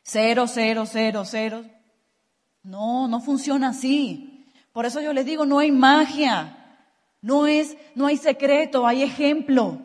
Cero, 0.01 0.45
cero, 0.47 0.85
cero, 0.85 1.23
cero. 1.25 1.65
No, 2.63 3.07
no 3.07 3.19
funciona 3.19 3.69
así. 3.69 4.47
Por 4.71 4.85
eso 4.85 5.01
yo 5.01 5.11
les 5.11 5.25
digo, 5.25 5.45
no 5.45 5.59
hay 5.59 5.71
magia. 5.71 6.57
No 7.21 7.47
es, 7.47 7.77
no 7.95 8.07
hay 8.07 8.17
secreto, 8.17 8.87
hay 8.87 9.03
ejemplo. 9.03 9.79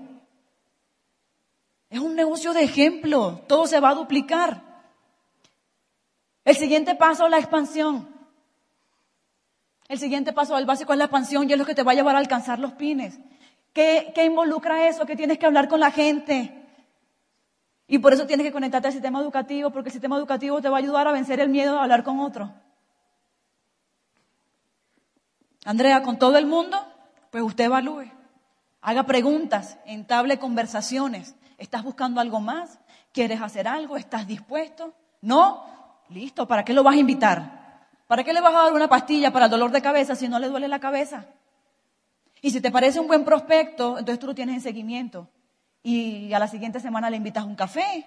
Es 1.91 1.99
un 1.99 2.15
negocio 2.15 2.53
de 2.53 2.63
ejemplo. 2.63 3.45
Todo 3.49 3.67
se 3.67 3.81
va 3.81 3.91
a 3.91 3.95
duplicar. 3.95 4.63
El 6.45 6.57
siguiente 6.57 6.95
paso 6.95 7.29
la 7.29 7.39
expansión. 7.39 8.18
El 9.89 9.99
siguiente 9.99 10.35
paso 10.35 10.55
del 10.55 10.67
básico 10.67 10.93
es 10.93 10.99
la 10.99 11.07
expansión 11.07 11.49
y 11.49 11.53
es 11.53 11.59
lo 11.59 11.65
que 11.65 11.75
te 11.75 11.83
va 11.83 11.93
a 11.93 11.95
llevar 11.95 12.15
a 12.15 12.19
alcanzar 12.19 12.59
los 12.59 12.73
pines. 12.73 13.19
¿Qué, 13.73 14.13
involucra 14.25 14.87
eso? 14.87 15.07
Que 15.07 15.17
tienes 15.17 15.39
que 15.39 15.47
hablar 15.47 15.69
con 15.69 15.81
la 15.81 15.91
gente. 15.91 16.55
Y 17.87 17.99
por 17.99 18.13
eso 18.13 18.27
tienes 18.27 18.45
que 18.45 18.53
conectarte 18.53 18.89
al 18.89 18.93
sistema 18.93 19.21
educativo, 19.21 19.71
porque 19.71 19.89
el 19.89 19.93
sistema 19.93 20.17
educativo 20.17 20.61
te 20.61 20.69
va 20.69 20.77
a 20.77 20.81
ayudar 20.81 21.09
a 21.09 21.13
vencer 21.13 21.41
el 21.41 21.49
miedo 21.49 21.79
a 21.79 21.85
hablar 21.85 22.05
con 22.05 22.21
otro. 22.21 22.53
Andrea, 25.65 26.03
con 26.03 26.19
todo 26.19 26.37
el 26.37 26.47
mundo, 26.47 26.77
pues 27.31 27.43
usted 27.43 27.65
evalúe. 27.65 28.11
Haga 28.83 29.05
preguntas, 29.05 29.79
entable 29.87 30.39
conversaciones. 30.39 31.35
¿Estás 31.57 31.83
buscando 31.83 32.21
algo 32.21 32.41
más? 32.41 32.79
¿Quieres 33.13 33.41
hacer 33.41 33.67
algo? 33.67 33.97
¿Estás 33.97 34.27
dispuesto? 34.27 34.93
¿No? 35.23 35.65
Listo, 36.11 36.47
¿para 36.47 36.65
qué 36.65 36.75
lo 36.75 36.83
vas 36.83 36.95
a 36.95 36.99
invitar? 36.99 37.58
¿Para 38.09 38.25
qué 38.25 38.33
le 38.33 38.41
vas 38.41 38.55
a 38.55 38.65
dar 38.65 38.73
una 38.73 38.89
pastilla 38.89 39.31
para 39.31 39.45
el 39.45 39.51
dolor 39.51 39.71
de 39.71 39.83
cabeza 39.83 40.17
si 40.17 40.29
no 40.29 40.39
le 40.39 40.49
duele 40.49 40.67
la 40.67 40.81
cabeza? 40.81 41.27
Y 42.41 42.51
si 42.51 42.61
te 42.61 42.71
parece 42.71 42.99
un 42.99 43.07
buen 43.07 43.23
prospecto, 43.23 43.99
entonces 43.99 44.19
tú 44.19 44.27
lo 44.27 44.35
tienes 44.35 44.57
en 44.57 44.61
seguimiento. 44.63 45.29
Y 45.83 46.33
a 46.33 46.39
la 46.39 46.49
siguiente 46.49 46.81
semana 46.81 47.11
le 47.11 47.19
invitas 47.19 47.45
un 47.45 47.55
café. 47.55 48.07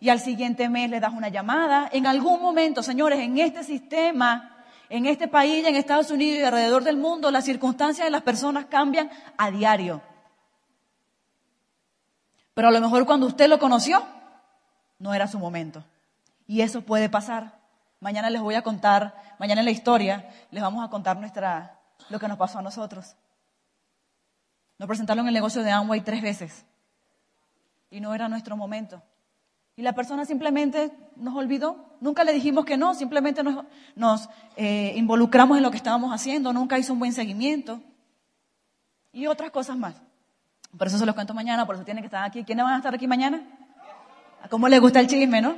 y 0.00 0.08
al 0.08 0.18
siguiente 0.18 0.68
mes 0.68 0.90
le 0.90 0.98
das 0.98 1.12
una 1.14 1.28
llamada. 1.28 1.88
En 1.92 2.08
algún 2.08 2.42
momento, 2.42 2.82
señores, 2.82 3.20
en 3.20 3.38
este 3.38 3.62
sistema, 3.62 4.64
en 4.88 5.06
este 5.06 5.28
país, 5.28 5.64
en 5.64 5.76
Estados 5.76 6.10
Unidos 6.10 6.40
y 6.40 6.42
alrededor 6.42 6.82
del 6.82 6.96
mundo, 6.96 7.30
las 7.30 7.44
circunstancias 7.44 8.04
de 8.04 8.10
las 8.10 8.22
personas 8.22 8.66
cambian 8.66 9.08
a 9.38 9.52
diario. 9.52 10.02
Pero 12.52 12.66
a 12.66 12.72
lo 12.72 12.80
mejor 12.80 13.06
cuando 13.06 13.28
usted 13.28 13.48
lo 13.48 13.60
conoció, 13.60 14.04
no 14.98 15.14
era 15.14 15.28
su 15.28 15.38
momento. 15.38 15.84
Y 16.48 16.62
eso 16.62 16.80
puede 16.80 17.08
pasar. 17.08 17.65
Mañana 18.00 18.30
les 18.30 18.42
voy 18.42 18.54
a 18.54 18.62
contar, 18.62 19.14
mañana 19.38 19.60
en 19.60 19.64
la 19.64 19.70
historia, 19.70 20.28
les 20.50 20.62
vamos 20.62 20.84
a 20.84 20.90
contar 20.90 21.16
nuestra, 21.16 21.80
lo 22.10 22.18
que 22.18 22.28
nos 22.28 22.36
pasó 22.36 22.58
a 22.58 22.62
nosotros. 22.62 23.16
Nos 24.78 24.86
presentaron 24.86 25.24
en 25.24 25.28
el 25.28 25.34
negocio 25.34 25.62
de 25.62 25.70
Amway 25.70 26.02
tres 26.02 26.20
veces. 26.22 26.66
Y 27.90 28.00
no 28.00 28.14
era 28.14 28.28
nuestro 28.28 28.56
momento. 28.56 29.02
Y 29.76 29.82
la 29.82 29.94
persona 29.94 30.24
simplemente 30.24 30.92
nos 31.16 31.34
olvidó. 31.34 31.96
Nunca 32.00 32.24
le 32.24 32.32
dijimos 32.32 32.64
que 32.64 32.76
no, 32.76 32.94
simplemente 32.94 33.42
nos, 33.94 34.28
eh, 34.56 34.92
involucramos 34.96 35.56
en 35.56 35.62
lo 35.62 35.70
que 35.70 35.76
estábamos 35.78 36.12
haciendo, 36.12 36.52
nunca 36.52 36.78
hizo 36.78 36.92
un 36.92 36.98
buen 36.98 37.12
seguimiento. 37.12 37.80
Y 39.12 39.26
otras 39.26 39.50
cosas 39.50 39.76
más. 39.76 39.94
Por 40.76 40.88
eso 40.88 40.98
se 40.98 41.06
los 41.06 41.14
cuento 41.14 41.32
mañana, 41.32 41.64
por 41.64 41.76
eso 41.76 41.84
tienen 41.84 42.02
que 42.02 42.06
estar 42.06 42.22
aquí. 42.22 42.44
¿Quiénes 42.44 42.64
van 42.64 42.74
a 42.74 42.76
estar 42.76 42.94
aquí 42.94 43.06
mañana? 43.06 43.42
¿A 44.42 44.48
cómo 44.48 44.68
les 44.68 44.80
gusta 44.80 45.00
el 45.00 45.06
chisme, 45.06 45.40
no? 45.40 45.56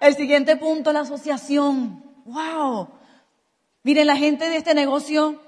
El 0.00 0.14
siguiente 0.16 0.56
punto, 0.56 0.92
la 0.92 1.00
asociación. 1.00 2.02
¡Wow! 2.24 2.88
Miren, 3.82 4.06
la 4.06 4.16
gente 4.16 4.48
de 4.48 4.56
este 4.56 4.74
negocio 4.74 5.40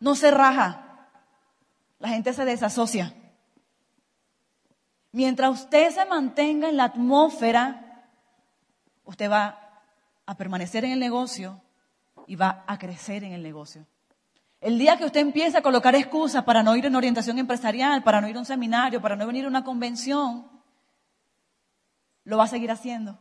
no 0.00 0.14
se 0.14 0.30
raja. 0.30 1.08
La 1.98 2.10
gente 2.10 2.34
se 2.34 2.44
desasocia. 2.44 3.14
Mientras 5.12 5.62
usted 5.62 5.90
se 5.90 6.04
mantenga 6.04 6.68
en 6.68 6.76
la 6.76 6.84
atmósfera, 6.84 8.10
usted 9.04 9.30
va 9.30 9.58
a 10.26 10.36
permanecer 10.36 10.84
en 10.84 10.92
el 10.92 11.00
negocio 11.00 11.62
y 12.26 12.36
va 12.36 12.64
a 12.66 12.78
crecer 12.78 13.24
en 13.24 13.32
el 13.32 13.42
negocio. 13.42 13.86
El 14.60 14.78
día 14.78 14.98
que 14.98 15.06
usted 15.06 15.20
empiece 15.20 15.56
a 15.56 15.62
colocar 15.62 15.94
excusas 15.94 16.44
para 16.44 16.62
no 16.62 16.76
ir 16.76 16.84
en 16.84 16.96
orientación 16.96 17.38
empresarial, 17.38 18.02
para 18.02 18.20
no 18.20 18.28
ir 18.28 18.36
a 18.36 18.40
un 18.40 18.44
seminario, 18.44 19.00
para 19.00 19.16
no 19.16 19.26
venir 19.26 19.46
a 19.46 19.48
una 19.48 19.64
convención, 19.64 20.46
lo 22.24 22.36
va 22.36 22.44
a 22.44 22.48
seguir 22.48 22.70
haciendo. 22.70 23.18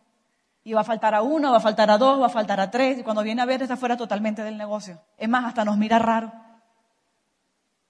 Y 0.66 0.74
va 0.74 0.82
a 0.82 0.84
faltar 0.84 1.14
a 1.14 1.22
uno, 1.22 1.52
va 1.52 1.58
a 1.58 1.62
faltar 1.62 1.92
a 1.92 1.98
dos, 1.98 2.20
va 2.20 2.26
a 2.26 2.30
faltar 2.30 2.60
a 2.60 2.72
tres, 2.72 2.98
y 2.98 3.04
cuando 3.04 3.22
viene 3.22 3.40
a 3.42 3.46
ver 3.46 3.62
está 3.62 3.78
fuera 3.78 3.96
totalmente 3.96 4.44
del 4.44 4.58
negocio. 4.58 5.00
Es 5.16 5.30
más, 5.30 5.46
hasta 5.46 5.64
nos 5.64 5.78
mira 5.78 6.00
raro. 6.00 6.34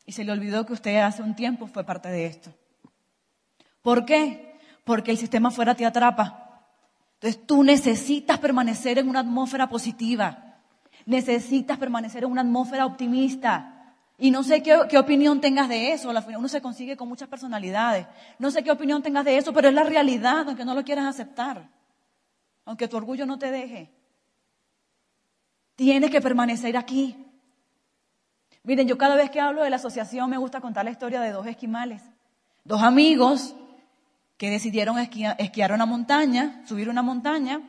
Y 0.06 0.12
se 0.12 0.26
le 0.26 0.34
olvidó 0.34 0.66
que 0.66 0.74
usted 0.74 0.98
hace 0.98 1.24
un 1.24 1.36
tiempo 1.36 1.68
fue 1.68 1.86
parte 1.86 2.10
de 2.10 2.26
esto. 2.26 2.54
¿Por 3.82 4.06
qué? 4.06 4.60
Porque 4.84 5.12
el 5.12 5.18
sistema 5.18 5.50
afuera 5.50 5.74
te 5.74 5.86
atrapa. 5.86 6.66
Entonces 7.14 7.48
tú 7.48 7.64
necesitas 7.64 8.40
permanecer 8.40 9.00
en 9.00 9.08
una 9.08 9.22
atmósfera 9.22 9.70
positiva. 9.70 10.58
Necesitas 11.06 11.78
permanecer 11.78 12.26
en 12.26 12.32
una 12.32 12.42
atmósfera 12.42 12.86
optimista. 12.86 13.96
Y 14.18 14.32
no 14.32 14.44
sé 14.44 14.62
qué, 14.62 14.82
qué, 14.90 14.98
opinión 14.98 15.40
tengas 15.40 15.70
de 15.70 15.94
eso. 15.94 16.12
Uno 16.38 16.48
se 16.50 16.62
consigue 16.62 16.98
con 16.98 17.08
muchas 17.08 17.30
personalidades. 17.30 18.06
No 18.38 18.52
sé 18.52 18.64
qué 18.64 18.72
opinión 18.72 19.02
tengas 19.02 19.24
de 19.24 19.38
eso, 19.38 19.54
pero 19.54 19.70
es 19.70 19.74
la 19.74 19.84
realidad, 19.84 20.44
aunque 20.48 20.66
no 20.66 20.76
lo 20.76 20.84
quieras 20.84 21.06
aceptar. 21.06 21.70
Aunque 22.66 22.88
tu 22.88 22.98
orgullo 22.98 23.26
no 23.26 23.38
te 23.38 23.52
deje. 23.52 23.92
Tienes 25.76 26.10
que 26.10 26.22
permanecer 26.22 26.76
aquí. 26.78 27.16
Miren, 28.64 28.88
yo 28.88 28.98
cada 28.98 29.16
vez 29.16 29.30
que 29.30 29.40
hablo 29.40 29.62
de 29.64 29.70
la 29.70 29.76
asociación 29.76 30.30
me 30.30 30.38
gusta 30.38 30.60
contar 30.60 30.86
la 30.86 30.92
historia 30.92 31.22
de 31.22 31.32
dos 31.32 31.46
esquimales. 31.46 32.02
Dos 32.64 32.82
amigos 32.82 33.56
que 34.38 34.50
decidieron 34.50 34.98
esquiar, 34.98 35.72
una 35.72 35.86
montaña, 35.86 36.64
subir 36.66 36.90
una 36.90 37.02
montaña, 37.02 37.62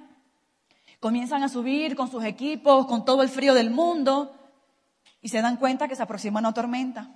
comienzan 0.98 1.42
a 1.42 1.48
subir 1.48 1.94
con 1.94 2.10
sus 2.10 2.24
equipos, 2.24 2.86
con 2.86 3.04
todo 3.04 3.22
el 3.22 3.28
frío 3.28 3.54
del 3.54 3.70
mundo, 3.70 4.34
y 5.20 5.28
se 5.28 5.42
dan 5.42 5.58
cuenta 5.58 5.86
que 5.86 5.96
se 5.96 6.02
aproxima 6.02 6.40
una 6.40 6.54
tormenta. 6.54 7.10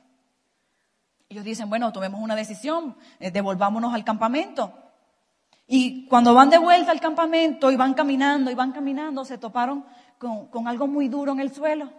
Ellos 1.29 1.45
dicen, 1.45 1.71
bueno, 1.71 1.93
tomemos 1.93 2.21
una 2.21 2.37
decisión, 2.37 2.97
eh, 3.19 3.31
devolvámonos 3.31 3.95
al 3.95 4.05
campamento. 4.05 4.75
Y 5.73 6.07
cuando 6.09 6.35
van 6.35 6.51
de 6.51 6.59
vuelta 6.59 6.91
al 6.91 7.01
campamento 7.01 7.71
y 7.71 7.77
van 7.77 7.95
caminando 7.95 8.51
y 8.51 8.57
van 8.57 8.73
caminando, 8.73 9.25
se 9.25 9.39
toparon 9.39 9.85
con, 10.19 10.49
con 10.49 10.67
algo 10.67 10.89
muy 10.89 11.07
duro 11.07 11.31
en 11.31 11.39
el 11.39 11.55
suelo. 11.55 11.93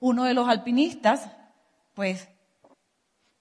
Uno 0.00 0.24
de 0.24 0.32
los 0.32 0.48
alpinistas, 0.48 1.30
pues 1.92 2.26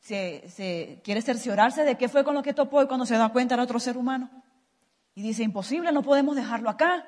se, 0.02 1.00
quiere 1.02 1.22
cerciorarse 1.22 1.86
de 1.86 1.96
qué 1.96 2.10
fue 2.10 2.26
con 2.26 2.36
lo 2.36 2.44
que 2.44 2.54
topó 2.54 2.84
y 2.84 2.88
cuando 2.88 3.06
se 3.06 3.16
da 3.16 3.30
cuenta 3.30 3.54
era 3.54 3.64
otro 3.64 3.80
ser 3.80 3.98
humano. 3.98 4.30
Y 5.16 5.22
dice, 5.22 5.44
imposible, 5.44 5.94
no 5.94 6.04
podemos 6.04 6.36
dejarlo 6.36 6.70
acá. 6.70 7.06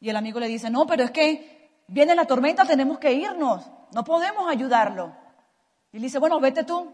Y 0.00 0.10
el 0.10 0.16
amigo 0.16 0.38
le 0.38 0.48
dice, 0.48 0.68
no, 0.68 0.86
pero 0.86 1.04
es 1.04 1.10
que 1.10 1.82
viene 1.86 2.14
la 2.14 2.26
tormenta, 2.26 2.66
tenemos 2.66 2.98
que 2.98 3.14
irnos, 3.14 3.64
no 3.94 4.04
podemos 4.04 4.46
ayudarlo. 4.46 5.16
Y 5.90 6.00
le 6.00 6.04
dice, 6.04 6.18
bueno, 6.18 6.38
vete 6.38 6.64
tú, 6.64 6.92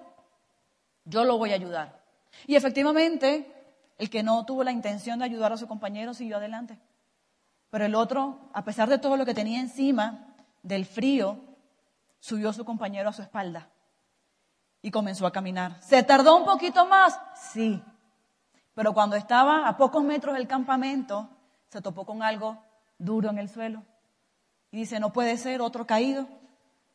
yo 1.05 1.25
lo 1.25 1.37
voy 1.37 1.51
a 1.51 1.57
ayudar. 1.57 2.01
Y 2.47 2.55
efectivamente, 2.55 3.60
el 4.01 4.09
que 4.09 4.23
no 4.23 4.47
tuvo 4.47 4.65
la 4.65 4.73
intención 4.73 5.19
de 5.19 5.27
ayudar 5.27 5.53
a 5.53 5.59
su 5.59 5.69
compañero 5.69 6.15
siguió 6.15 6.39
adelante. 6.39 6.79
Pero 7.69 7.85
el 7.85 7.95
otro, 7.95 8.39
a 8.55 8.65
pesar 8.65 8.89
de 8.89 8.97
todo 8.97 9.19
lo 9.19 9.27
que 9.27 9.35
tenía 9.35 9.61
encima, 9.61 10.35
del 10.63 10.87
frío, 10.87 11.39
subió 12.19 12.49
a 12.49 12.55
su 12.55 12.65
compañero 12.65 13.11
a 13.11 13.13
su 13.13 13.21
espalda 13.21 13.69
y 14.81 14.91
comenzó 14.91 15.27
a 15.27 15.33
caminar. 15.33 15.83
¿Se 15.83 16.03
tardó 16.03 16.35
un 16.39 16.47
poquito 16.47 16.87
más? 16.87 17.21
Sí. 17.53 17.83
Pero 18.75 18.95
cuando 18.95 19.17
estaba 19.17 19.69
a 19.69 19.77
pocos 19.77 20.03
metros 20.03 20.35
del 20.35 20.49
campamento, 20.49 21.29
se 21.69 21.83
topó 21.83 22.07
con 22.07 22.23
algo 22.23 22.57
duro 22.97 23.29
en 23.29 23.37
el 23.37 23.51
suelo. 23.51 23.83
Y 24.71 24.79
dice, 24.79 24.99
no 24.99 25.13
puede 25.13 25.37
ser 25.37 25.61
otro 25.61 25.87
caído. 25.87 26.27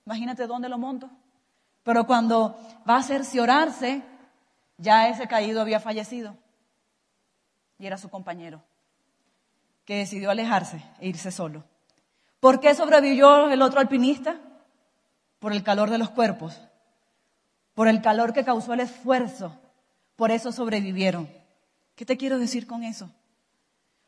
Imagínate 0.08 0.48
dónde 0.48 0.70
lo 0.70 0.80
monto. 0.80 1.12
Pero 1.84 2.08
cuando 2.08 2.58
va 2.90 2.98
a 2.98 3.04
cerciorarse, 3.04 4.04
ya 4.80 5.08
ese 5.08 5.28
caído 5.28 5.62
había 5.62 5.80
fallecido. 5.80 6.36
Y 7.78 7.86
era 7.86 7.98
su 7.98 8.10
compañero, 8.10 8.64
que 9.86 9.98
decidió 9.98 10.32
alejarse 10.32 10.84
e 11.00 11.08
irse 11.08 11.32
solo. 11.32 11.64
¿Por 12.40 12.60
qué 12.60 12.76
sobrevivió 12.76 13.50
el 13.50 13.62
otro 13.62 13.80
alpinista? 13.80 14.40
Por 15.40 15.54
el 15.54 15.64
calor 15.64 15.90
de 15.90 15.98
los 15.98 16.10
cuerpos 16.10 16.60
por 17.76 17.90
el 17.90 18.02
calor 18.02 18.34
que 18.34 18.46
causó 18.46 18.74
el 18.74 18.80
esfuerzo. 18.80 19.54
Por 20.16 20.32
eso 20.32 20.52
sobrevivieron. 20.52 21.30
¿Qué 21.96 22.06
te 22.06 22.18
quiero 22.18 22.40
decir 22.40 22.66
con 22.66 22.84
eso? 22.84 23.12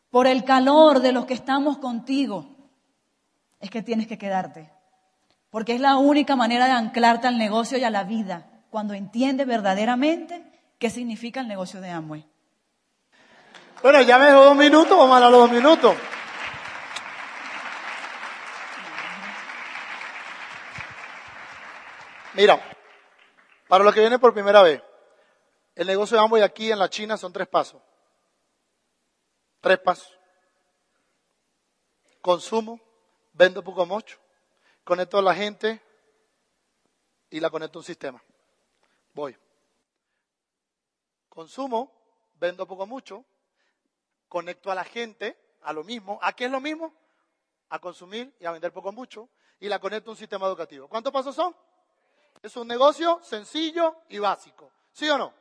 Por 0.10 0.26
el 0.26 0.46
calor 0.46 1.02
de 1.02 1.12
los 1.12 1.26
que 1.26 1.34
estamos 1.34 1.78
contigo 1.78 2.48
es 3.60 3.70
que 3.70 3.84
tienes 3.84 4.08
que 4.08 4.18
quedarte. 4.18 4.72
Porque 5.50 5.76
es 5.76 5.82
la 5.82 5.98
única 5.98 6.36
manera 6.36 6.66
de 6.66 6.72
anclarte 6.72 7.28
al 7.28 7.38
negocio 7.38 7.78
y 7.78 7.84
a 7.84 7.90
la 7.90 8.06
vida 8.06 8.48
cuando 8.70 8.94
entiendes 8.94 9.46
verdaderamente 9.46 10.44
qué 10.80 10.90
significa 10.90 11.42
el 11.42 11.48
negocio 11.48 11.82
de 11.82 11.90
Amway. 11.90 12.26
Bueno, 13.82 14.02
ya 14.02 14.18
me 14.18 14.26
dejó 14.26 14.44
dos 14.44 14.56
minutos, 14.56 14.98
vamos 14.98 15.18
a 15.18 15.30
los 15.30 15.32
dos 15.32 15.52
minutos. 15.52 15.96
Mira, 22.34 22.60
para 23.68 23.84
los 23.84 23.94
que 23.94 24.00
vienen 24.00 24.20
por 24.20 24.34
primera 24.34 24.62
vez, 24.62 24.82
el 25.76 25.88
negocio 25.88 26.18
de 26.18 26.24
Amway 26.24 26.42
aquí 26.42 26.72
en 26.72 26.80
la 26.80 26.90
China 26.90 27.18
son 27.18 27.32
tres 27.32 27.48
pasos. 27.48 27.82
Tres 29.62 29.80
pasos. 29.80 30.18
Consumo, 32.22 32.80
vendo 33.34 33.64
poco 33.64 33.86
mucho, 33.86 34.20
conecto 34.84 35.20
a 35.20 35.22
la 35.22 35.34
gente 35.34 35.82
y 37.30 37.40
la 37.40 37.50
conecto 37.50 37.80
a 37.80 37.82
un 37.82 37.86
sistema. 37.86 38.24
Voy. 39.14 39.38
Consumo, 41.30 41.92
vendo 42.40 42.68
poco 42.68 42.86
mucho, 42.86 43.24
conecto 44.28 44.72
a 44.72 44.76
la 44.76 44.84
gente 44.84 45.38
a 45.62 45.74
lo 45.74 45.84
mismo. 45.84 46.20
¿A 46.22 46.34
qué 46.34 46.46
es 46.46 46.52
lo 46.52 46.60
mismo? 46.60 46.94
A 47.70 47.80
consumir 47.80 48.36
y 48.40 48.46
a 48.46 48.52
vender 48.52 48.72
poco 48.72 48.92
mucho 48.92 49.30
y 49.60 49.68
la 49.68 49.80
conecto 49.80 50.12
a 50.12 50.14
un 50.14 50.18
sistema 50.18 50.48
educativo. 50.48 50.88
¿Cuántos 50.88 51.12
pasos 51.12 51.36
son? 51.36 51.56
Es 52.42 52.56
un 52.56 52.68
negocio 52.68 53.20
sencillo 53.24 53.98
y 54.10 54.20
básico. 54.20 54.72
¿Sí 54.92 55.10
o 55.10 55.18
no? 55.18 55.34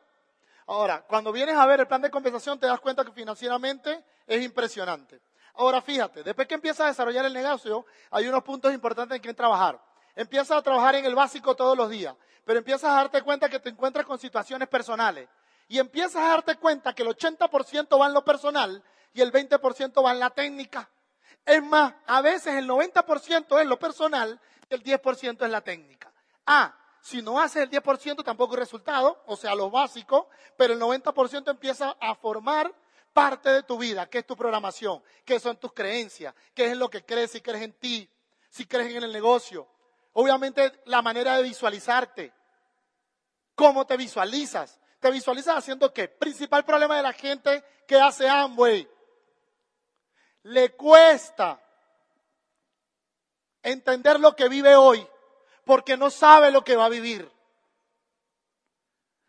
Ahora, 0.66 1.03
cuando 1.07 1.30
vienes 1.30 1.57
a 1.57 1.66
ver 1.66 1.80
el 1.80 1.87
plan 1.87 2.03
de 2.03 2.11
compensación, 2.11 2.59
te 2.59 2.66
das 2.66 2.80
cuenta 2.80 3.05
que 3.05 3.12
financieramente 3.12 4.05
es 4.26 4.43
impresionante. 4.43 5.20
Ahora, 5.55 5.80
fíjate, 5.80 6.22
después 6.22 6.49
que 6.49 6.55
empiezas 6.55 6.80
a 6.80 6.89
desarrollar 6.89 7.24
el 7.24 7.32
negocio, 7.32 7.87
hay 8.11 8.26
unos 8.26 8.43
puntos 8.43 8.74
importantes 8.74 9.16
en 9.16 9.22
que 9.22 9.32
trabajar. 9.32 9.80
Empiezas 10.14 10.59
a 10.59 10.62
trabajar 10.62 10.97
en 10.97 11.05
el 11.05 11.14
básico 11.14 11.55
todos 11.55 11.76
los 11.76 11.89
días, 11.89 12.14
pero 12.45 12.59
empiezas 12.59 12.91
a 12.91 12.95
darte 12.95 13.22
cuenta 13.22 13.49
que 13.49 13.61
te 13.61 13.68
encuentras 13.68 14.05
con 14.05 14.18
situaciones 14.18 14.68
personales. 14.68 15.28
Y 15.69 15.79
empiezas 15.79 16.17
a 16.17 16.29
darte 16.29 16.57
cuenta 16.57 16.95
que 16.95 17.03
el 17.03 17.09
80% 17.09 18.01
va 18.01 18.07
en 18.07 18.14
lo 18.14 18.25
personal 18.25 18.83
y 19.12 19.21
el 19.21 19.33
20% 19.33 20.05
va 20.05 20.12
en 20.12 20.21
la 20.21 20.31
técnica. 20.31 20.89
Es 21.45 21.62
más, 21.62 21.95
a 22.07 22.21
veces 22.21 22.55
el 22.55 22.69
90% 22.69 23.61
es 23.61 23.67
lo 23.67 23.79
personal 23.79 24.41
y 24.69 24.75
el 24.75 24.83
10% 24.83 25.45
es 25.45 25.51
la 25.51 25.61
técnica. 25.61 26.12
Ah, 26.47 26.77
si 27.01 27.23
no 27.23 27.41
haces 27.41 27.62
el 27.62 27.71
10% 27.71 28.25
tampoco 28.25 28.55
hay 28.55 28.61
resultado, 28.61 29.23
o 29.27 29.37
sea, 29.37 29.55
lo 29.55 29.71
básico, 29.71 30.29
pero 30.57 30.75
el 30.75 30.81
90% 30.81 31.51
empieza 31.51 31.97
a 32.01 32.14
formar 32.17 32.75
parte 33.12 33.49
de 33.49 33.62
tu 33.62 33.79
vida, 33.79 34.11
que 34.11 34.19
es 34.19 34.27
tu 34.27 34.37
programación, 34.37 35.03
qué 35.25 35.39
son 35.39 35.57
tus 35.57 35.73
creencias, 35.73 36.35
qué 36.53 36.67
es 36.67 36.77
lo 36.77 36.91
que 36.91 37.05
crees, 37.05 37.31
si 37.31 37.41
crees 37.41 37.62
en 37.62 37.73
ti, 37.75 38.11
si 38.51 38.67
crees 38.67 38.95
en 38.95 39.05
el 39.05 39.12
negocio. 39.12 39.69
Obviamente 40.14 40.83
la 40.87 41.01
manera 41.01 41.37
de 41.37 41.45
visualizarte, 41.45 42.33
cómo 43.55 43.87
te 43.87 43.97
visualizas. 43.97 44.81
¿Te 45.07 45.12
visualizas 45.12 45.59
haciendo 45.59 45.92
qué? 45.92 46.09
Principal 46.09 46.64
problema 46.64 46.96
de 46.96 47.02
la 47.04 47.12
gente 47.12 47.62
que 47.86 47.94
hace 47.94 48.28
Amway. 48.28 48.90
Le 50.42 50.74
cuesta 50.74 51.62
entender 53.62 54.18
lo 54.18 54.34
que 54.34 54.48
vive 54.48 54.74
hoy 54.74 55.07
porque 55.64 55.96
no 55.96 56.11
sabe 56.11 56.50
lo 56.50 56.64
que 56.64 56.74
va 56.74 56.86
a 56.86 56.88
vivir. 56.88 57.30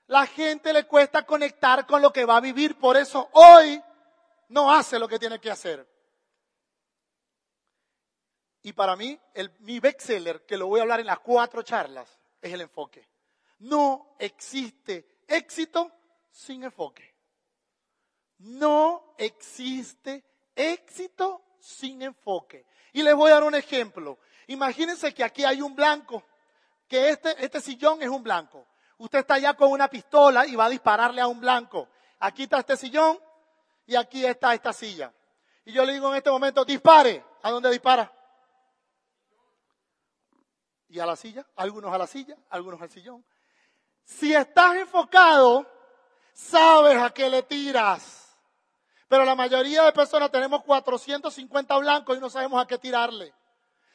La 0.08 0.26
gente 0.26 0.74
le 0.74 0.88
cuesta 0.88 1.28
conectar 1.28 1.86
con 1.86 2.02
lo 2.02 2.12
que 2.12 2.26
va 2.26 2.38
a 2.38 2.42
vivir, 2.42 2.80
por 2.80 2.98
eso 2.98 3.30
hoy 3.34 3.80
no 4.48 4.74
hace 4.74 4.98
lo 4.98 5.08
que 5.08 5.20
tiene 5.20 5.40
que 5.40 5.52
hacer. 5.52 5.88
Y 8.64 8.74
para 8.74 8.96
mí, 8.96 9.20
el, 9.36 9.52
mi 9.60 9.80
bestseller, 9.80 10.44
que 10.44 10.58
lo 10.58 10.66
voy 10.66 10.80
a 10.80 10.84
hablar 10.84 11.02
en 11.02 11.06
las 11.06 11.20
cuatro 11.20 11.62
charlas, 11.62 12.20
es 12.42 12.52
el 12.52 12.62
enfoque. 12.62 13.08
No 13.60 14.16
existe 14.18 15.17
éxito 15.28 15.92
sin 16.32 16.64
enfoque. 16.64 17.16
No 18.40 19.16
existe 19.18 20.24
éxito 20.56 21.44
sin 21.60 22.02
enfoque. 22.02 22.66
Y 22.94 23.04
les 23.04 23.16
voy 23.16 23.32
a 23.32 23.36
dar 23.36 23.44
un 23.44 23.56
ejemplo. 23.56 24.20
Imagínense 24.48 25.14
que 25.14 25.24
aquí 25.24 25.44
hay 25.44 25.62
un 25.62 25.76
blanco, 25.76 26.24
que 26.88 27.10
este, 27.10 27.44
este 27.44 27.60
sillón 27.62 28.02
es 28.02 28.10
un 28.10 28.24
blanco. 28.24 28.68
Usted 28.98 29.20
está 29.20 29.36
allá 29.36 29.54
con 29.54 29.72
una 29.72 29.88
pistola 29.88 30.48
y 30.48 30.56
va 30.56 30.66
a 30.66 30.70
dispararle 30.70 31.22
a 31.22 31.28
un 31.28 31.40
blanco. 31.40 31.90
Aquí 32.20 32.44
está 32.44 32.60
este 32.60 32.78
sillón 32.78 33.20
y 33.86 33.96
aquí 33.96 34.26
está 34.26 34.54
esta 34.54 34.74
silla. 34.74 35.14
Y 35.66 35.74
yo 35.74 35.86
le 35.86 35.94
digo 35.94 36.10
en 36.10 36.18
este 36.18 36.32
momento, 36.32 36.64
dispare. 36.64 37.24
¿A 37.44 37.52
dónde 37.52 37.70
dispara? 37.70 38.12
Y 40.90 41.00
a 41.00 41.06
la 41.06 41.16
silla, 41.16 41.46
algunos 41.56 41.94
a 41.94 41.98
la 41.98 42.08
silla, 42.08 42.38
algunos 42.50 42.82
al 42.82 42.90
sillón. 42.90 43.26
Si 44.08 44.34
estás 44.34 44.78
enfocado, 44.78 45.70
sabes 46.32 46.98
a 46.98 47.10
qué 47.10 47.30
le 47.30 47.44
tiras. 47.44 48.38
Pero 49.10 49.26
la 49.26 49.36
mayoría 49.36 49.84
de 49.84 49.92
personas 49.92 50.32
tenemos 50.32 50.64
450 50.64 51.78
blancos 51.78 52.18
y 52.18 52.22
no 52.22 52.30
sabemos 52.30 52.64
a 52.64 52.66
qué 52.66 52.78
tirarle. 52.78 53.34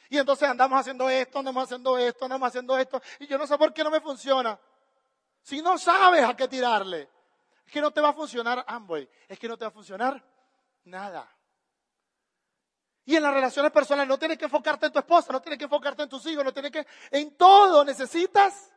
Y 0.09 0.19
entonces 0.19 0.47
andamos 0.47 0.79
haciendo 0.79 1.09
esto, 1.09 1.39
andamos 1.39 1.63
haciendo 1.63 1.97
esto, 1.97 2.25
andamos 2.25 2.47
haciendo 2.47 2.77
esto. 2.77 3.01
Y 3.19 3.25
yo 3.25 3.39
no 3.39 3.47
sé 3.47 3.57
por 3.57 3.73
qué 3.73 3.83
no 3.83 3.89
me 3.89 4.01
funciona. 4.01 4.59
Si 5.41 5.63
no 5.63 5.79
sabes 5.79 6.23
a 6.23 6.35
qué 6.35 6.47
tirarle, 6.47 7.09
es 7.65 7.71
que 7.71 7.81
no 7.81 7.89
te 7.89 7.99
va 7.99 8.09
a 8.09 8.13
funcionar 8.13 8.63
Amway, 8.67 9.09
es 9.27 9.39
que 9.39 9.47
no 9.47 9.57
te 9.57 9.65
va 9.65 9.69
a 9.69 9.71
funcionar 9.71 10.23
nada. 10.83 11.27
Y 13.03 13.15
en 13.15 13.23
las 13.23 13.33
relaciones 13.33 13.71
personales 13.71 14.07
no 14.07 14.19
tienes 14.19 14.37
que 14.37 14.45
enfocarte 14.45 14.85
en 14.85 14.91
tu 14.91 14.99
esposa, 14.99 15.33
no 15.33 15.41
tienes 15.41 15.57
que 15.57 15.65
enfocarte 15.65 16.03
en 16.03 16.09
tus 16.09 16.23
hijos, 16.27 16.45
no 16.45 16.53
tienes 16.53 16.71
que... 16.71 16.85
En 17.09 17.35
todo 17.35 17.83
necesitas 17.83 18.72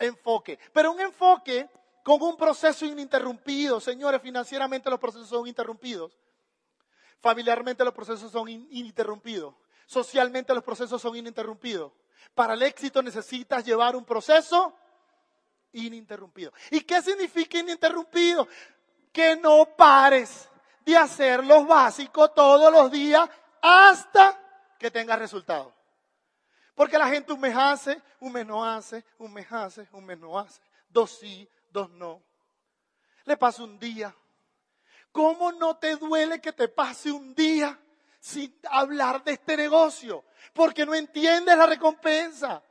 enfoque. 0.00 0.58
Pero 0.72 0.92
un 0.92 1.00
enfoque 1.00 1.68
con 2.02 2.22
un 2.22 2.36
proceso 2.36 2.84
ininterrumpido. 2.84 3.80
Señores, 3.80 4.20
financieramente 4.20 4.90
los 4.90 4.98
procesos 4.98 5.28
son 5.28 5.46
interrumpidos. 5.46 6.16
Familiarmente 7.20 7.84
los 7.84 7.94
procesos 7.94 8.32
son 8.32 8.48
ininterrumpidos. 8.48 9.54
Socialmente 9.86 10.54
los 10.54 10.64
procesos 10.64 11.00
son 11.00 11.16
ininterrumpidos. 11.16 11.92
Para 12.34 12.54
el 12.54 12.62
éxito 12.62 13.02
necesitas 13.02 13.64
llevar 13.64 13.94
un 13.96 14.04
proceso 14.04 14.74
ininterrumpido. 15.72 16.52
¿Y 16.70 16.80
qué 16.80 17.02
significa 17.02 17.58
ininterrumpido? 17.58 18.48
Que 19.12 19.36
no 19.36 19.66
pares 19.76 20.48
de 20.84 20.96
hacer 20.96 21.44
lo 21.44 21.64
básico 21.64 22.30
todos 22.30 22.72
los 22.72 22.90
días 22.90 23.28
hasta 23.60 24.38
que 24.78 24.90
tengas 24.90 25.18
resultados. 25.18 25.72
Porque 26.80 26.96
la 26.96 27.08
gente 27.08 27.30
un 27.34 27.40
mes 27.40 27.54
hace, 27.54 28.00
un 28.20 28.32
mes 28.32 28.46
no 28.46 28.64
hace, 28.64 29.04
un 29.18 29.30
mes 29.34 29.46
hace, 29.52 29.86
un 29.92 30.02
mes 30.02 30.18
no 30.18 30.38
hace. 30.38 30.62
Dos 30.88 31.18
sí, 31.20 31.46
dos 31.70 31.90
no. 31.90 32.22
Le 33.26 33.36
pasa 33.36 33.62
un 33.64 33.78
día. 33.78 34.16
¿Cómo 35.12 35.52
no 35.52 35.76
te 35.76 35.96
duele 35.96 36.40
que 36.40 36.54
te 36.54 36.68
pase 36.68 37.12
un 37.12 37.34
día 37.34 37.78
sin 38.18 38.58
hablar 38.70 39.22
de 39.22 39.32
este 39.32 39.58
negocio? 39.58 40.24
Porque 40.54 40.86
no 40.86 40.94
entiendes 40.94 41.54
la 41.54 41.66
recompensa. 41.66 42.62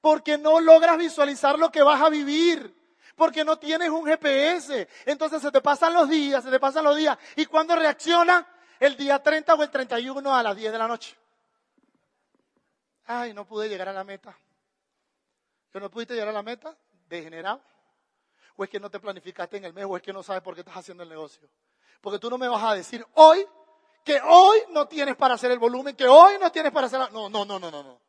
Porque 0.00 0.38
no 0.38 0.60
logras 0.60 0.96
visualizar 0.96 1.58
lo 1.58 1.72
que 1.72 1.82
vas 1.82 2.00
a 2.00 2.08
vivir. 2.08 2.72
Porque 3.16 3.44
no 3.44 3.58
tienes 3.58 3.90
un 3.90 4.06
GPS. 4.06 4.86
Entonces 5.06 5.42
se 5.42 5.50
te 5.50 5.60
pasan 5.60 5.92
los 5.92 6.08
días, 6.08 6.44
se 6.44 6.52
te 6.52 6.60
pasan 6.60 6.84
los 6.84 6.96
días. 6.96 7.18
¿Y 7.34 7.46
cuando 7.46 7.74
reacciona? 7.74 8.46
El 8.78 8.96
día 8.96 9.20
30 9.20 9.54
o 9.54 9.62
el 9.64 9.70
31 9.70 10.32
a 10.36 10.40
las 10.44 10.54
10 10.54 10.70
de 10.70 10.78
la 10.78 10.86
noche. 10.86 11.16
Ay, 13.06 13.32
no 13.32 13.46
pude 13.46 13.68
llegar 13.68 13.88
a 13.88 13.92
la 13.92 14.04
meta. 14.04 14.36
¿Que 15.72 15.80
no 15.80 15.90
pudiste 15.90 16.14
llegar 16.14 16.28
a 16.28 16.32
la 16.32 16.42
meta? 16.42 16.76
Degenerado. 17.08 17.62
¿O 18.56 18.64
es 18.64 18.70
que 18.70 18.80
no 18.80 18.90
te 18.90 18.98
planificaste 18.98 19.58
en 19.58 19.64
el 19.66 19.72
mes? 19.72 19.84
¿O 19.88 19.96
es 19.96 20.02
que 20.02 20.12
no 20.12 20.22
sabes 20.22 20.42
por 20.42 20.54
qué 20.54 20.60
estás 20.60 20.76
haciendo 20.76 21.02
el 21.02 21.08
negocio? 21.08 21.48
Porque 22.00 22.18
tú 22.18 22.30
no 22.30 22.38
me 22.38 22.48
vas 22.48 22.62
a 22.62 22.74
decir 22.74 23.06
hoy 23.14 23.46
que 24.04 24.20
hoy 24.22 24.58
no 24.70 24.86
tienes 24.86 25.16
para 25.16 25.34
hacer 25.34 25.50
el 25.50 25.58
volumen, 25.58 25.94
que 25.94 26.06
hoy 26.06 26.34
no 26.40 26.50
tienes 26.50 26.72
para 26.72 26.86
hacer... 26.86 27.00
No, 27.12 27.28
no, 27.28 27.44
no, 27.44 27.58
no, 27.58 27.70
no, 27.70 27.82
no. 27.82 28.00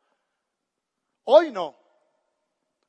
Hoy 1.24 1.50
no. 1.50 1.76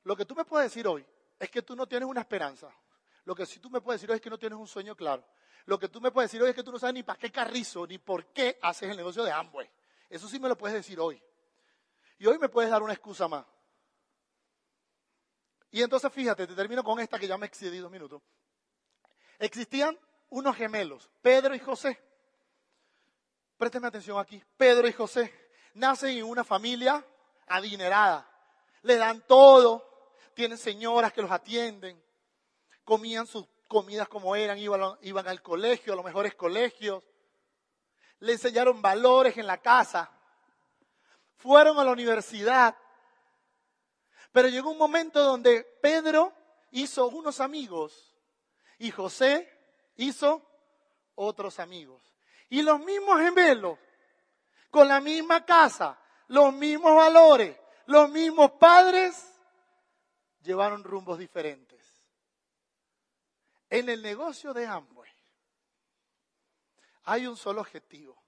Lo 0.04 0.16
que 0.16 0.26
tú 0.26 0.36
me 0.36 0.46
puedes 0.46 0.72
decir 0.72 0.88
hoy 0.88 1.06
es 1.40 1.50
que 1.50 1.62
tú 1.62 1.76
no 1.76 1.88
tienes 1.88 2.08
una 2.08 2.22
esperanza. 2.22 2.70
Lo 3.26 3.36
que 3.36 3.46
sí 3.46 3.60
tú 3.60 3.70
me 3.70 3.82
puedes 3.82 4.00
decir 4.00 4.12
hoy 4.12 4.16
es 4.16 4.22
que 4.22 4.30
no 4.30 4.38
tienes 4.38 4.58
un 4.58 4.68
sueño 4.68 4.96
claro. 4.96 5.24
Lo 5.66 5.78
que 5.78 5.90
tú 5.90 6.00
me 6.00 6.12
puedes 6.12 6.32
decir 6.32 6.42
hoy 6.42 6.50
es 6.50 6.56
que 6.56 6.64
tú 6.64 6.72
no 6.72 6.80
sabes 6.80 6.94
ni 6.94 7.04
para 7.04 7.20
qué 7.20 7.32
carrizo, 7.32 7.86
ni 7.86 7.98
por 7.98 8.26
qué 8.28 8.58
haces 8.62 8.90
el 8.90 8.98
negocio 8.98 9.24
de 9.24 9.32
Amway. 9.32 9.70
Eso 10.10 10.28
sí 10.28 10.40
me 10.40 10.48
lo 10.48 10.58
puedes 10.58 10.76
decir 10.76 11.00
hoy. 11.00 11.22
Y 12.20 12.28
hoy 12.28 12.38
me 12.38 12.50
puedes 12.50 12.70
dar 12.70 12.84
una 12.84 12.94
excusa 12.94 13.28
más. 13.28 13.46
Y 15.72 15.82
entonces 15.82 16.12
fíjate, 16.12 16.46
te 16.46 16.54
termino 16.54 16.84
con 16.84 17.00
esta 17.00 17.18
que 17.18 17.28
ya 17.28 17.38
me 17.38 17.46
excedí 17.46 17.78
dos 17.78 17.90
minutos. 17.90 18.22
Existían 19.40 19.98
unos 20.30 20.56
gemelos, 20.56 21.10
Pedro 21.22 21.56
y 21.56 21.60
José. 21.60 21.98
Présteme 23.58 23.88
atención 23.88 24.20
aquí. 24.20 24.44
Pedro 24.58 24.88
y 24.88 24.94
José 24.94 25.34
nacen 25.76 26.18
en 26.18 26.26
una 26.26 26.44
familia 26.44 27.06
adinerada. 27.48 28.30
Le 28.82 28.98
dan 28.98 29.22
todo. 29.26 29.86
Tienen 30.34 30.58
señoras 30.58 31.14
que 31.14 31.22
los 31.22 31.32
atienden. 31.32 32.02
Comían 32.84 33.28
sus 33.28 33.46
comidas 33.68 34.10
como 34.10 34.36
eran. 34.36 34.58
Iban, 34.58 34.98
iban 35.02 35.28
al 35.28 35.42
colegio, 35.42 35.94
a 35.94 35.96
los 35.96 36.06
mejores 36.06 36.36
colegios. 36.36 37.04
Le 38.20 38.34
enseñaron 38.34 38.82
valores 38.82 39.38
en 39.38 39.48
la 39.48 39.62
casa 39.62 40.12
fueron 41.40 41.80
a 41.80 41.84
la 41.84 41.92
universidad. 41.92 42.78
Pero 44.32 44.48
llegó 44.48 44.70
un 44.70 44.78
momento 44.78 45.24
donde 45.24 45.64
Pedro 45.82 46.34
hizo 46.72 47.08
unos 47.08 47.40
amigos 47.40 48.16
y 48.78 48.92
José 48.92 49.50
hizo 49.96 50.46
otros 51.16 51.60
amigos. 51.60 52.02
Y 52.50 52.62
los 52.62 52.80
mismos 52.80 53.20
gemelos, 53.20 53.80
con 54.70 54.88
la 54.88 55.00
misma 55.00 55.46
casa, 55.46 56.00
los 56.28 56.54
mismos 56.54 56.96
valores, 56.96 57.58
los 57.88 58.10
mismos 58.10 58.52
padres, 58.52 59.34
llevaron 60.42 60.84
rumbos 60.84 61.18
diferentes. 61.18 61.80
En 63.70 63.90
el 63.90 64.02
negocio 64.02 64.54
de 64.54 64.66
Amway 64.66 65.12
hay 67.04 67.26
un 67.26 67.38
solo 67.38 67.62
objetivo, 67.62 68.22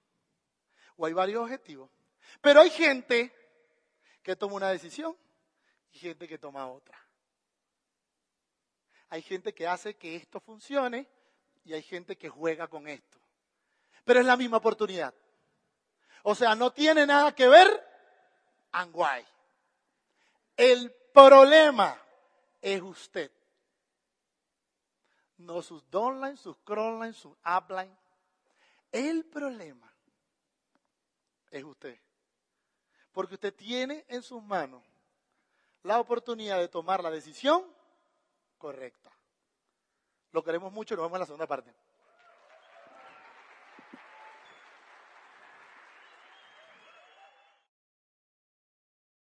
o 0.98 1.06
hay 1.06 1.14
varios 1.14 1.44
objetivos. 1.44 1.90
Pero 2.40 2.62
hay 2.62 2.70
gente 2.70 3.34
que 4.24 4.36
toma 4.36 4.56
una 4.56 4.70
decisión 4.70 5.18
y 5.92 6.00
gente 6.00 6.28
que 6.28 6.38
toma 6.38 6.68
otra. 6.68 6.98
Hay 9.10 9.22
gente 9.22 9.54
que 9.54 9.68
hace 9.68 9.96
que 9.96 10.16
esto 10.16 10.40
funcione 10.40 11.08
y 11.66 11.74
hay 11.74 11.84
gente 11.84 12.18
que 12.18 12.30
juega 12.30 12.68
con 12.68 12.88
esto. 12.88 13.20
Pero 14.06 14.22
es 14.22 14.26
la 14.26 14.38
misma 14.38 14.58
oportunidad. 14.58 15.14
O 16.24 16.34
sea, 16.36 16.56
no 16.56 16.72
tiene 16.72 17.06
nada 17.06 17.36
que 17.36 17.48
ver 17.48 17.68
Anguay. 18.72 19.26
El 20.56 20.92
problema 21.14 22.00
es 22.62 22.82
usted. 22.82 23.32
No 25.38 25.62
sus 25.62 25.90
downline, 25.90 26.38
sus 26.38 26.56
crawlines, 26.60 27.18
sus 27.18 27.36
upline. 27.44 27.98
El 28.92 29.26
problema 29.26 29.92
es 31.50 31.64
usted. 31.64 32.00
Porque 33.12 33.36
usted 33.36 33.54
tiene 33.54 34.06
en 34.08 34.24
sus 34.24 34.42
manos 34.44 34.84
la 35.84 36.00
oportunidad 36.00 36.60
de 36.60 36.68
tomar 36.68 37.04
la 37.04 37.12
decisión 37.12 37.64
correcta. 38.58 39.12
Lo 40.32 40.44
queremos 40.44 40.72
mucho 40.72 40.94
y 40.94 40.98
nos 40.98 41.06
vemos 41.06 41.18
en 41.18 41.22
la 41.22 41.26
segunda 41.26 41.48
parte. 41.48 41.74